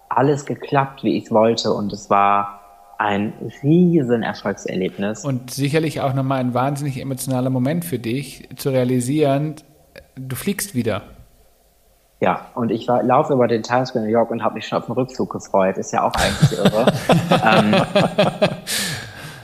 alles 0.10 0.48
geklappt, 0.48 1.04
wie 1.04 1.16
ich 1.16 1.26
es 1.26 1.32
wollte 1.32 1.72
und 1.72 1.94
es 1.94 2.10
war 2.10 2.65
ein 2.98 3.34
riesen 3.64 4.24
Erfolgserlebnis. 4.24 5.26
Und 5.26 5.52
sicherlich 5.52 6.02
auch 6.02 6.14
nochmal 6.14 6.40
ein 6.40 6.54
wahnsinnig 6.54 7.00
emotionaler 7.00 7.50
Moment 7.50 7.86
für 7.86 8.00
dich, 8.00 8.50
zu 8.56 8.70
realisieren, 8.70 9.56
du 10.16 10.36
fliegst 10.36 10.76
wieder. 10.76 11.04
Ja, 12.22 12.48
und 12.56 12.72
ich 12.72 12.88
war, 12.88 13.04
laufe 13.04 13.34
über 13.34 13.48
den 13.48 13.62
Times 13.62 13.90
Square 13.90 14.06
in 14.06 14.12
New 14.12 14.18
York 14.18 14.32
und 14.32 14.44
habe 14.44 14.56
mich 14.56 14.68
schon 14.68 14.80
auf 14.80 14.86
den 14.86 14.94
Rückflug 14.94 15.32
gefreut. 15.32 15.78
Ist 15.78 15.92
ja 15.92 16.04
auch 16.04 16.14
eigentlich 16.14 16.58
irre. 16.58 16.94
ähm, 17.46 17.76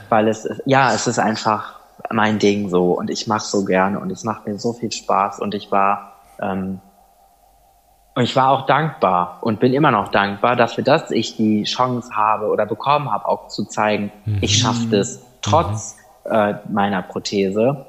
weil 0.08 0.28
es, 0.28 0.48
ja, 0.64 0.94
es 0.94 1.06
ist 1.06 1.18
einfach 1.18 1.78
mein 2.10 2.38
Ding 2.38 2.68
so 2.70 2.92
und 2.92 3.10
ich 3.10 3.26
mache 3.26 3.46
so 3.46 3.64
gerne 3.64 4.00
und 4.00 4.10
es 4.10 4.24
macht 4.24 4.46
mir 4.46 4.58
so 4.58 4.72
viel 4.72 4.90
Spaß 4.90 5.38
und 5.38 5.54
ich 5.54 5.70
war 5.70 6.16
ähm, 6.40 6.80
und 8.14 8.24
ich 8.24 8.36
war 8.36 8.50
auch 8.50 8.66
dankbar 8.66 9.38
und 9.40 9.58
bin 9.58 9.72
immer 9.72 9.90
noch 9.90 10.08
dankbar 10.08 10.54
dafür, 10.56 10.84
dass 10.84 11.10
ich 11.10 11.36
die 11.36 11.64
Chance 11.64 12.10
habe 12.14 12.48
oder 12.48 12.66
bekommen 12.66 13.10
habe, 13.10 13.26
auch 13.26 13.48
zu 13.48 13.64
zeigen, 13.64 14.12
mhm. 14.26 14.38
ich 14.42 14.58
schaffe 14.58 14.86
das 14.90 15.22
trotz 15.40 15.96
mhm. 16.26 16.32
äh, 16.32 16.54
meiner 16.70 17.02
Prothese. 17.02 17.86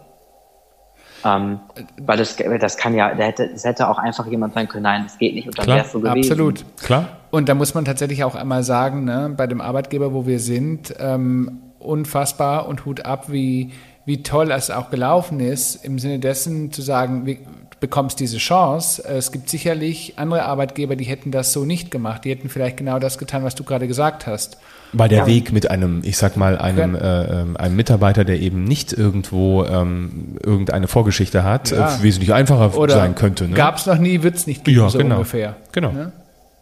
Ähm, 1.25 1.59
weil 2.01 2.17
das, 2.17 2.35
das 2.35 2.75
kann 2.77 2.95
ja, 2.95 3.15
das 3.15 3.25
hätte, 3.25 3.49
das 3.49 3.63
hätte 3.63 3.87
auch 3.87 3.97
einfach 3.97 4.27
jemand 4.27 4.53
sein 4.55 4.67
können, 4.67 4.83
nein, 4.83 5.03
das 5.03 5.17
geht 5.17 5.35
nicht 5.35 5.47
und 5.47 5.57
dann 5.57 5.67
wärst 5.67 5.93
du 5.93 6.01
gewesen. 6.01 6.31
Absolut, 6.31 6.65
klar. 6.77 7.07
Und 7.31 7.47
da 7.47 7.55
muss 7.55 7.73
man 7.73 7.85
tatsächlich 7.85 8.25
auch 8.25 8.35
einmal 8.35 8.63
sagen, 8.63 9.05
ne, 9.05 9.33
bei 9.35 9.47
dem 9.47 9.61
Arbeitgeber, 9.61 10.13
wo 10.13 10.25
wir 10.25 10.39
sind, 10.39 10.93
ähm, 10.99 11.61
unfassbar 11.79 12.67
und 12.67 12.85
Hut 12.85 13.05
ab, 13.05 13.31
wie, 13.31 13.71
wie 14.05 14.21
toll 14.21 14.51
es 14.51 14.69
auch 14.69 14.89
gelaufen 14.89 15.39
ist, 15.39 15.75
im 15.85 15.97
Sinne 15.97 16.19
dessen 16.19 16.71
zu 16.71 16.81
sagen, 16.81 17.25
wie, 17.25 17.39
bekommst 17.83 18.21
diese 18.21 18.37
Chance. 18.37 19.03
Es 19.03 19.33
gibt 19.33 19.49
sicherlich 19.49 20.13
andere 20.15 20.45
Arbeitgeber, 20.45 20.95
die 20.95 21.03
hätten 21.03 21.31
das 21.31 21.51
so 21.51 21.65
nicht 21.65 21.91
gemacht. 21.91 22.23
Die 22.23 22.31
hätten 22.31 22.47
vielleicht 22.47 22.77
genau 22.77 22.97
das 22.97 23.17
getan, 23.17 23.43
was 23.43 23.55
du 23.55 23.65
gerade 23.65 23.89
gesagt 23.89 24.25
hast. 24.25 24.57
Weil 24.93 25.09
der 25.09 25.19
ja. 25.19 25.27
Weg 25.27 25.51
mit 25.51 25.69
einem, 25.69 25.99
ich 26.05 26.17
sag 26.17 26.37
mal, 26.37 26.57
einem, 26.57 26.95
äh, 26.95 27.41
ähm, 27.41 27.57
einem 27.57 27.75
Mitarbeiter, 27.75 28.23
der 28.23 28.39
eben 28.39 28.63
nicht 28.63 28.93
irgendwo 28.93 29.65
ähm, 29.65 30.37
irgendeine 30.41 30.87
Vorgeschichte 30.87 31.43
hat, 31.43 31.71
ja. 31.71 31.97
äh, 31.97 32.03
wesentlich 32.03 32.33
einfacher 32.33 32.77
Oder 32.77 32.93
sein 32.93 33.15
könnte. 33.15 33.49
Ne? 33.49 33.55
Gab 33.55 33.75
es 33.75 33.85
noch 33.85 33.97
nie, 33.97 34.23
wird 34.23 34.35
es 34.35 34.47
nicht 34.47 34.63
geben, 34.63 34.79
ja, 34.79 34.89
so 34.89 34.99
genau. 34.99 35.15
ungefähr. 35.15 35.57
Genau. 35.73 35.91
Ne? 35.91 36.13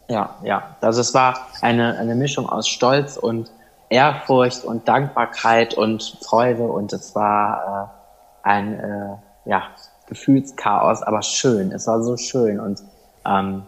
Ja, 0.09 0.38
ja. 0.43 0.76
Also 0.82 1.01
es 1.01 1.13
war 1.13 1.49
eine, 1.61 1.99
eine 1.99 2.15
Mischung 2.15 2.49
aus 2.49 2.67
Stolz 2.67 3.15
und 3.15 3.51
Ehrfurcht 3.89 4.63
und 4.63 4.88
Dankbarkeit 4.88 5.76
und 5.76 6.17
Freude 6.24 6.63
und 6.63 6.93
es 6.93 7.13
war 7.13 7.91
äh, 8.43 8.49
ein, 8.49 8.74
äh, 8.80 9.49
ja, 9.49 9.63
Gefühlschaos, 10.12 11.03
aber 11.03 11.22
schön. 11.22 11.72
Es 11.72 11.88
war 11.88 12.03
so 12.03 12.18
schön 12.18 12.59
und 12.59 12.82
ähm, 13.26 13.64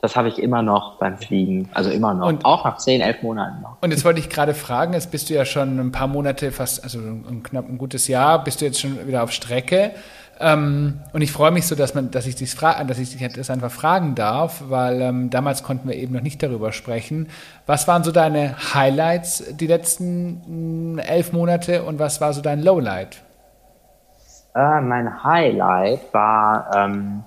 das 0.00 0.14
habe 0.14 0.28
ich 0.28 0.38
immer 0.38 0.62
noch 0.62 0.98
beim 1.00 1.18
Fliegen, 1.18 1.68
also 1.74 1.90
immer 1.90 2.14
noch, 2.14 2.28
und, 2.28 2.44
auch 2.44 2.64
nach 2.64 2.76
zehn, 2.76 3.00
elf 3.00 3.22
Monaten 3.22 3.62
noch. 3.62 3.78
Und 3.80 3.90
jetzt 3.90 4.04
wollte 4.04 4.20
ich 4.20 4.28
gerade 4.28 4.54
fragen, 4.54 4.92
jetzt 4.92 5.10
bist 5.10 5.28
du 5.28 5.34
ja 5.34 5.44
schon 5.44 5.80
ein 5.80 5.90
paar 5.90 6.06
Monate, 6.06 6.52
fast, 6.52 6.84
also 6.84 7.00
ein, 7.00 7.42
knapp 7.42 7.68
ein 7.68 7.78
gutes 7.78 8.06
Jahr, 8.06 8.44
bist 8.44 8.60
du 8.60 8.66
jetzt 8.66 8.80
schon 8.80 9.08
wieder 9.08 9.24
auf 9.24 9.32
Strecke. 9.32 9.90
Ähm, 10.38 11.00
und 11.12 11.22
ich 11.22 11.32
freue 11.32 11.50
mich 11.50 11.66
so, 11.66 11.74
dass 11.74 11.94
man, 11.94 12.12
dass 12.12 12.26
ich 12.26 12.36
dich 12.36 12.54
dass 12.54 12.98
ich 12.98 13.16
dich 13.16 13.32
das 13.32 13.50
einfach 13.50 13.72
fragen 13.72 14.14
darf, 14.14 14.62
weil 14.68 15.00
ähm, 15.00 15.30
damals 15.30 15.64
konnten 15.64 15.88
wir 15.88 15.96
eben 15.96 16.14
noch 16.14 16.22
nicht 16.22 16.40
darüber 16.40 16.72
sprechen. 16.72 17.28
Was 17.66 17.88
waren 17.88 18.04
so 18.04 18.12
deine 18.12 18.54
Highlights 18.74 19.42
die 19.58 19.66
letzten 19.66 20.94
mm, 20.94 20.98
elf 20.98 21.32
Monate 21.32 21.82
und 21.82 21.98
was 21.98 22.20
war 22.20 22.32
so 22.32 22.42
dein 22.42 22.62
Lowlight? 22.62 23.22
Äh, 24.56 24.80
mein 24.80 25.22
Highlight 25.22 26.14
war, 26.14 26.70
ähm, 26.74 27.22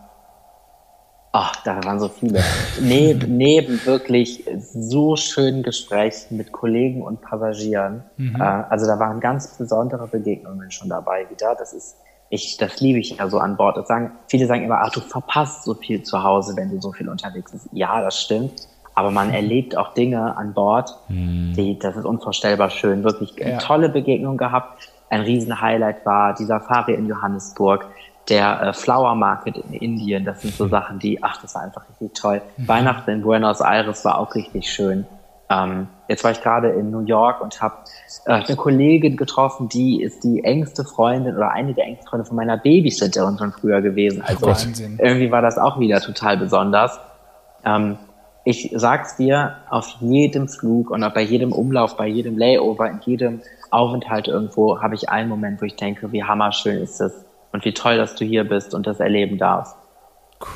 ach, 1.31 1.55
da 1.63 1.83
waren 1.85 1.99
so 1.99 2.09
viele. 2.09 2.41
neben, 2.81 3.37
neben 3.37 3.85
wirklich 3.85 4.43
so 4.57 5.15
schönen 5.15 5.61
Gesprächen 5.61 6.37
mit 6.37 6.51
Kollegen 6.51 7.03
und 7.03 7.21
Passagieren. 7.21 8.03
Mhm. 8.17 8.41
Äh, 8.41 8.43
also 8.43 8.87
da 8.87 8.97
waren 8.97 9.19
ganz 9.19 9.55
besondere 9.59 10.07
Begegnungen 10.07 10.71
schon 10.71 10.89
dabei 10.89 11.29
wieder. 11.29 11.53
Das 11.53 11.71
ist, 11.73 11.97
ich, 12.31 12.57
das 12.57 12.79
liebe 12.79 12.97
ich 12.97 13.15
ja 13.17 13.29
so 13.29 13.37
an 13.37 13.57
Bord. 13.57 13.77
Das 13.77 13.87
sagen, 13.87 14.11
viele 14.27 14.47
sagen 14.47 14.63
immer, 14.63 14.79
ach, 14.81 14.91
du 14.91 14.99
verpasst 14.99 15.65
so 15.65 15.75
viel 15.75 16.01
zu 16.01 16.23
Hause, 16.23 16.55
wenn 16.55 16.71
du 16.71 16.81
so 16.81 16.91
viel 16.93 17.09
unterwegs 17.09 17.51
bist. 17.51 17.69
Ja, 17.73 18.01
das 18.01 18.19
stimmt. 18.19 18.67
Aber 18.95 19.11
man 19.11 19.31
erlebt 19.31 19.77
auch 19.77 19.93
Dinge 19.93 20.35
an 20.35 20.55
Bord, 20.55 20.97
mhm. 21.09 21.53
die, 21.55 21.77
das 21.77 21.95
ist 21.95 22.05
unvorstellbar 22.05 22.71
schön. 22.71 23.03
Wirklich 23.03 23.35
ja. 23.37 23.59
tolle 23.59 23.89
Begegnungen 23.89 24.37
gehabt 24.37 24.89
ein 25.09 25.21
Riesen-Highlight 25.21 26.05
war 26.05 26.33
die 26.33 26.45
Safari 26.45 26.93
in 26.93 27.07
Johannesburg, 27.07 27.87
der 28.29 28.61
äh, 28.61 28.73
Flower 28.73 29.15
Market 29.15 29.57
in 29.57 29.73
Indien. 29.73 30.25
Das 30.25 30.41
sind 30.41 30.53
so 30.53 30.65
mhm. 30.65 30.69
Sachen, 30.69 30.99
die, 30.99 31.23
ach, 31.23 31.41
das 31.41 31.55
war 31.55 31.63
einfach 31.63 31.83
richtig 31.89 32.13
toll. 32.13 32.41
Mhm. 32.57 32.67
Weihnachten 32.67 33.09
in 33.09 33.21
Buenos 33.21 33.61
Aires 33.61 34.05
war 34.05 34.19
auch 34.19 34.35
richtig 34.35 34.71
schön. 34.71 35.05
Ähm, 35.51 35.87
jetzt 36.07 36.23
war 36.23 36.31
ich 36.31 36.41
gerade 36.41 36.69
in 36.69 36.91
New 36.91 37.05
York 37.05 37.41
und 37.41 37.59
habe 37.59 37.75
äh, 38.25 38.33
eine 38.33 38.55
Kollegin 38.55 39.17
getroffen, 39.17 39.67
die 39.67 40.03
ist 40.03 40.23
die 40.23 40.43
engste 40.43 40.85
Freundin 40.85 41.35
oder 41.35 41.49
eine 41.51 41.73
der 41.73 41.85
engsten 41.85 42.07
Freunde 42.07 42.25
von 42.25 42.35
meiner 42.35 42.57
Babysitterin 42.57 43.37
schon 43.39 43.51
früher 43.51 43.81
gewesen. 43.81 44.21
Also 44.21 44.45
Wahnsinn. 44.45 44.99
irgendwie 45.01 45.31
war 45.31 45.41
das 45.41 45.57
auch 45.57 45.79
wieder 45.79 46.01
total 46.01 46.37
besonders. 46.37 46.99
Ähm, 47.65 47.97
ich 48.45 48.71
sag's 48.75 49.17
dir, 49.17 49.57
auf 49.69 49.97
jedem 49.99 50.47
Flug 50.47 50.89
und 50.89 51.03
auch 51.03 51.13
bei 51.13 51.21
jedem 51.21 51.51
Umlauf, 51.51 51.97
bei 51.97 52.07
jedem 52.07 52.37
Layover, 52.37 52.89
in 52.89 52.99
jedem 53.05 53.41
Aufenthalt 53.69 54.27
irgendwo 54.27 54.81
habe 54.81 54.95
ich 54.95 55.09
einen 55.09 55.29
Moment, 55.29 55.61
wo 55.61 55.65
ich 55.65 55.75
denke, 55.75 56.11
wie 56.11 56.23
hammerschön 56.23 56.77
ist 56.77 57.01
es 57.01 57.25
und 57.51 57.65
wie 57.65 57.73
toll, 57.73 57.97
dass 57.97 58.15
du 58.15 58.25
hier 58.25 58.43
bist 58.43 58.73
und 58.73 58.87
das 58.87 58.99
erleben 58.99 59.37
darfst. 59.37 59.75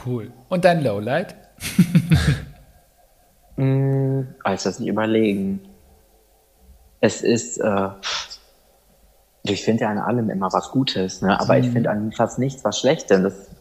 Cool. 0.05 0.31
Und 0.49 0.65
dein 0.65 0.83
Lowlight? 0.83 1.35
mm, 3.57 4.21
ich 4.53 4.63
das 4.63 4.79
nicht 4.79 4.89
überlegen. 4.89 5.61
Es 7.01 7.21
ist, 7.21 7.57
äh, 7.57 7.89
ich 9.43 9.63
finde 9.63 9.83
ja 9.83 9.89
an 9.89 9.97
allem 9.97 10.29
immer 10.29 10.51
was 10.53 10.71
Gutes, 10.71 11.21
ne? 11.21 11.37
aber 11.39 11.57
mhm. 11.57 11.63
ich 11.63 11.69
finde 11.71 11.89
an 11.89 12.11
fast 12.13 12.39
nichts 12.39 12.63
was 12.63 12.79
Schlechtes. 12.79 13.21
Das 13.21 13.33
ist 13.33 13.51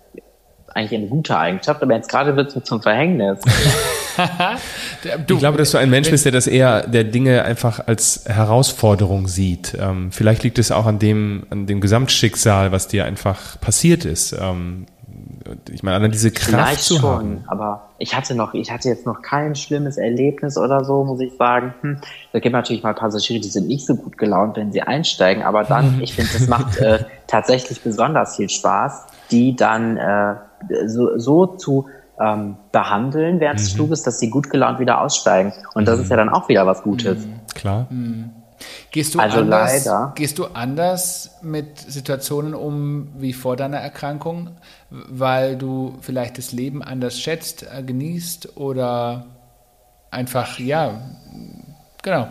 eigentlich 0.68 1.00
eine 1.00 1.08
gute 1.08 1.36
Eigenschaft, 1.36 1.82
aber 1.82 1.94
jetzt 1.94 2.08
gerade 2.08 2.36
wird 2.36 2.50
es 2.50 2.54
mir 2.54 2.62
zum 2.62 2.80
Verhängnis. 2.80 3.40
ich 5.28 5.38
glaube, 5.38 5.58
dass 5.58 5.70
du 5.70 5.78
ein 5.78 5.90
Mensch 5.90 6.10
bist, 6.10 6.24
der 6.24 6.32
das 6.32 6.46
eher 6.46 6.86
der 6.86 7.04
Dinge 7.04 7.44
einfach 7.44 7.86
als 7.86 8.24
Herausforderung 8.26 9.28
sieht. 9.28 9.76
Ähm, 9.78 10.12
vielleicht 10.12 10.42
liegt 10.42 10.58
es 10.58 10.70
auch 10.70 10.86
an 10.86 10.98
dem, 10.98 11.44
an 11.50 11.66
dem 11.66 11.80
Gesamtschicksal, 11.80 12.72
was 12.72 12.88
dir 12.88 13.04
einfach 13.04 13.60
passiert 13.60 14.04
ist. 14.04 14.32
Ähm, 14.32 14.86
ich 15.70 15.82
meine, 15.82 16.04
an 16.04 16.10
diese 16.10 16.30
Kraft 16.30 16.50
Vielleicht 16.50 16.82
zu 16.82 16.96
schon, 16.96 17.10
haben. 17.10 17.44
aber 17.46 17.90
ich 17.98 18.14
hatte 18.14 18.34
noch, 18.34 18.54
ich 18.54 18.70
hatte 18.70 18.88
jetzt 18.88 19.06
noch 19.06 19.22
kein 19.22 19.54
schlimmes 19.54 19.96
Erlebnis 19.96 20.56
oder 20.56 20.84
so, 20.84 21.04
muss 21.04 21.20
ich 21.20 21.32
sagen. 21.36 21.74
Hm, 21.80 21.98
da 22.32 22.38
gibt 22.38 22.52
natürlich 22.52 22.82
mal 22.82 22.94
Passagiere, 22.94 23.40
die 23.40 23.48
sind 23.48 23.68
nicht 23.68 23.86
so 23.86 23.94
gut 23.94 24.18
gelaunt, 24.18 24.56
wenn 24.56 24.72
sie 24.72 24.82
einsteigen, 24.82 25.42
aber 25.42 25.64
dann, 25.64 26.00
ich 26.02 26.14
finde, 26.14 26.30
das 26.32 26.48
macht 26.48 26.78
äh, 26.78 27.04
tatsächlich 27.26 27.80
besonders 27.82 28.36
viel 28.36 28.48
Spaß, 28.48 29.06
die 29.30 29.56
dann 29.56 29.96
äh, 29.96 30.34
so, 30.86 31.18
so 31.18 31.46
zu 31.46 31.88
ähm, 32.20 32.56
behandeln 32.72 33.40
während 33.40 33.58
mhm. 33.58 33.64
des 33.64 33.72
Fluges, 33.72 34.02
dass 34.02 34.18
sie 34.18 34.30
gut 34.30 34.50
gelaunt 34.50 34.78
wieder 34.78 35.00
aussteigen. 35.00 35.52
Und 35.74 35.88
das 35.88 36.00
ist 36.00 36.10
ja 36.10 36.16
dann 36.16 36.28
auch 36.28 36.48
wieder 36.48 36.66
was 36.66 36.82
Gutes. 36.82 37.26
Mhm. 37.26 37.40
Klar. 37.54 37.86
Mhm. 37.90 38.30
Gehst 38.90 39.14
du, 39.14 39.18
also 39.18 39.38
anders, 39.38 39.84
leider. 39.84 40.12
gehst 40.14 40.38
du 40.38 40.46
anders 40.46 41.38
mit 41.42 41.78
Situationen 41.78 42.54
um 42.54 43.08
wie 43.16 43.32
vor 43.32 43.56
deiner 43.56 43.78
Erkrankung, 43.78 44.50
weil 44.90 45.56
du 45.56 45.96
vielleicht 46.00 46.38
das 46.38 46.52
Leben 46.52 46.82
anders 46.82 47.18
schätzt, 47.18 47.64
äh, 47.64 47.82
genießt 47.82 48.56
oder 48.56 49.26
einfach, 50.10 50.58
ja, 50.58 51.00
genau. 52.02 52.28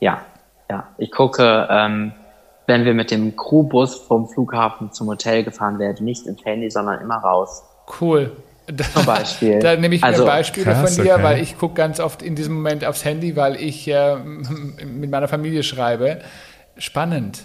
Ja, 0.00 0.22
ja. 0.70 0.84
Ich 0.96 1.10
gucke, 1.10 1.68
ähm, 1.70 2.12
wenn 2.66 2.84
wir 2.84 2.94
mit 2.94 3.10
dem 3.10 3.36
Crewbus 3.36 3.96
vom 3.96 4.28
Flughafen 4.28 4.92
zum 4.92 5.08
Hotel 5.08 5.44
gefahren 5.44 5.78
werden, 5.78 6.04
nicht 6.04 6.26
ins 6.26 6.44
Handy, 6.44 6.70
sondern 6.70 7.00
immer 7.00 7.16
raus. 7.16 7.64
Cool. 8.00 8.36
Da, 8.66 8.84
Zum 8.84 9.04
Beispiel. 9.04 9.58
Da 9.58 9.76
nehme 9.76 9.94
ich 9.94 10.00
mir 10.00 10.06
also, 10.06 10.24
Beispiele 10.24 10.64
krass, 10.64 10.94
von 10.96 11.04
dir, 11.04 11.14
okay. 11.14 11.22
weil 11.22 11.42
ich 11.42 11.58
gucke 11.58 11.74
ganz 11.74 12.00
oft 12.00 12.22
in 12.22 12.34
diesem 12.34 12.54
Moment 12.54 12.84
aufs 12.84 13.04
Handy, 13.04 13.36
weil 13.36 13.56
ich 13.56 13.86
äh, 13.88 14.16
mit 14.86 15.10
meiner 15.10 15.28
Familie 15.28 15.62
schreibe. 15.62 16.20
Spannend. 16.78 17.44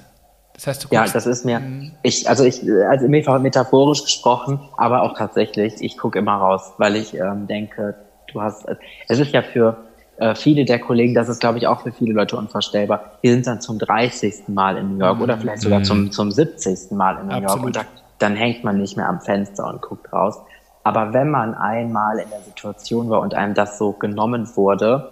Das 0.53 0.67
heißt, 0.67 0.83
du 0.83 0.87
guckst, 0.89 1.07
ja, 1.07 1.13
das 1.13 1.25
ist 1.25 1.45
mir, 1.45 1.59
mhm. 1.59 1.93
ich, 2.03 2.27
also 2.27 2.43
ich, 2.43 2.61
also 2.89 3.07
metaphorisch 3.07 4.03
gesprochen, 4.03 4.59
aber 4.75 5.03
auch 5.03 5.17
tatsächlich, 5.17 5.75
ich 5.79 5.97
gucke 5.97 6.19
immer 6.19 6.35
raus, 6.35 6.73
weil 6.77 6.97
ich 6.97 7.13
ähm, 7.13 7.47
denke, 7.47 7.95
du 8.31 8.41
hast, 8.41 8.65
es 9.07 9.19
ist 9.19 9.31
ja 9.31 9.41
für 9.41 9.77
äh, 10.17 10.35
viele 10.35 10.65
der 10.65 10.79
Kollegen, 10.79 11.13
das 11.13 11.29
ist 11.29 11.39
glaube 11.39 11.59
ich 11.59 11.67
auch 11.67 11.83
für 11.83 11.93
viele 11.93 12.13
Leute 12.13 12.35
unvorstellbar, 12.35 13.19
die 13.23 13.29
sind 13.29 13.47
dann 13.47 13.61
zum 13.61 13.79
30. 13.79 14.49
Mal 14.49 14.75
in 14.75 14.97
New 14.97 15.05
York 15.05 15.17
mhm. 15.17 15.23
oder 15.23 15.37
vielleicht 15.37 15.61
sogar 15.61 15.83
zum, 15.83 16.03
mhm. 16.03 16.11
zum 16.11 16.29
70. 16.29 16.91
Mal 16.91 17.19
in 17.21 17.27
New 17.27 17.35
Absolut. 17.35 17.49
York 17.49 17.65
und 17.65 17.75
da, 17.77 17.81
dann 18.17 18.35
hängt 18.35 18.65
man 18.65 18.77
nicht 18.77 18.97
mehr 18.97 19.07
am 19.07 19.21
Fenster 19.21 19.65
und 19.65 19.81
guckt 19.81 20.11
raus. 20.11 20.35
Aber 20.83 21.13
wenn 21.13 21.29
man 21.29 21.53
einmal 21.53 22.19
in 22.19 22.29
der 22.29 22.41
Situation 22.41 23.09
war 23.09 23.21
und 23.21 23.33
einem 23.33 23.53
das 23.53 23.77
so 23.77 23.93
genommen 23.93 24.55
wurde, 24.55 25.11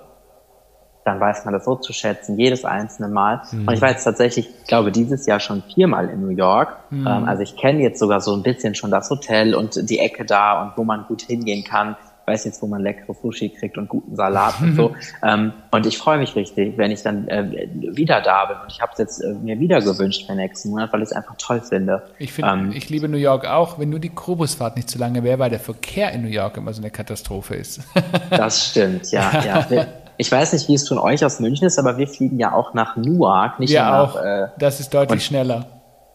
dann 1.08 1.20
weiß 1.22 1.46
man 1.46 1.54
das 1.54 1.64
so 1.64 1.76
zu 1.76 1.94
schätzen, 1.94 2.38
jedes 2.38 2.66
einzelne 2.66 3.08
Mal. 3.08 3.42
Mhm. 3.52 3.68
Und 3.68 3.74
ich 3.74 3.82
war 3.82 3.90
jetzt 3.90 4.04
tatsächlich, 4.04 4.50
ich 4.50 4.68
glaube, 4.68 4.92
dieses 4.92 5.26
Jahr 5.26 5.40
schon 5.40 5.64
viermal 5.64 6.10
in 6.10 6.22
New 6.22 6.36
York. 6.36 6.76
Mhm. 6.90 7.08
Ähm, 7.08 7.26
also 7.26 7.44
ich 7.44 7.56
kenne 7.56 7.82
jetzt 7.82 8.00
sogar 8.00 8.20
so 8.20 8.34
ein 8.34 8.44
bisschen 8.44 8.76
schon 8.76 8.92
das 8.92 9.10
Hotel 9.10 9.56
und 9.56 9.90
die 9.90 10.00
Ecke 10.00 10.26
da 10.26 10.62
und 10.62 10.74
wo 10.78 10.84
man 10.84 11.06
gut 11.08 11.22
hingehen 11.22 11.64
kann. 11.64 11.96
Weiß 12.28 12.44
jetzt, 12.44 12.62
wo 12.62 12.68
man 12.68 12.82
leckere 12.82 13.14
Sushi 13.14 13.48
kriegt 13.48 13.78
und 13.78 13.88
guten 13.88 14.18
Salat 14.18 14.56
und 14.62 14.76
so. 14.76 14.94
Ähm, 15.24 15.54
und 15.72 15.86
ich 15.86 15.98
freue 15.98 16.18
mich 16.18 16.36
richtig, 16.36 16.78
wenn 16.78 16.92
ich 16.92 17.02
dann 17.02 17.28
äh, 17.28 17.68
wieder 17.74 18.22
da 18.22 18.46
bin. 18.46 18.58
Und 18.62 18.72
ich 18.72 18.82
habe 18.82 18.92
es 18.92 19.00
jetzt 19.00 19.20
äh, 19.20 19.34
mir 19.34 19.60
wieder 19.60 19.82
gewünscht 19.82 20.28
für 20.28 20.36
nächsten 20.36 20.70
Monat, 20.70 20.92
weil 20.94 21.02
ich 21.02 21.10
es 21.10 21.14
einfach 21.14 21.36
toll 21.38 21.62
finde. 21.62 22.04
Ich 22.20 22.34
finde, 22.34 22.52
ähm, 22.52 22.72
ich 22.74 22.90
liebe 22.90 23.08
New 23.08 23.18
York 23.18 23.48
auch, 23.48 23.80
wenn 23.80 23.90
nur 23.90 24.00
die 24.00 24.14
Krobusfahrt 24.14 24.76
nicht 24.76 24.90
zu 24.90 25.00
lange 25.00 25.24
wäre, 25.24 25.40
weil 25.40 25.50
der 25.50 25.60
Verkehr 25.60 26.12
in 26.12 26.22
New 26.24 26.30
York 26.30 26.58
immer 26.58 26.74
so 26.74 26.82
eine 26.82 26.92
Katastrophe 26.92 27.56
ist. 27.56 27.82
das 28.30 28.68
stimmt, 28.70 29.10
ja, 29.12 29.44
ja. 29.44 29.88
Ich 30.18 30.32
weiß 30.32 30.54
nicht, 30.54 30.68
wie 30.68 30.74
es 30.74 30.88
von 30.88 30.98
euch 30.98 31.24
aus 31.24 31.40
München 31.40 31.68
ist, 31.68 31.80
aber 31.80 31.98
wir 31.98 32.08
fliegen 32.08 32.40
ja 32.40 32.54
auch 32.54 32.74
nach 32.74 32.98
Newark, 32.98 33.60
nicht 33.60 33.72
ja, 33.72 33.90
nach. 33.90 34.16
Auch. 34.16 34.22
Äh, 34.22 34.48
das 34.60 34.80
ist 34.80 34.94
deutlich 34.94 35.24
schneller. 35.26 35.66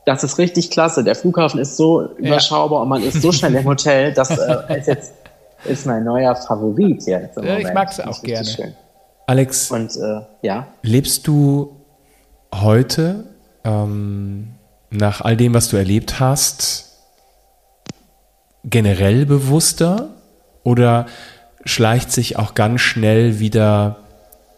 Das 0.04 0.24
ist 0.24 0.38
richtig 0.38 0.70
klasse. 0.70 1.04
Der 1.04 1.14
Flughafen 1.14 1.60
ist 1.60 1.76
so 1.76 2.02
ja. 2.02 2.08
überschaubar 2.18 2.82
und 2.82 2.88
man 2.88 3.02
ist 3.02 3.22
so 3.22 3.30
schnell 3.30 3.54
im 3.54 3.64
Hotel. 3.64 4.12
Das 4.12 4.30
äh, 4.30 4.78
ist 4.78 4.88
jetzt 4.88 5.12
ist 5.64 5.86
mein 5.86 6.04
neuer 6.04 6.34
Favorit 6.34 7.04
jetzt. 7.06 7.36
Ja, 7.36 7.58
ich 7.58 7.72
mag 7.72 7.90
es 7.90 8.00
auch 8.00 8.22
gerne. 8.22 8.48
Schön. 8.48 8.74
Alex, 9.26 9.70
und 9.70 9.96
äh, 9.96 10.20
ja. 10.42 10.66
Lebst 10.82 11.26
du 11.26 11.76
heute 12.54 13.24
ähm, 13.64 14.54
nach 14.90 15.20
all 15.20 15.36
dem, 15.36 15.54
was 15.54 15.68
du 15.68 15.76
erlebt 15.76 16.20
hast, 16.20 16.90
generell 18.64 19.26
bewusster 19.26 20.10
oder 20.64 21.06
schleicht 21.64 22.10
sich 22.10 22.38
auch 22.38 22.54
ganz 22.54 22.80
schnell 22.80 23.38
wieder 23.38 23.96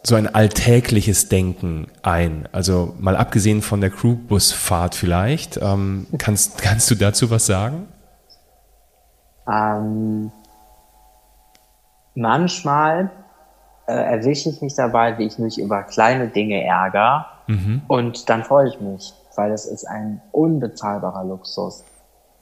so 0.07 0.17
ein 0.17 0.27
alltägliches 0.27 1.29
Denken 1.29 1.87
ein. 2.03 2.49
Also 2.53 2.95
mal 2.99 3.17
abgesehen 3.17 3.63
von 3.63 3.81
der 3.81 3.91
Crewbusfahrt 3.91 4.95
vielleicht. 4.95 5.59
Ähm, 5.63 6.07
kannst, 6.19 6.59
kannst 6.59 6.91
du 6.91 6.95
dazu 6.95 7.31
was 7.31 7.47
sagen? 7.47 7.89
Ähm, 9.51 10.31
manchmal 12.15 13.11
äh, 13.87 13.93
erwische 13.93 14.49
ich 14.49 14.63
mich 14.63 14.75
dabei, 14.75 15.19
wie 15.19 15.25
ich 15.25 15.39
mich 15.39 15.59
über 15.59 15.83
kleine 15.83 16.29
Dinge 16.29 16.63
ärgere. 16.65 17.27
Mhm. 17.47 17.83
Und 17.89 18.29
dann 18.29 18.45
freue 18.45 18.69
ich 18.69 18.81
mich, 18.81 19.13
weil 19.37 19.53
es 19.53 19.67
ist 19.67 19.85
ein 19.85 20.23
unbezahlbarer 20.33 21.25
Luxus. 21.25 21.85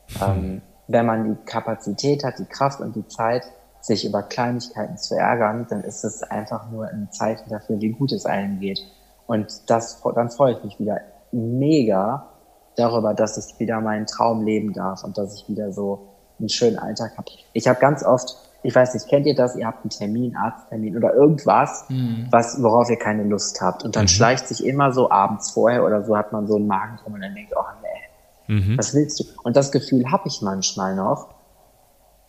Mhm. 0.08 0.22
Ähm, 0.22 0.62
wenn 0.88 1.06
man 1.06 1.24
die 1.24 1.44
Kapazität 1.44 2.24
hat, 2.24 2.38
die 2.38 2.44
Kraft 2.44 2.80
und 2.80 2.94
die 2.94 3.06
Zeit, 3.08 3.44
sich 3.80 4.04
über 4.04 4.22
Kleinigkeiten 4.22 4.96
zu 4.96 5.16
ärgern, 5.16 5.66
dann 5.68 5.82
ist 5.82 6.04
es 6.04 6.22
einfach 6.22 6.70
nur 6.70 6.86
ein 6.86 7.08
Zeichen 7.10 7.50
dafür, 7.50 7.80
wie 7.80 7.90
gut 7.90 8.12
es 8.12 8.26
einem 8.26 8.60
geht. 8.60 8.80
Und 9.26 9.68
das, 9.70 10.00
dann 10.14 10.30
freue 10.30 10.52
ich 10.52 10.62
mich 10.62 10.78
wieder 10.78 11.00
mega 11.32 12.28
darüber, 12.76 13.12
dass 13.14 13.36
ich 13.38 13.58
wieder 13.58 13.80
meinen 13.80 14.06
Traum 14.06 14.44
leben 14.44 14.72
darf 14.72 15.02
und 15.04 15.18
dass 15.18 15.34
ich 15.34 15.48
wieder 15.48 15.72
so 15.72 16.08
einen 16.38 16.48
schönen 16.48 16.78
Alltag 16.78 17.16
habe. 17.16 17.30
Ich 17.52 17.66
habe 17.66 17.80
ganz 17.80 18.04
oft, 18.04 18.36
ich 18.62 18.74
weiß 18.74 18.94
nicht, 18.94 19.08
kennt 19.08 19.26
ihr 19.26 19.34
das? 19.34 19.56
Ihr 19.56 19.66
habt 19.66 19.84
einen 19.84 19.90
Termin, 19.90 20.36
Arzttermin 20.36 20.96
oder 20.96 21.14
irgendwas, 21.14 21.84
mhm. 21.88 22.28
was, 22.30 22.62
worauf 22.62 22.88
ihr 22.90 22.98
keine 22.98 23.24
Lust 23.24 23.60
habt. 23.60 23.84
Und 23.84 23.96
dann 23.96 24.04
mhm. 24.04 24.08
schleicht 24.08 24.48
sich 24.48 24.64
immer 24.64 24.92
so 24.92 25.10
abends 25.10 25.50
vorher 25.50 25.84
oder 25.84 26.04
so 26.04 26.16
hat 26.16 26.32
man 26.32 26.46
so 26.46 26.56
einen 26.56 26.66
Magen 26.66 26.98
drum 27.02 27.14
und 27.14 27.22
dann 27.22 27.34
denkt, 27.34 27.52
oh 27.56 27.64
nee, 27.82 28.54
mhm. 28.54 28.78
was 28.78 28.94
willst 28.94 29.20
du? 29.20 29.24
Und 29.42 29.56
das 29.56 29.72
Gefühl 29.72 30.10
habe 30.10 30.28
ich 30.28 30.42
manchmal 30.42 30.94
noch 30.94 31.28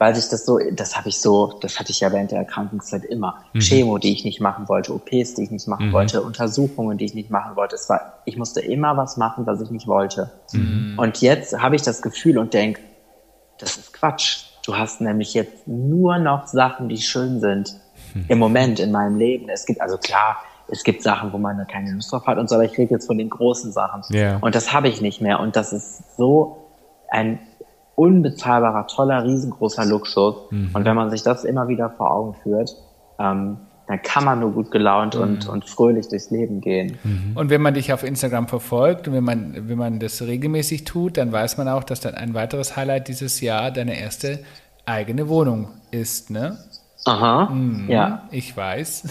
weil 0.03 0.15
sich 0.15 0.27
das 0.27 0.45
so, 0.45 0.59
das 0.73 0.97
habe 0.97 1.07
ich 1.07 1.21
so, 1.21 1.57
das 1.61 1.79
hatte 1.79 1.91
ich 1.91 2.01
ja 2.01 2.11
während 2.11 2.31
der 2.31 2.39
Erkrankungszeit 2.39 3.05
immer. 3.05 3.37
Mhm. 3.53 3.59
Chemo, 3.61 3.97
die 3.99 4.11
ich 4.11 4.25
nicht 4.25 4.41
machen 4.41 4.67
wollte, 4.67 4.93
OPs, 4.93 5.35
die 5.35 5.43
ich 5.43 5.51
nicht 5.51 5.65
machen 5.65 5.87
mhm. 5.87 5.93
wollte, 5.93 6.21
Untersuchungen, 6.21 6.97
die 6.97 7.05
ich 7.05 7.13
nicht 7.13 7.29
machen 7.29 7.55
wollte. 7.55 7.75
Es 7.75 7.87
war, 7.87 8.21
ich 8.25 8.35
musste 8.35 8.59
immer 8.59 8.97
was 8.97 9.15
machen, 9.15 9.45
was 9.45 9.61
ich 9.61 9.71
nicht 9.71 9.87
wollte. 9.87 10.29
Mhm. 10.51 10.95
Und 10.97 11.21
jetzt 11.21 11.57
habe 11.57 11.77
ich 11.77 11.83
das 11.83 12.01
Gefühl 12.01 12.37
und 12.37 12.53
denke, 12.53 12.81
das 13.59 13.77
ist 13.77 13.93
Quatsch. 13.93 14.45
Du 14.65 14.77
hast 14.77 15.01
nämlich 15.01 15.33
jetzt 15.33 15.67
nur 15.67 16.17
noch 16.19 16.47
Sachen, 16.47 16.89
die 16.89 16.97
schön 16.97 17.39
sind 17.39 17.75
mhm. 18.13 18.25
im 18.29 18.39
Moment 18.39 18.79
in 18.79 18.91
meinem 18.91 19.17
Leben. 19.17 19.49
Es 19.49 19.65
gibt, 19.65 19.81
also 19.81 19.97
klar, 19.97 20.37
es 20.69 20.83
gibt 20.83 21.03
Sachen, 21.03 21.33
wo 21.33 21.37
man 21.37 21.67
keine 21.67 21.91
Lust 21.91 22.11
drauf 22.11 22.25
hat 22.25 22.37
und 22.37 22.49
so, 22.49 22.55
aber 22.55 22.63
ich 22.63 22.77
rede 22.77 22.91
jetzt 22.91 23.07
von 23.07 23.17
den 23.17 23.29
großen 23.29 23.71
Sachen. 23.71 24.03
Yeah. 24.13 24.37
Und 24.41 24.55
das 24.55 24.73
habe 24.73 24.87
ich 24.87 25.01
nicht 25.01 25.21
mehr. 25.21 25.39
Und 25.39 25.55
das 25.55 25.73
ist 25.73 26.15
so 26.17 26.69
ein 27.09 27.39
unbezahlbarer, 27.95 28.87
toller, 28.87 29.23
riesengroßer 29.23 29.85
Luxus. 29.85 30.35
Mhm. 30.49 30.71
Und 30.73 30.85
wenn 30.85 30.95
man 30.95 31.11
sich 31.11 31.23
das 31.23 31.43
immer 31.43 31.67
wieder 31.67 31.89
vor 31.89 32.11
Augen 32.11 32.33
führt, 32.35 32.75
ähm, 33.19 33.57
dann 33.87 34.01
kann 34.01 34.23
man 34.23 34.39
nur 34.39 34.51
gut 34.51 34.71
gelaunt 34.71 35.15
mhm. 35.15 35.21
und, 35.21 35.49
und 35.49 35.65
fröhlich 35.69 36.07
durchs 36.07 36.31
Leben 36.31 36.61
gehen. 36.61 36.97
Mhm. 37.03 37.35
Und 37.35 37.49
wenn 37.49 37.61
man 37.61 37.73
dich 37.73 37.91
auf 37.91 38.03
Instagram 38.03 38.47
verfolgt 38.47 39.07
und 39.07 39.13
wenn 39.13 39.23
man, 39.23 39.67
wenn 39.67 39.77
man 39.77 39.99
das 39.99 40.21
regelmäßig 40.21 40.85
tut, 40.85 41.17
dann 41.17 41.31
weiß 41.31 41.57
man 41.57 41.67
auch, 41.67 41.83
dass 41.83 41.99
dann 41.99 42.15
ein 42.15 42.33
weiteres 42.33 42.77
Highlight 42.77 43.07
dieses 43.07 43.41
Jahr 43.41 43.71
deine 43.71 43.99
erste 43.99 44.39
eigene 44.85 45.27
Wohnung 45.29 45.69
ist, 45.91 46.29
ne? 46.29 46.57
Aha, 47.05 47.49
mhm, 47.49 47.89
ja. 47.89 48.23
Ich 48.31 48.55
weiß. 48.55 49.03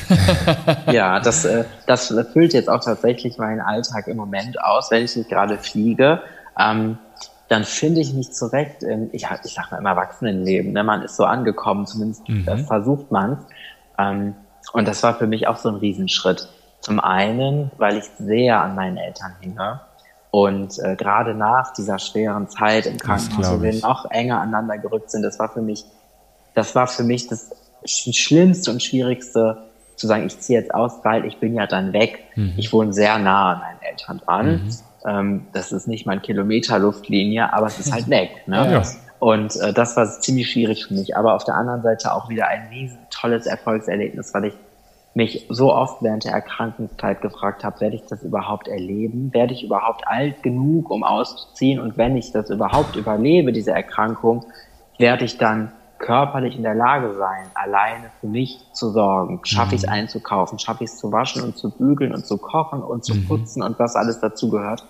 ja, 0.93 1.21
das, 1.21 1.45
äh, 1.45 1.65
das 1.87 2.15
füllt 2.33 2.55
jetzt 2.55 2.71
auch 2.71 2.81
tatsächlich 2.83 3.37
meinen 3.37 3.61
Alltag 3.61 4.09
im 4.09 4.17
Moment 4.17 4.63
aus, 4.65 4.91
wenn 4.91 5.05
ich 5.05 5.15
nicht 5.15 5.29
gerade 5.29 5.59
fliege. 5.59 6.23
Ähm, 6.59 6.97
dann 7.49 7.65
finde 7.65 8.01
ich 8.01 8.15
mich 8.15 8.33
zurecht 8.33 8.83
in, 8.83 9.11
ich, 9.13 9.27
ich 9.45 9.55
sag 9.55 9.71
mal 9.71 9.79
im 9.79 9.85
Erwachsenenleben. 9.85 10.73
Ne? 10.73 10.83
Man 10.85 11.03
ist 11.03 11.17
so 11.17 11.25
angekommen, 11.25 11.85
zumindest 11.85 12.27
mhm. 12.27 12.65
Versucht 12.67 13.11
man 13.11 13.45
ähm, 13.99 14.35
Und 14.73 14.89
das 14.89 15.03
war 15.03 15.15
für 15.15 15.27
mich 15.27 15.47
auch 15.49 15.57
so 15.57 15.69
ein 15.69 15.77
Riesenschritt. 15.77 16.49
Zum 16.81 17.01
einen, 17.01 17.71
weil 17.79 17.99
ich 17.99 18.05
sehr 18.19 18.61
an 18.61 18.75
meinen 18.75 18.97
Eltern 18.97 19.35
hinge. 19.41 19.81
Und 20.31 20.79
äh, 20.79 20.97
gerade 20.97 21.35
nach 21.35 21.73
dieser 21.75 21.99
schweren 21.99 22.49
Zeit 22.49 22.87
im 22.87 22.99
Krankenhaus, 22.99 23.53
wo 23.53 23.63
wir 23.63 23.75
noch 23.81 24.11
enger 24.11 24.41
aneinander 24.41 24.79
gerückt 24.79 25.11
sind, 25.11 25.23
das 25.23 25.39
war 25.39 25.51
für 25.51 25.61
mich, 25.61 25.85
das 26.55 26.75
war 26.75 26.87
für 26.87 27.05
mich 27.05 27.29
das 27.29 27.51
Schlimmste 27.85 28.71
und 28.71 28.83
Schwierigste, 28.83 29.59
zu 29.97 30.07
sagen, 30.07 30.27
ich 30.27 30.41
ziehe 30.41 30.59
jetzt 30.59 30.75
aus, 30.75 30.95
weil 31.05 31.27
ich 31.27 31.39
bin 31.39 31.55
ja 31.55 31.67
dann 31.67 31.93
weg. 31.93 32.25
Mhm. 32.35 32.55
Ich 32.57 32.73
wohne 32.73 32.93
sehr 32.93 33.19
nah 33.19 33.53
an 33.53 33.59
meinen 33.61 33.83
Eltern 33.83 34.19
dran. 34.19 34.47
Mhm. 34.47 34.71
Ähm, 35.05 35.47
das 35.53 35.71
ist 35.71 35.87
nicht 35.87 36.07
mein 36.07 36.23
Kilometer 36.23 36.79
Luftlinie, 36.79 37.53
aber 37.53 37.67
es 37.67 37.79
ist 37.79 37.93
halt 37.93 38.09
weg. 38.11 38.31
Ne? 38.47 38.73
Ja. 38.73 38.83
Und 39.23 39.55
äh, 39.61 39.73
das 39.73 39.97
war 39.97 40.05
ziemlich 40.05 40.51
schwierig 40.51 40.87
für 40.87 40.95
mich. 40.95 41.17
Aber 41.17 41.35
auf 41.35 41.45
der 41.45 41.55
anderen 41.55 41.81
Seite 41.83 42.13
auch 42.13 42.29
wieder 42.29 42.49
ein 42.49 42.67
riesen 42.73 42.99
tolles 43.09 43.47
Erfolgserlebnis, 43.47 44.35
weil 44.35 44.47
ich 44.47 44.55
mich 45.15 45.47
so 45.49 45.73
oft 45.73 46.03
während 46.03 46.25
der 46.25 46.33
Erkrankungszeit 46.33 47.21
gefragt 47.21 47.63
habe, 47.63 47.81
werde 47.83 47.95
ich 47.95 48.03
das 48.07 48.25
überhaupt 48.25 48.67
erleben? 48.67 49.33
Werde 49.33 49.55
ich 49.55 49.63
überhaupt 49.63 50.09
alt 50.09 50.43
genug, 50.43 50.91
um 50.91 51.05
auszuziehen? 51.05 51.79
Und 51.79 51.97
wenn 51.97 52.17
ich 52.17 52.33
das 52.33 52.51
überhaupt 52.51 52.97
überlebe, 52.97 53.53
diese 53.53 53.71
Erkrankung, 53.71 54.45
werde 54.99 55.25
ich 55.25 55.39
dann 55.39 55.71
körperlich 55.99 56.57
in 56.57 56.65
der 56.65 56.75
Lage 56.75 57.15
sein, 57.15 57.47
alleine 57.55 58.11
für 58.21 58.27
mich 58.27 58.59
zu 58.73 58.91
sorgen? 58.91 59.39
Schaffe 59.45 59.77
ich 59.77 59.83
es 59.83 59.87
mhm. 59.87 59.93
einzukaufen? 59.93 60.59
Schaffe 60.59 60.83
ich 60.83 60.91
es 60.91 60.99
zu 60.99 61.13
waschen 61.13 61.45
und 61.45 61.57
zu 61.57 61.71
bügeln 61.71 62.13
und 62.13 62.27
zu 62.27 62.39
kochen 62.39 62.83
und 62.83 63.05
zu 63.05 63.15
mhm. 63.15 63.29
putzen 63.29 63.63
und 63.63 63.79
was 63.79 63.95
alles 63.95 64.19
dazu 64.19 64.51
gehört? 64.51 64.85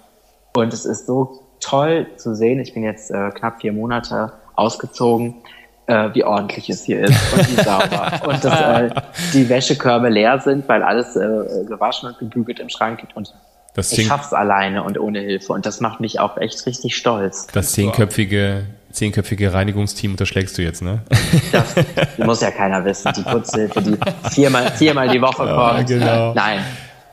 Und 0.57 0.73
es 0.73 0.87
ist 0.87 1.05
so 1.07 1.52
toll 1.63 2.07
zu 2.17 2.35
sehen. 2.35 2.61
Ich 2.61 2.75
bin 2.75 2.83
jetzt 2.83 3.11
äh, 3.11 3.31
knapp 3.31 3.61
vier 3.61 3.73
Monate 3.73 4.33
ausgezogen, 4.55 5.37
äh, 5.87 6.11
wie 6.13 6.25
ordentlich 6.25 6.69
es 6.69 6.85
hier 6.85 7.05
ist 7.05 7.33
und 7.33 7.49
wie 7.49 7.63
sauber. 7.63 8.21
und 8.27 8.45
dass 8.45 8.61
äh, 8.61 8.91
die 9.33 9.49
Wäschekörbe 9.49 10.09
leer 10.09 10.39
sind, 10.41 10.69
weil 10.69 10.83
alles 10.83 11.17
äh, 11.17 11.65
gewaschen 11.67 12.11
und 12.11 12.19
gebügelt 12.19 12.61
im 12.61 12.69
Schrank 12.69 13.01
gibt. 13.01 13.17
Und 13.17 13.35
das 13.75 13.93
ich 13.93 14.07
schaff's 14.07 14.33
alleine 14.33 14.83
und 14.83 14.99
ohne 14.99 15.21
Hilfe. 15.21 15.53
Und 15.53 15.65
das 15.65 15.81
macht 15.81 16.01
mich 16.01 16.21
auch 16.21 16.37
echt 16.37 16.67
richtig 16.67 16.95
stolz. 16.97 17.47
Das 17.53 17.73
zehnköpfige 17.73 18.65
zehnköpfige 18.93 19.55
Reinigungsteam 19.55 20.13
unterschlägst 20.13 20.59
du 20.59 20.63
jetzt, 20.63 20.83
ne? 20.83 21.01
Das 21.51 21.75
muss 22.19 22.43
ja 22.43 22.51
keiner 22.51 22.85
wissen. 22.85 23.11
Die 23.17 23.23
Putzhilfe, 23.23 23.81
die 23.81 23.97
viermal, 24.31 24.71
viermal 24.73 25.09
die 25.09 25.23
Woche 25.23 25.47
kommt. 25.47 25.89
Ja, 25.91 25.99
genau. 25.99 26.35
Nein. 26.35 26.61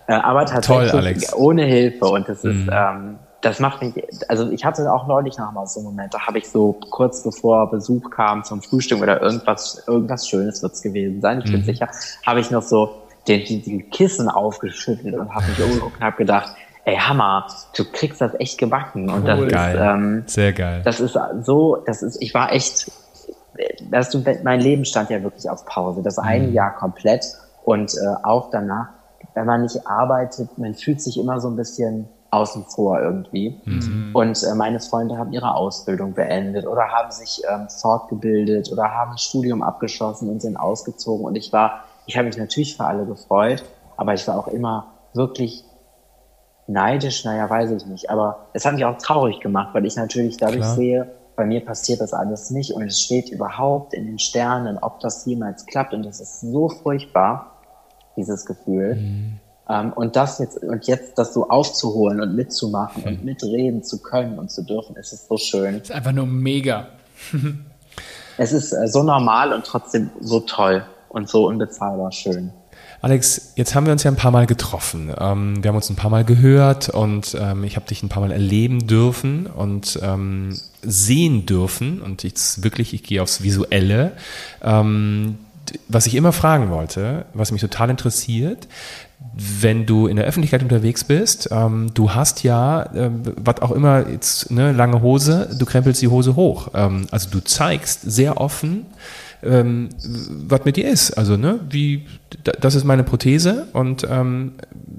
Äh, 0.08 0.14
aber 0.14 0.46
tatsächlich 0.46 1.30
Toll, 1.30 1.40
ohne 1.40 1.66
Hilfe. 1.66 2.06
Und 2.06 2.28
das 2.28 2.44
ist, 2.44 2.66
mhm. 2.66 2.70
ähm, 2.72 3.20
das 3.42 3.60
macht 3.60 3.82
mich, 3.82 3.94
also 4.28 4.50
ich 4.52 4.66
hatte 4.66 4.92
auch 4.92 5.08
neulich 5.08 5.38
noch 5.38 5.52
mal 5.52 5.66
so 5.66 5.80
einen 5.80 5.90
Moment, 5.90 6.14
da 6.14 6.20
habe 6.28 6.38
ich 6.40 6.50
so 6.50 6.74
kurz 6.90 7.24
bevor 7.24 7.70
Besuch 7.72 8.10
kam 8.10 8.44
zum 8.44 8.62
Frühstück 8.62 9.02
oder 9.02 9.22
irgendwas, 9.22 9.84
irgendwas 9.88 10.28
Schönes 10.28 10.62
wird's 10.62 10.82
gewesen 10.82 11.22
sein, 11.22 11.40
ich 11.40 11.52
bin 11.52 11.62
mhm. 11.62 11.66
sicher, 11.66 11.88
habe 12.26 12.40
ich 12.40 12.52
noch 12.52 12.62
so 12.62 13.04
den, 13.28 13.46
die, 13.46 13.62
die 13.62 13.84
Kissen 13.84 14.30
aufgeschüttelt 14.30 15.16
und 15.16 15.34
habe 15.34 15.48
mich 15.48 15.62
umgeguckt 15.62 15.96
und 15.98 16.04
habe 16.04 16.18
gedacht, 16.18 16.56
ey, 16.86 16.96
Hammer, 16.96 17.48
du 17.76 17.86
kriegst 17.92 18.20
das 18.22 18.34
echt 18.40 18.58
gebacken. 18.58 19.10
Und 19.10 19.28
das 19.28 19.48
geil. 19.48 19.76
ist, 19.76 19.82
ähm, 19.82 20.24
sehr 20.26 20.54
geil. 20.54 20.82
Das 20.84 21.00
ist 21.00 21.18
so, 21.42 21.84
das 21.86 22.02
ist, 22.02 22.22
ich 22.22 22.34
war 22.34 22.52
echt, 22.52 22.92
dass 23.92 24.10
du, 24.10 24.24
mein 24.44 24.60
Leben 24.60 24.86
stand 24.86 25.10
ja 25.10 25.22
wirklich 25.22 25.50
auf 25.50 25.66
Pause. 25.66 26.02
Das 26.02 26.18
eine 26.18 26.48
Mhm. 26.48 26.54
Jahr 26.54 26.76
komplett 26.76 27.26
und 27.64 27.94
äh, 27.94 28.24
auch 28.24 28.50
danach, 28.50 28.88
wenn 29.36 29.46
man 29.46 29.62
nicht 29.62 29.86
arbeitet, 29.86 30.58
man 30.58 30.74
fühlt 30.74 31.02
sich 31.02 31.20
immer 31.20 31.40
so 31.40 31.50
ein 31.50 31.56
bisschen 31.56 32.10
außen 32.32 32.66
vor 32.66 33.00
irgendwie. 33.00 33.60
Mhm. 33.66 34.12
Und 34.14 34.44
äh, 34.44 34.54
meine 34.56 34.80
Freunde 34.80 35.18
haben 35.18 35.34
ihre 35.34 35.56
Ausbildung 35.56 36.14
beendet 36.14 36.68
oder 36.68 36.90
haben 36.90 37.12
sich 37.12 37.42
ähm, 37.50 37.68
fortgebildet 37.70 38.72
oder 38.72 38.94
haben 38.94 39.12
ein 39.12 39.18
Studium 39.18 39.64
abgeschlossen 39.64 40.30
und 40.30 40.42
sind 40.42 40.58
ausgezogen. 40.58 41.26
Und 41.26 41.36
ich 41.36 41.52
war, 41.52 41.86
ich 42.06 42.18
habe 42.18 42.28
mich 42.28 42.38
natürlich 42.38 42.78
für 42.78 42.86
alle 42.86 43.06
gefreut, 43.06 43.64
aber 43.98 44.14
ich 44.14 44.28
war 44.28 44.38
auch 44.38 44.48
immer 44.48 44.88
wirklich 45.14 45.64
neidisch, 46.68 47.26
naja, 47.26 47.50
weiß 47.50 47.72
ich 47.72 47.86
nicht. 47.88 48.10
Aber 48.10 48.48
es 48.54 48.66
hat 48.66 48.76
mich 48.76 48.86
auch 48.86 48.98
traurig 48.98 49.40
gemacht, 49.40 49.70
weil 49.74 49.86
ich 49.86 49.96
natürlich 49.96 50.38
dadurch 50.38 50.62
Klar. 50.62 50.76
sehe, 50.76 51.12
bei 51.36 51.46
mir 51.46 51.64
passiert 51.64 52.02
das 52.02 52.14
alles 52.14 52.52
nicht 52.52 52.74
und 52.74 52.84
es 52.84 53.02
steht 53.02 53.30
überhaupt 53.30 53.94
in 53.94 54.06
den 54.06 54.20
Sternen, 54.20 54.78
ob 54.78 55.00
das 55.00 55.26
jemals 55.26 55.66
klappt. 55.66 55.94
Und 55.94 56.06
das 56.06 56.20
ist 56.20 56.42
so 56.42 56.70
furchtbar, 56.70 57.64
dieses 58.18 58.46
Gefühl. 58.46 58.98
Ähm, 59.70 59.94
und 59.94 60.16
das 60.16 60.40
jetzt, 60.40 60.58
und 60.58 60.88
jetzt 60.88 61.18
das 61.18 61.34
so 61.34 61.50
aufzuholen 61.50 62.22
und 62.22 62.36
mitzumachen 62.36 63.04
und 63.04 63.24
mitreden 63.24 63.84
zu 63.84 64.02
können 64.02 64.40
und 64.40 64.50
zu 64.50 64.64
dürfen, 64.64 64.96
es 65.00 65.14
ist 65.14 65.28
so 65.28 65.38
schön. 65.38 65.76
ist 65.76 65.92
einfach 65.92 66.12
nur 66.12 66.26
mega. 66.26 66.88
Es 68.42 68.54
ist 68.54 68.72
äh, 68.72 68.88
so 68.88 69.04
normal 69.04 69.52
und 69.52 69.66
trotzdem 69.66 70.12
so 70.22 70.40
toll 70.40 70.86
und 71.10 71.28
so 71.28 71.48
unbezahlbar 71.48 72.14
schön. 72.14 72.52
Alex, 73.02 73.52
jetzt 73.56 73.76
haben 73.76 73.86
wir 73.86 73.92
uns 73.92 74.04
ja 74.04 74.12
ein 74.12 74.16
paar 74.16 74.32
Mal 74.32 74.48
getroffen. 74.48 75.14
Ähm, 75.20 75.62
wir 75.62 75.68
haben 75.68 75.76
uns 75.76 75.90
ein 75.90 75.98
paar 75.98 76.10
Mal 76.10 76.24
gehört 76.24 76.88
und 76.88 77.36
ähm, 77.38 77.66
ich 77.66 77.76
habe 77.76 77.86
dich 77.86 78.02
ein 78.02 78.08
paar 78.08 78.22
Mal 78.22 78.32
erleben 78.32 78.88
dürfen 78.88 79.46
und 79.46 80.00
ähm, 80.02 80.58
sehen 80.82 81.46
dürfen. 81.46 82.02
Und 82.02 82.24
jetzt 82.24 82.64
wirklich, 82.64 82.94
ich 82.94 83.04
gehe 83.04 83.22
aufs 83.22 83.44
Visuelle. 83.44 84.14
Was 84.62 86.08
ich 86.08 86.16
immer 86.16 86.32
fragen 86.32 86.72
wollte, 86.72 87.26
was 87.34 87.52
mich 87.52 87.62
total 87.62 87.90
interessiert, 87.90 88.68
wenn 89.62 89.86
du 89.86 90.08
in 90.08 90.16
der 90.16 90.26
Öffentlichkeit 90.26 90.64
unterwegs 90.64 91.04
bist, 91.04 91.50
ähm, 91.52 91.92
du 91.94 92.14
hast 92.14 92.44
ja, 92.44 92.84
äh, 92.94 93.10
was 93.38 93.62
auch 93.62 93.72
immer, 93.72 94.08
jetzt 94.10 94.52
ne, 94.52 94.72
lange 94.72 95.02
Hose, 95.02 95.50
du 95.58 95.66
krempelst 95.66 96.02
die 96.02 96.08
Hose 96.08 96.36
hoch. 96.36 96.70
Ähm, 96.74 97.08
also 97.12 97.30
du 97.30 97.40
zeigst 97.40 98.02
sehr 98.10 98.40
offen, 98.40 98.86
ähm, 99.44 99.90
was 100.48 100.66
mit 100.66 100.76
dir 100.78 100.90
ist. 100.90 101.12
Also, 101.14 101.38
ne, 101.38 101.60
wie, 101.70 102.06
da- 102.44 102.54
das 102.54 102.76
ist 102.76 102.84
meine 102.84 103.04
Prothese 103.04 103.68
und 103.74 104.06
ähm, 104.10 104.54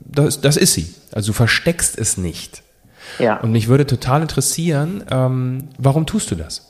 das, 0.06 0.40
das 0.40 0.56
ist 0.56 0.74
sie. 0.74 0.94
Also 1.12 1.28
du 1.28 1.32
versteckst 1.34 1.98
es 1.98 2.16
nicht. 2.16 2.62
Ja. 3.18 3.38
Und 3.40 3.52
mich 3.52 3.68
würde 3.68 3.86
total 3.86 4.22
interessieren, 4.22 5.02
ähm, 5.10 5.68
warum 5.78 6.06
tust 6.06 6.30
du 6.30 6.34
das? 6.34 6.66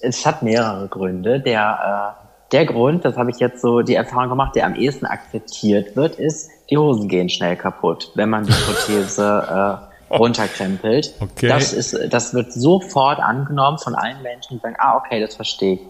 Es 0.00 0.24
hat 0.26 0.42
mehrere 0.42 0.88
Gründe. 0.88 1.40
Der, 1.40 2.14
äh, 2.22 2.27
der 2.52 2.66
Grund, 2.66 3.04
das 3.04 3.16
habe 3.16 3.30
ich 3.30 3.38
jetzt 3.38 3.60
so 3.60 3.82
die 3.82 3.94
Erfahrung 3.94 4.30
gemacht, 4.30 4.56
der 4.56 4.66
am 4.66 4.74
ehesten 4.74 5.06
akzeptiert 5.06 5.96
wird, 5.96 6.16
ist, 6.16 6.50
die 6.70 6.78
Hosen 6.78 7.08
gehen 7.08 7.28
schnell 7.28 7.56
kaputt, 7.56 8.10
wenn 8.14 8.30
man 8.30 8.44
die 8.44 8.52
Prothese 8.52 9.80
äh, 10.10 10.14
runterkrempelt. 10.14 11.14
Okay. 11.20 11.48
Das, 11.48 11.72
ist, 11.72 11.96
das 12.10 12.34
wird 12.34 12.52
sofort 12.52 13.20
angenommen 13.20 13.78
von 13.78 13.94
allen 13.94 14.22
Menschen, 14.22 14.56
die 14.56 14.62
sagen, 14.62 14.76
ah, 14.78 14.96
okay, 14.96 15.20
das 15.20 15.36
verstehe 15.36 15.74
ich. 15.74 15.80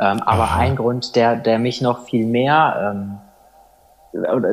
Ähm, 0.00 0.20
aber 0.22 0.44
Aha. 0.44 0.58
ein 0.60 0.76
Grund, 0.76 1.16
der, 1.16 1.36
der 1.36 1.58
mich 1.58 1.80
noch 1.80 2.04
viel 2.04 2.26
mehr, 2.26 2.94
ähm, 2.94 3.18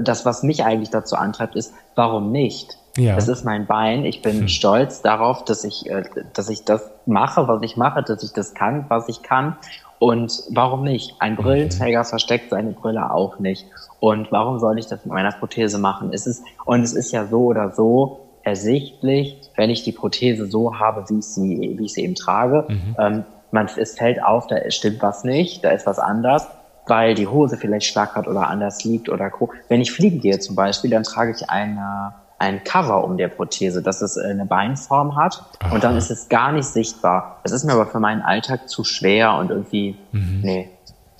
das, 0.03 0.25
was 0.25 0.43
mich 0.43 0.63
eigentlich 0.63 0.89
dazu 0.89 1.15
antreibt, 1.15 1.55
ist, 1.55 1.73
warum 1.95 2.31
nicht? 2.31 2.77
Ja. 2.97 3.15
Das 3.15 3.27
ist 3.27 3.43
mein 3.43 3.65
Bein. 3.65 4.05
Ich 4.05 4.21
bin 4.21 4.47
stolz 4.47 5.01
darauf, 5.01 5.43
dass 5.43 5.63
ich, 5.63 5.89
äh, 5.89 6.03
dass 6.33 6.49
ich 6.49 6.63
das 6.63 6.89
mache, 7.05 7.47
was 7.47 7.61
ich 7.61 7.77
mache, 7.77 8.03
dass 8.03 8.23
ich 8.23 8.31
das 8.31 8.53
kann, 8.53 8.85
was 8.89 9.09
ich 9.09 9.21
kann. 9.21 9.57
Und 9.99 10.43
warum 10.49 10.83
nicht? 10.83 11.15
Ein 11.19 11.35
Brillenträger 11.35 12.03
versteckt 12.03 12.49
seine 12.49 12.71
Brille 12.71 13.11
auch 13.11 13.39
nicht. 13.39 13.65
Und 13.99 14.31
warum 14.31 14.59
soll 14.59 14.77
ich 14.77 14.87
das 14.87 15.05
mit 15.05 15.13
meiner 15.13 15.31
Prothese 15.31 15.77
machen? 15.77 16.11
Es 16.13 16.27
ist, 16.27 16.43
und 16.65 16.81
es 16.81 16.93
ist 16.93 17.11
ja 17.11 17.25
so 17.25 17.45
oder 17.45 17.71
so 17.71 18.19
ersichtlich, 18.43 19.41
wenn 19.55 19.69
ich 19.69 19.83
die 19.83 19.91
Prothese 19.91 20.45
so 20.45 20.77
habe, 20.77 21.05
wie 21.09 21.19
ich 21.19 21.25
sie, 21.25 21.75
wie 21.77 21.85
ich 21.85 21.93
sie 21.93 22.03
eben 22.03 22.15
trage. 22.15 22.65
Ähm, 22.99 23.23
man, 23.51 23.69
es 23.77 23.97
fällt 23.97 24.23
auf, 24.23 24.47
da 24.47 24.69
stimmt 24.69 25.01
was 25.01 25.23
nicht, 25.23 25.63
da 25.63 25.71
ist 25.71 25.87
was 25.87 25.97
anders, 25.97 26.47
weil 26.87 27.15
die 27.15 27.27
Hose 27.27 27.57
vielleicht 27.57 27.87
schlackert 27.87 28.27
oder 28.27 28.47
anders 28.47 28.83
liegt 28.83 29.09
oder 29.09 29.29
co. 29.29 29.49
Wenn 29.69 29.81
ich 29.81 29.91
fliegen 29.91 30.19
gehe 30.19 30.39
zum 30.39 30.55
Beispiel, 30.55 30.91
dann 30.91 31.03
trage 31.03 31.31
ich 31.31 31.49
eine, 31.49 32.13
ein 32.37 32.63
Cover 32.63 33.03
um 33.03 33.17
der 33.17 33.29
Prothese, 33.29 33.81
dass 33.81 34.01
es 34.01 34.17
äh, 34.17 34.27
eine 34.27 34.45
Beinform 34.45 35.15
hat 35.15 35.43
und 35.71 35.83
dann 35.83 35.95
ist 35.95 36.11
es 36.11 36.29
gar 36.29 36.51
nicht 36.51 36.67
sichtbar. 36.67 37.39
Das 37.43 37.51
ist 37.51 37.63
mir 37.63 37.73
aber 37.73 37.87
für 37.87 37.99
meinen 37.99 38.21
Alltag 38.21 38.69
zu 38.69 38.83
schwer 38.83 39.35
und 39.35 39.51
irgendwie, 39.51 39.97
nee. 40.11 40.69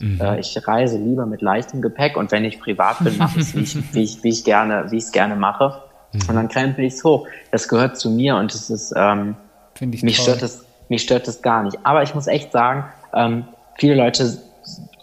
Äh, 0.02 0.40
ich 0.40 0.68
reise 0.68 0.98
lieber 0.98 1.26
mit 1.26 1.42
leichtem 1.42 1.82
Gepäck 1.82 2.18
und 2.18 2.32
wenn 2.32 2.44
ich 2.44 2.60
privat 2.60 3.04
bin, 3.04 3.18
mache 3.18 3.40
ich 3.40 3.48
es, 3.48 3.56
wie 3.56 3.62
ich, 3.62 3.94
wie 3.94 4.04
ich, 4.04 4.24
wie 4.24 4.30
ich 4.30 4.44
gerne, 4.44 4.92
wie 4.92 4.98
ich 4.98 5.06
es 5.06 5.12
gerne 5.12 5.36
mache. 5.36 5.82
Und 6.14 6.36
dann 6.36 6.48
krempel 6.48 6.86
ich 6.86 6.94
es 6.94 7.04
hoch. 7.04 7.28
Das 7.52 7.68
gehört 7.68 7.98
zu 7.98 8.10
mir 8.10 8.36
und 8.36 8.54
es 8.54 8.70
ist, 8.70 8.94
ähm, 8.96 9.36
Finde 9.74 9.98
ich 9.98 10.04
mich 10.04 10.18
toll. 10.18 10.26
stört 10.26 10.42
es, 10.44 10.66
mich 10.90 11.02
stört 11.02 11.28
es 11.28 11.42
gar 11.42 11.64
nicht. 11.64 11.78
Aber 11.84 12.04
ich 12.04 12.16
muss 12.16 12.28
echt 12.28 12.52
sagen, 12.52 12.86
ähm, 13.14 13.46
viele 13.78 13.96
Leute, 13.96 14.38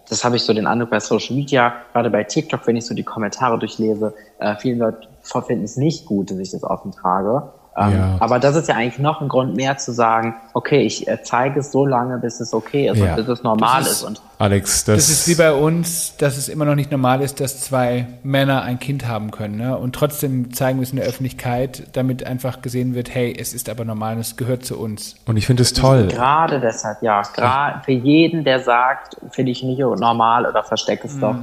das 0.08 0.24
habe 0.24 0.36
ich 0.36 0.42
so 0.42 0.52
den 0.52 0.66
Eindruck 0.66 0.90
bei 0.90 1.00
Social 1.00 1.36
Media, 1.36 1.74
gerade 1.92 2.10
bei 2.10 2.24
TikTok, 2.24 2.66
wenn 2.66 2.76
ich 2.76 2.86
so 2.86 2.94
die 2.94 3.02
Kommentare 3.02 3.58
durchlese, 3.58 4.14
äh, 4.38 4.56
viele 4.56 4.76
Leute 4.76 5.08
finden 5.22 5.64
es 5.64 5.76
nicht 5.76 6.06
gut, 6.06 6.30
dass 6.30 6.38
ich 6.38 6.50
das 6.50 6.62
offen 6.64 6.92
trage. 6.92 7.44
Ähm, 7.74 7.92
Ja. 7.92 8.16
Aber 8.20 8.38
das 8.38 8.54
ist 8.54 8.68
ja 8.68 8.74
eigentlich 8.74 8.98
noch 8.98 9.22
ein 9.22 9.28
Grund 9.28 9.56
mehr 9.56 9.78
zu 9.78 9.92
sagen, 9.92 10.34
okay, 10.52 10.82
ich 10.82 11.08
äh, 11.08 11.22
zeige 11.22 11.60
es 11.60 11.72
so 11.72 11.86
lange, 11.86 12.18
bis 12.18 12.38
es 12.38 12.52
okay 12.52 12.90
ist 12.90 12.98
Ja. 12.98 13.10
und 13.10 13.16
bis 13.16 13.28
es 13.28 13.42
normal 13.42 13.78
Das 13.80 13.90
ist. 13.92 13.96
ist- 13.98 14.04
Und 14.04 14.20
Alex, 14.38 14.84
das, 14.84 14.96
Das 14.96 15.08
ist 15.08 15.26
wie 15.28 15.36
bei 15.36 15.54
uns, 15.54 16.14
dass 16.18 16.36
es 16.36 16.50
immer 16.50 16.66
noch 16.66 16.74
nicht 16.74 16.90
normal 16.90 17.22
ist, 17.22 17.40
dass 17.40 17.60
zwei 17.62 18.08
Männer 18.24 18.60
ein 18.60 18.78
Kind 18.78 19.08
haben 19.08 19.30
können. 19.30 19.56
Ne? 19.56 19.78
Und 19.78 19.94
trotzdem 19.94 20.52
zeigen 20.52 20.80
wir 20.80 20.82
es 20.82 20.90
in 20.90 20.96
der 20.96 21.06
Öffentlichkeit, 21.06 21.84
damit 21.94 22.26
einfach 22.26 22.60
gesehen 22.60 22.94
wird, 22.94 23.14
hey, 23.14 23.34
es 23.38 23.54
ist 23.54 23.70
aber 23.70 23.86
normal, 23.86 24.18
es 24.18 24.36
gehört 24.36 24.66
zu 24.66 24.78
uns. 24.78 25.14
und 25.24 25.38
ich 25.38 25.46
finde 25.46 25.62
es 25.62 25.72
toll. 25.72 26.08
gerade 26.08 26.60
deshalb, 26.60 27.00
ja, 27.02 27.22
gerade 27.22 27.82
für 27.84 27.92
jeden, 27.92 28.44
der 28.44 28.60
sagt, 28.60 29.16
finde 29.30 29.50
ich 29.52 29.62
nicht 29.62 29.78
normal 29.78 30.44
oder 30.44 30.62
verstecke 30.62 31.06
Mhm. 31.08 31.14
es 31.14 31.20
doch, 31.20 31.36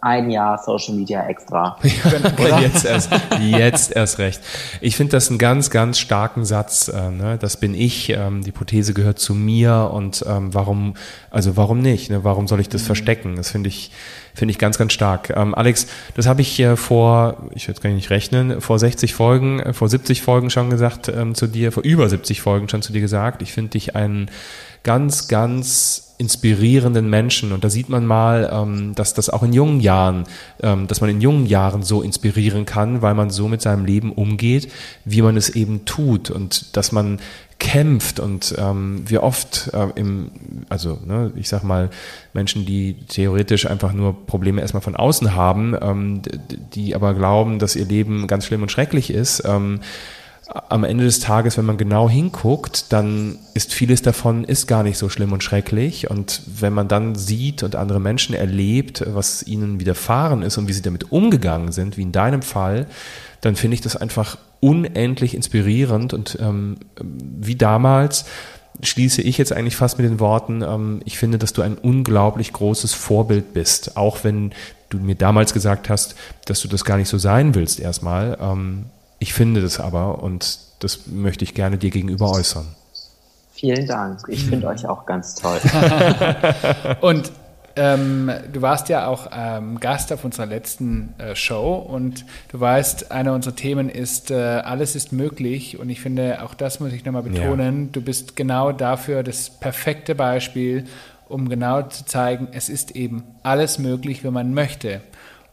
ein 0.00 0.30
Jahr 0.30 0.58
Social 0.58 0.94
Media 0.94 1.26
extra. 1.26 1.76
jetzt, 2.60 2.84
erst, 2.84 3.10
jetzt 3.40 3.94
erst 3.94 4.18
recht. 4.18 4.40
Ich 4.80 4.96
finde 4.96 5.12
das 5.12 5.28
einen 5.28 5.38
ganz, 5.38 5.70
ganz 5.70 5.98
starken 5.98 6.44
Satz. 6.44 6.88
Äh, 6.88 7.10
ne? 7.10 7.38
Das 7.38 7.58
bin 7.58 7.74
ich, 7.74 8.10
ähm, 8.10 8.42
die 8.42 8.52
Prothese 8.52 8.94
gehört 8.94 9.18
zu 9.18 9.34
mir 9.34 9.90
und 9.92 10.24
ähm, 10.28 10.54
warum, 10.54 10.94
also 11.30 11.56
warum 11.56 11.80
nicht? 11.80 12.10
Ne? 12.10 12.24
Warum 12.24 12.48
soll 12.48 12.60
ich 12.60 12.68
das 12.68 12.82
verstecken? 12.82 13.36
Das 13.36 13.50
finde 13.50 13.68
ich, 13.68 13.90
finde 14.34 14.52
ich 14.52 14.58
ganz, 14.58 14.78
ganz 14.78 14.92
stark. 14.92 15.30
Ähm, 15.30 15.54
Alex, 15.54 15.86
das 16.14 16.26
habe 16.26 16.40
ich 16.40 16.58
äh, 16.60 16.76
vor, 16.76 17.48
ich 17.54 17.66
jetzt 17.66 17.84
ich 17.84 17.94
nicht 17.94 18.10
rechnen, 18.10 18.60
vor 18.60 18.78
60 18.78 19.14
Folgen, 19.14 19.60
äh, 19.60 19.72
vor 19.72 19.88
70 19.88 20.22
Folgen 20.22 20.50
schon 20.50 20.70
gesagt 20.70 21.08
ähm, 21.08 21.34
zu 21.34 21.46
dir, 21.46 21.72
vor 21.72 21.82
über 21.82 22.08
70 22.08 22.40
Folgen 22.40 22.68
schon 22.68 22.82
zu 22.82 22.92
dir 22.92 23.00
gesagt. 23.00 23.42
Ich 23.42 23.52
finde 23.52 23.72
dich 23.72 23.96
einen 23.96 24.30
ganz, 24.82 25.28
ganz 25.28 26.05
inspirierenden 26.18 27.08
Menschen. 27.10 27.52
Und 27.52 27.64
da 27.64 27.70
sieht 27.70 27.88
man 27.88 28.06
mal, 28.06 28.50
ähm, 28.52 28.94
dass 28.94 29.14
das 29.14 29.28
auch 29.28 29.42
in 29.42 29.52
jungen 29.52 29.80
Jahren, 29.80 30.24
ähm, 30.62 30.86
dass 30.86 31.00
man 31.00 31.10
in 31.10 31.20
jungen 31.20 31.46
Jahren 31.46 31.82
so 31.82 32.02
inspirieren 32.02 32.64
kann, 32.64 33.02
weil 33.02 33.14
man 33.14 33.30
so 33.30 33.48
mit 33.48 33.62
seinem 33.62 33.84
Leben 33.84 34.12
umgeht, 34.12 34.70
wie 35.04 35.22
man 35.22 35.36
es 35.36 35.50
eben 35.50 35.84
tut 35.84 36.30
und 36.30 36.76
dass 36.76 36.92
man 36.92 37.18
kämpft 37.58 38.20
und 38.20 38.54
ähm, 38.58 39.02
wie 39.06 39.18
oft 39.18 39.70
äh, 39.72 39.88
im, 39.94 40.30
also 40.68 40.98
ne, 41.06 41.32
ich 41.36 41.48
sag 41.48 41.62
mal, 41.62 41.90
Menschen, 42.34 42.66
die 42.66 42.94
theoretisch 43.08 43.66
einfach 43.66 43.92
nur 43.92 44.26
Probleme 44.26 44.60
erstmal 44.60 44.82
von 44.82 44.96
außen 44.96 45.34
haben, 45.34 45.74
ähm, 45.80 46.22
die 46.74 46.94
aber 46.94 47.14
glauben, 47.14 47.58
dass 47.58 47.76
ihr 47.76 47.86
Leben 47.86 48.26
ganz 48.26 48.44
schlimm 48.44 48.62
und 48.62 48.70
schrecklich 48.70 49.10
ist, 49.10 49.42
ähm, 49.46 49.80
am 50.48 50.84
Ende 50.84 51.04
des 51.04 51.20
Tages, 51.20 51.58
wenn 51.58 51.64
man 51.64 51.76
genau 51.76 52.08
hinguckt, 52.08 52.92
dann 52.92 53.38
ist 53.54 53.74
vieles 53.74 54.02
davon 54.02 54.44
ist 54.44 54.66
gar 54.66 54.82
nicht 54.82 54.96
so 54.96 55.08
schlimm 55.08 55.32
und 55.32 55.42
schrecklich. 55.42 56.08
Und 56.08 56.42
wenn 56.46 56.72
man 56.72 56.88
dann 56.88 57.16
sieht 57.16 57.62
und 57.62 57.74
andere 57.74 58.00
Menschen 58.00 58.34
erlebt, 58.34 59.02
was 59.06 59.42
ihnen 59.42 59.80
widerfahren 59.80 60.42
ist 60.42 60.56
und 60.56 60.68
wie 60.68 60.72
sie 60.72 60.82
damit 60.82 61.10
umgegangen 61.10 61.72
sind, 61.72 61.96
wie 61.96 62.02
in 62.02 62.12
deinem 62.12 62.42
Fall, 62.42 62.86
dann 63.40 63.56
finde 63.56 63.74
ich 63.74 63.80
das 63.80 63.96
einfach 63.96 64.38
unendlich 64.60 65.34
inspirierend 65.34 66.14
und 66.14 66.38
ähm, 66.40 66.76
wie 67.00 67.56
damals 67.56 68.24
schließe 68.82 69.22
ich 69.22 69.38
jetzt 69.38 69.52
eigentlich 69.52 69.76
fast 69.76 69.98
mit 69.98 70.08
den 70.08 70.20
Worten, 70.20 70.62
ähm, 70.62 71.00
ich 71.04 71.18
finde, 71.18 71.38
dass 71.38 71.52
du 71.52 71.62
ein 71.62 71.76
unglaublich 71.76 72.52
großes 72.52 72.94
Vorbild 72.94 73.52
bist, 73.52 73.96
auch 73.96 74.22
wenn 74.22 74.52
du 74.90 74.98
mir 74.98 75.14
damals 75.14 75.52
gesagt 75.52 75.88
hast, 75.88 76.14
dass 76.44 76.60
du 76.60 76.68
das 76.68 76.84
gar 76.84 76.96
nicht 76.96 77.08
so 77.08 77.18
sein 77.18 77.54
willst 77.54 77.80
erstmal. 77.80 78.38
Ähm, 78.40 78.86
ich 79.18 79.32
finde 79.32 79.62
das 79.62 79.80
aber 79.80 80.22
und 80.22 80.58
das 80.80 81.06
möchte 81.06 81.44
ich 81.44 81.54
gerne 81.54 81.78
dir 81.78 81.90
gegenüber 81.90 82.30
äußern. 82.30 82.66
Vielen 83.52 83.86
Dank. 83.86 84.20
Ich 84.28 84.44
finde 84.44 84.66
euch 84.68 84.86
auch 84.86 85.06
ganz 85.06 85.34
toll. 85.34 85.58
Und 87.00 87.32
ähm, 87.78 88.30
du 88.52 88.62
warst 88.62 88.88
ja 88.88 89.06
auch 89.06 89.28
ähm, 89.32 89.78
Gast 89.80 90.10
auf 90.12 90.24
unserer 90.24 90.46
letzten 90.46 91.14
äh, 91.18 91.36
Show 91.36 91.74
und 91.74 92.24
du 92.48 92.58
weißt, 92.58 93.12
einer 93.12 93.34
unserer 93.34 93.54
Themen 93.54 93.90
ist, 93.90 94.30
äh, 94.30 94.34
alles 94.34 94.96
ist 94.96 95.12
möglich 95.12 95.78
und 95.78 95.90
ich 95.90 96.00
finde, 96.00 96.42
auch 96.42 96.54
das 96.54 96.80
muss 96.80 96.94
ich 96.94 97.04
nochmal 97.04 97.24
betonen, 97.24 97.84
ja. 97.84 97.88
du 97.92 98.00
bist 98.00 98.34
genau 98.34 98.72
dafür 98.72 99.22
das 99.22 99.50
perfekte 99.50 100.14
Beispiel, 100.14 100.84
um 101.28 101.50
genau 101.50 101.82
zu 101.82 102.06
zeigen, 102.06 102.48
es 102.52 102.70
ist 102.70 102.92
eben 102.92 103.24
alles 103.42 103.78
möglich, 103.78 104.24
wenn 104.24 104.32
man 104.32 104.54
möchte. 104.54 105.02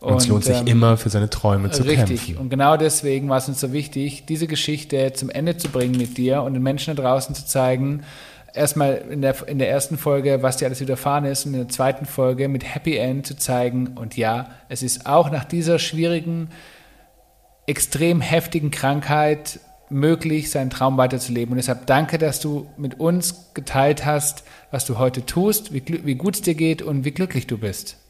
Und, 0.03 0.17
es 0.17 0.27
lohnt 0.27 0.43
sich 0.43 0.59
ähm, 0.59 0.67
immer 0.67 0.97
für 0.97 1.09
seine 1.09 1.29
Träume 1.29 1.71
zu 1.71 1.83
richtig. 1.83 1.97
kämpfen. 1.97 2.13
Richtig. 2.13 2.37
Und 2.37 2.49
genau 2.49 2.75
deswegen 2.75 3.29
war 3.29 3.37
es 3.37 3.47
uns 3.47 3.61
so 3.61 3.71
wichtig, 3.71 4.25
diese 4.25 4.47
Geschichte 4.47 5.13
zum 5.13 5.29
Ende 5.29 5.55
zu 5.55 5.69
bringen 5.69 5.97
mit 5.97 6.17
dir 6.17 6.43
und 6.43 6.53
den 6.53 6.61
Menschen 6.61 6.93
da 6.93 7.01
draußen 7.01 7.33
zu 7.33 7.45
zeigen, 7.45 8.03
erstmal 8.53 8.95
in 9.09 9.21
der, 9.21 9.47
in 9.47 9.59
der 9.59 9.69
ersten 9.69 9.97
Folge, 9.97 10.43
was 10.43 10.57
dir 10.57 10.65
alles 10.65 10.81
widerfahren 10.81 11.23
ist, 11.23 11.45
und 11.45 11.53
in 11.53 11.59
der 11.61 11.69
zweiten 11.69 12.05
Folge 12.05 12.49
mit 12.49 12.75
Happy 12.75 12.97
End 12.97 13.25
zu 13.25 13.37
zeigen. 13.37 13.95
Und 13.95 14.17
ja, 14.17 14.49
es 14.67 14.83
ist 14.83 15.05
auch 15.05 15.31
nach 15.31 15.45
dieser 15.45 15.79
schwierigen, 15.79 16.49
extrem 17.65 18.19
heftigen 18.19 18.71
Krankheit 18.71 19.61
möglich, 19.89 20.51
seinen 20.51 20.69
Traum 20.69 20.97
weiterzuleben. 20.97 21.53
Und 21.53 21.57
deshalb 21.57 21.85
danke, 21.85 22.17
dass 22.17 22.41
du 22.41 22.67
mit 22.75 22.99
uns 22.99 23.53
geteilt 23.53 24.05
hast, 24.05 24.43
was 24.69 24.83
du 24.83 24.97
heute 24.97 25.25
tust, 25.25 25.71
wie, 25.71 25.81
wie 26.03 26.15
gut 26.15 26.35
es 26.35 26.41
dir 26.41 26.55
geht 26.55 26.81
und 26.81 27.05
wie 27.05 27.11
glücklich 27.11 27.47
du 27.47 27.57
bist. 27.57 28.02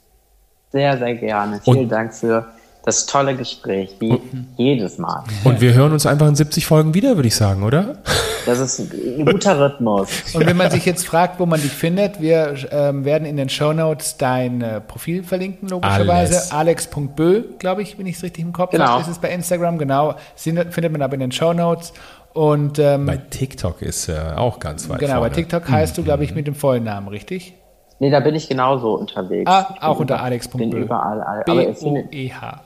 Sehr, 0.73 0.97
sehr 0.97 1.13
gerne. 1.15 1.61
Vielen 1.63 1.77
und 1.77 1.89
Dank 1.89 2.13
für 2.13 2.47
das 2.83 3.05
tolle 3.05 3.35
Gespräch, 3.35 3.95
wie 3.99 4.19
jedes 4.57 4.97
Mal. 4.97 5.23
Und 5.43 5.61
wir 5.61 5.73
hören 5.73 5.93
uns 5.93 6.05
einfach 6.05 6.27
in 6.27 6.35
70 6.35 6.65
Folgen 6.65 6.93
wieder, 6.95 7.15
würde 7.15 7.27
ich 7.27 7.35
sagen, 7.35 7.63
oder? 7.63 7.99
Das 8.45 8.59
ist 8.59 8.79
ein 8.79 9.25
guter 9.25 9.57
Rhythmus. 9.57 10.09
Und 10.33 10.45
wenn 10.45 10.57
man 10.57 10.69
sich 10.71 10.85
jetzt 10.85 11.05
fragt, 11.05 11.39
wo 11.39 11.45
man 11.45 11.61
dich 11.61 11.71
findet, 11.71 12.19
wir 12.19 12.55
ähm, 12.71 13.05
werden 13.05 13.25
in 13.25 13.37
den 13.37 13.49
Show 13.49 13.71
Notes 13.71 14.17
dein 14.17 14.61
äh, 14.61 14.81
Profil 14.81 15.23
verlinken, 15.23 15.69
logischerweise. 15.69 16.53
Alex.bö, 16.53 17.43
glaube 17.59 17.83
ich, 17.83 17.97
wenn 17.97 18.07
ich 18.07 18.17
es 18.17 18.23
richtig 18.23 18.43
im 18.43 18.51
Kopf 18.51 18.71
genau. 18.71 18.85
habe, 18.85 19.01
ist 19.03 19.07
es 19.07 19.19
bei 19.19 19.29
Instagram, 19.29 19.77
genau. 19.77 20.15
Findet 20.35 20.91
man 20.91 21.01
aber 21.03 21.13
in 21.13 21.21
den 21.21 21.31
Show 21.31 21.53
Notes. 21.53 21.93
Und, 22.33 22.79
ähm, 22.79 23.05
bei 23.05 23.17
TikTok 23.17 23.83
ist 23.83 24.09
äh, 24.09 24.17
auch 24.35 24.59
ganz 24.59 24.89
weit 24.89 24.99
Genau, 24.99 25.13
vorne. 25.13 25.29
bei 25.29 25.35
TikTok 25.35 25.69
heißt 25.69 25.95
mhm. 25.95 26.01
du, 26.01 26.03
glaube 26.03 26.23
ich, 26.23 26.33
mit 26.33 26.47
dem 26.47 26.55
vollen 26.55 26.83
Namen, 26.83 27.07
richtig? 27.07 27.53
Nee, 27.99 28.09
da 28.09 28.19
bin 28.19 28.35
ich 28.35 28.49
genauso 28.49 28.93
unterwegs. 28.95 29.49
Ah, 29.49 29.75
auch 29.81 29.99
unter 29.99 30.21
alex.bö. 30.21 30.57
Bin 30.57 30.71
überall. 30.71 31.43
B-O-E-H. 31.45 32.61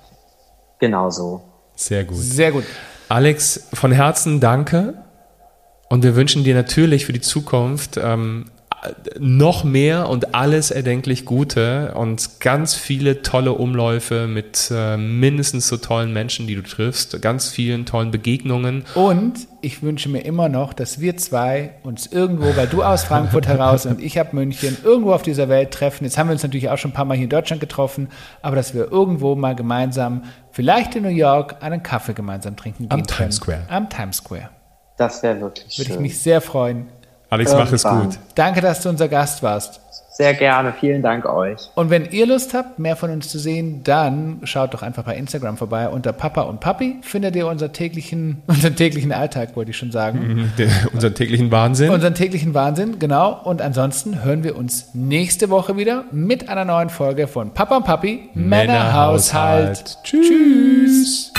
Genau 0.79 1.09
so. 1.09 1.41
Sehr 1.75 2.05
gut. 2.05 2.17
Sehr 2.17 2.51
gut. 2.51 2.63
Alex, 3.09 3.69
von 3.73 3.91
Herzen 3.91 4.39
danke. 4.39 4.95
Und 5.89 6.03
wir 6.03 6.15
wünschen 6.15 6.43
dir 6.43 6.55
natürlich 6.55 7.05
für 7.05 7.13
die 7.13 7.21
Zukunft 7.21 7.97
ähm, 7.97 8.51
noch 9.19 9.63
mehr 9.63 10.09
und 10.09 10.35
alles 10.35 10.71
erdenklich 10.71 11.25
Gute 11.25 11.93
und 11.95 12.39
ganz 12.39 12.73
viele 12.75 13.21
tolle 13.21 13.53
Umläufe 13.53 14.27
mit 14.27 14.71
äh, 14.71 14.97
mindestens 14.97 15.67
so 15.67 15.77
tollen 15.77 16.13
Menschen, 16.13 16.47
die 16.47 16.55
du 16.55 16.63
triffst, 16.63 17.21
ganz 17.21 17.49
vielen 17.49 17.85
tollen 17.85 18.11
Begegnungen. 18.11 18.83
Und 18.95 19.47
ich 19.61 19.81
wünsche 19.83 20.09
mir 20.09 20.21
immer 20.21 20.49
noch, 20.49 20.73
dass 20.73 20.99
wir 20.99 21.17
zwei 21.17 21.71
uns 21.83 22.07
irgendwo, 22.07 22.55
weil 22.55 22.67
du 22.67 22.83
aus 22.83 23.03
Frankfurt 23.03 23.47
heraus 23.47 23.85
und 23.85 24.01
ich 24.01 24.19
ab 24.19 24.33
München, 24.33 24.77
irgendwo 24.83 25.13
auf 25.13 25.21
dieser 25.21 25.49
Welt 25.49 25.71
treffen. 25.71 26.03
Jetzt 26.03 26.17
haben 26.17 26.27
wir 26.27 26.33
uns 26.33 26.43
natürlich 26.43 26.69
auch 26.69 26.77
schon 26.77 26.91
ein 26.91 26.93
paar 26.93 27.05
Mal 27.05 27.15
hier 27.15 27.25
in 27.25 27.29
Deutschland 27.29 27.59
getroffen, 27.59 28.09
aber 28.41 28.55
dass 28.55 28.73
wir 28.73 28.91
irgendwo 28.91 29.35
mal 29.35 29.55
gemeinsam, 29.55 30.23
vielleicht 30.51 30.95
in 30.95 31.03
New 31.03 31.09
York, 31.09 31.57
einen 31.61 31.83
Kaffee 31.83 32.13
gemeinsam 32.13 32.55
trinken 32.55 32.87
Am 32.89 33.05
Times 33.05 33.37
Square. 33.37 33.61
Am 33.69 33.89
Times 33.89 34.17
Square. 34.17 34.49
Das 34.97 35.21
wäre 35.21 35.39
wirklich 35.39 35.65
Würde 35.65 35.73
schön. 35.73 35.85
Würde 35.85 35.93
ich 35.93 35.99
mich 35.99 36.19
sehr 36.19 36.41
freuen. 36.41 36.87
Alex, 37.29 37.53
mach 37.53 37.71
es 37.71 37.83
gut. 37.83 38.17
Danke, 38.35 38.61
dass 38.61 38.81
du 38.81 38.89
unser 38.89 39.07
Gast 39.07 39.43
warst. 39.43 39.81
Sehr 40.17 40.33
gerne, 40.33 40.73
vielen 40.73 41.03
Dank 41.03 41.27
euch. 41.27 41.69
Und 41.75 41.91
wenn 41.91 42.09
ihr 42.09 42.25
Lust 42.25 42.55
habt, 42.55 42.79
mehr 42.79 42.95
von 42.95 43.11
uns 43.11 43.29
zu 43.29 43.37
sehen, 43.37 43.83
dann 43.83 44.39
schaut 44.45 44.73
doch 44.73 44.81
einfach 44.81 45.03
bei 45.03 45.15
Instagram 45.15 45.57
vorbei. 45.57 45.89
Unter 45.89 46.11
Papa 46.11 46.41
und 46.41 46.59
Papi 46.59 46.95
findet 47.03 47.35
ihr 47.35 47.45
unseren 47.45 47.71
täglichen, 47.71 48.41
unseren 48.47 48.75
täglichen 48.75 49.11
Alltag, 49.11 49.55
wollte 49.55 49.69
ich 49.69 49.77
schon 49.77 49.91
sagen. 49.91 50.19
Mhm, 50.27 50.51
der, 50.57 50.69
unseren 50.91 51.13
täglichen 51.13 51.51
Wahnsinn. 51.51 51.91
Unseren 51.91 52.15
täglichen 52.15 52.55
Wahnsinn, 52.55 52.97
genau. 52.97 53.39
Und 53.43 53.61
ansonsten 53.61 54.23
hören 54.23 54.43
wir 54.43 54.55
uns 54.55 54.95
nächste 54.95 55.51
Woche 55.51 55.77
wieder 55.77 56.05
mit 56.11 56.49
einer 56.49 56.65
neuen 56.65 56.89
Folge 56.89 57.27
von 57.27 57.53
Papa 57.53 57.77
und 57.77 57.83
Papi 57.83 58.31
Männerhaushalt. 58.33 59.99
Männerhaushalt. 59.99 59.99
Tschüss. 60.03 60.27
Tschüss. 60.27 61.33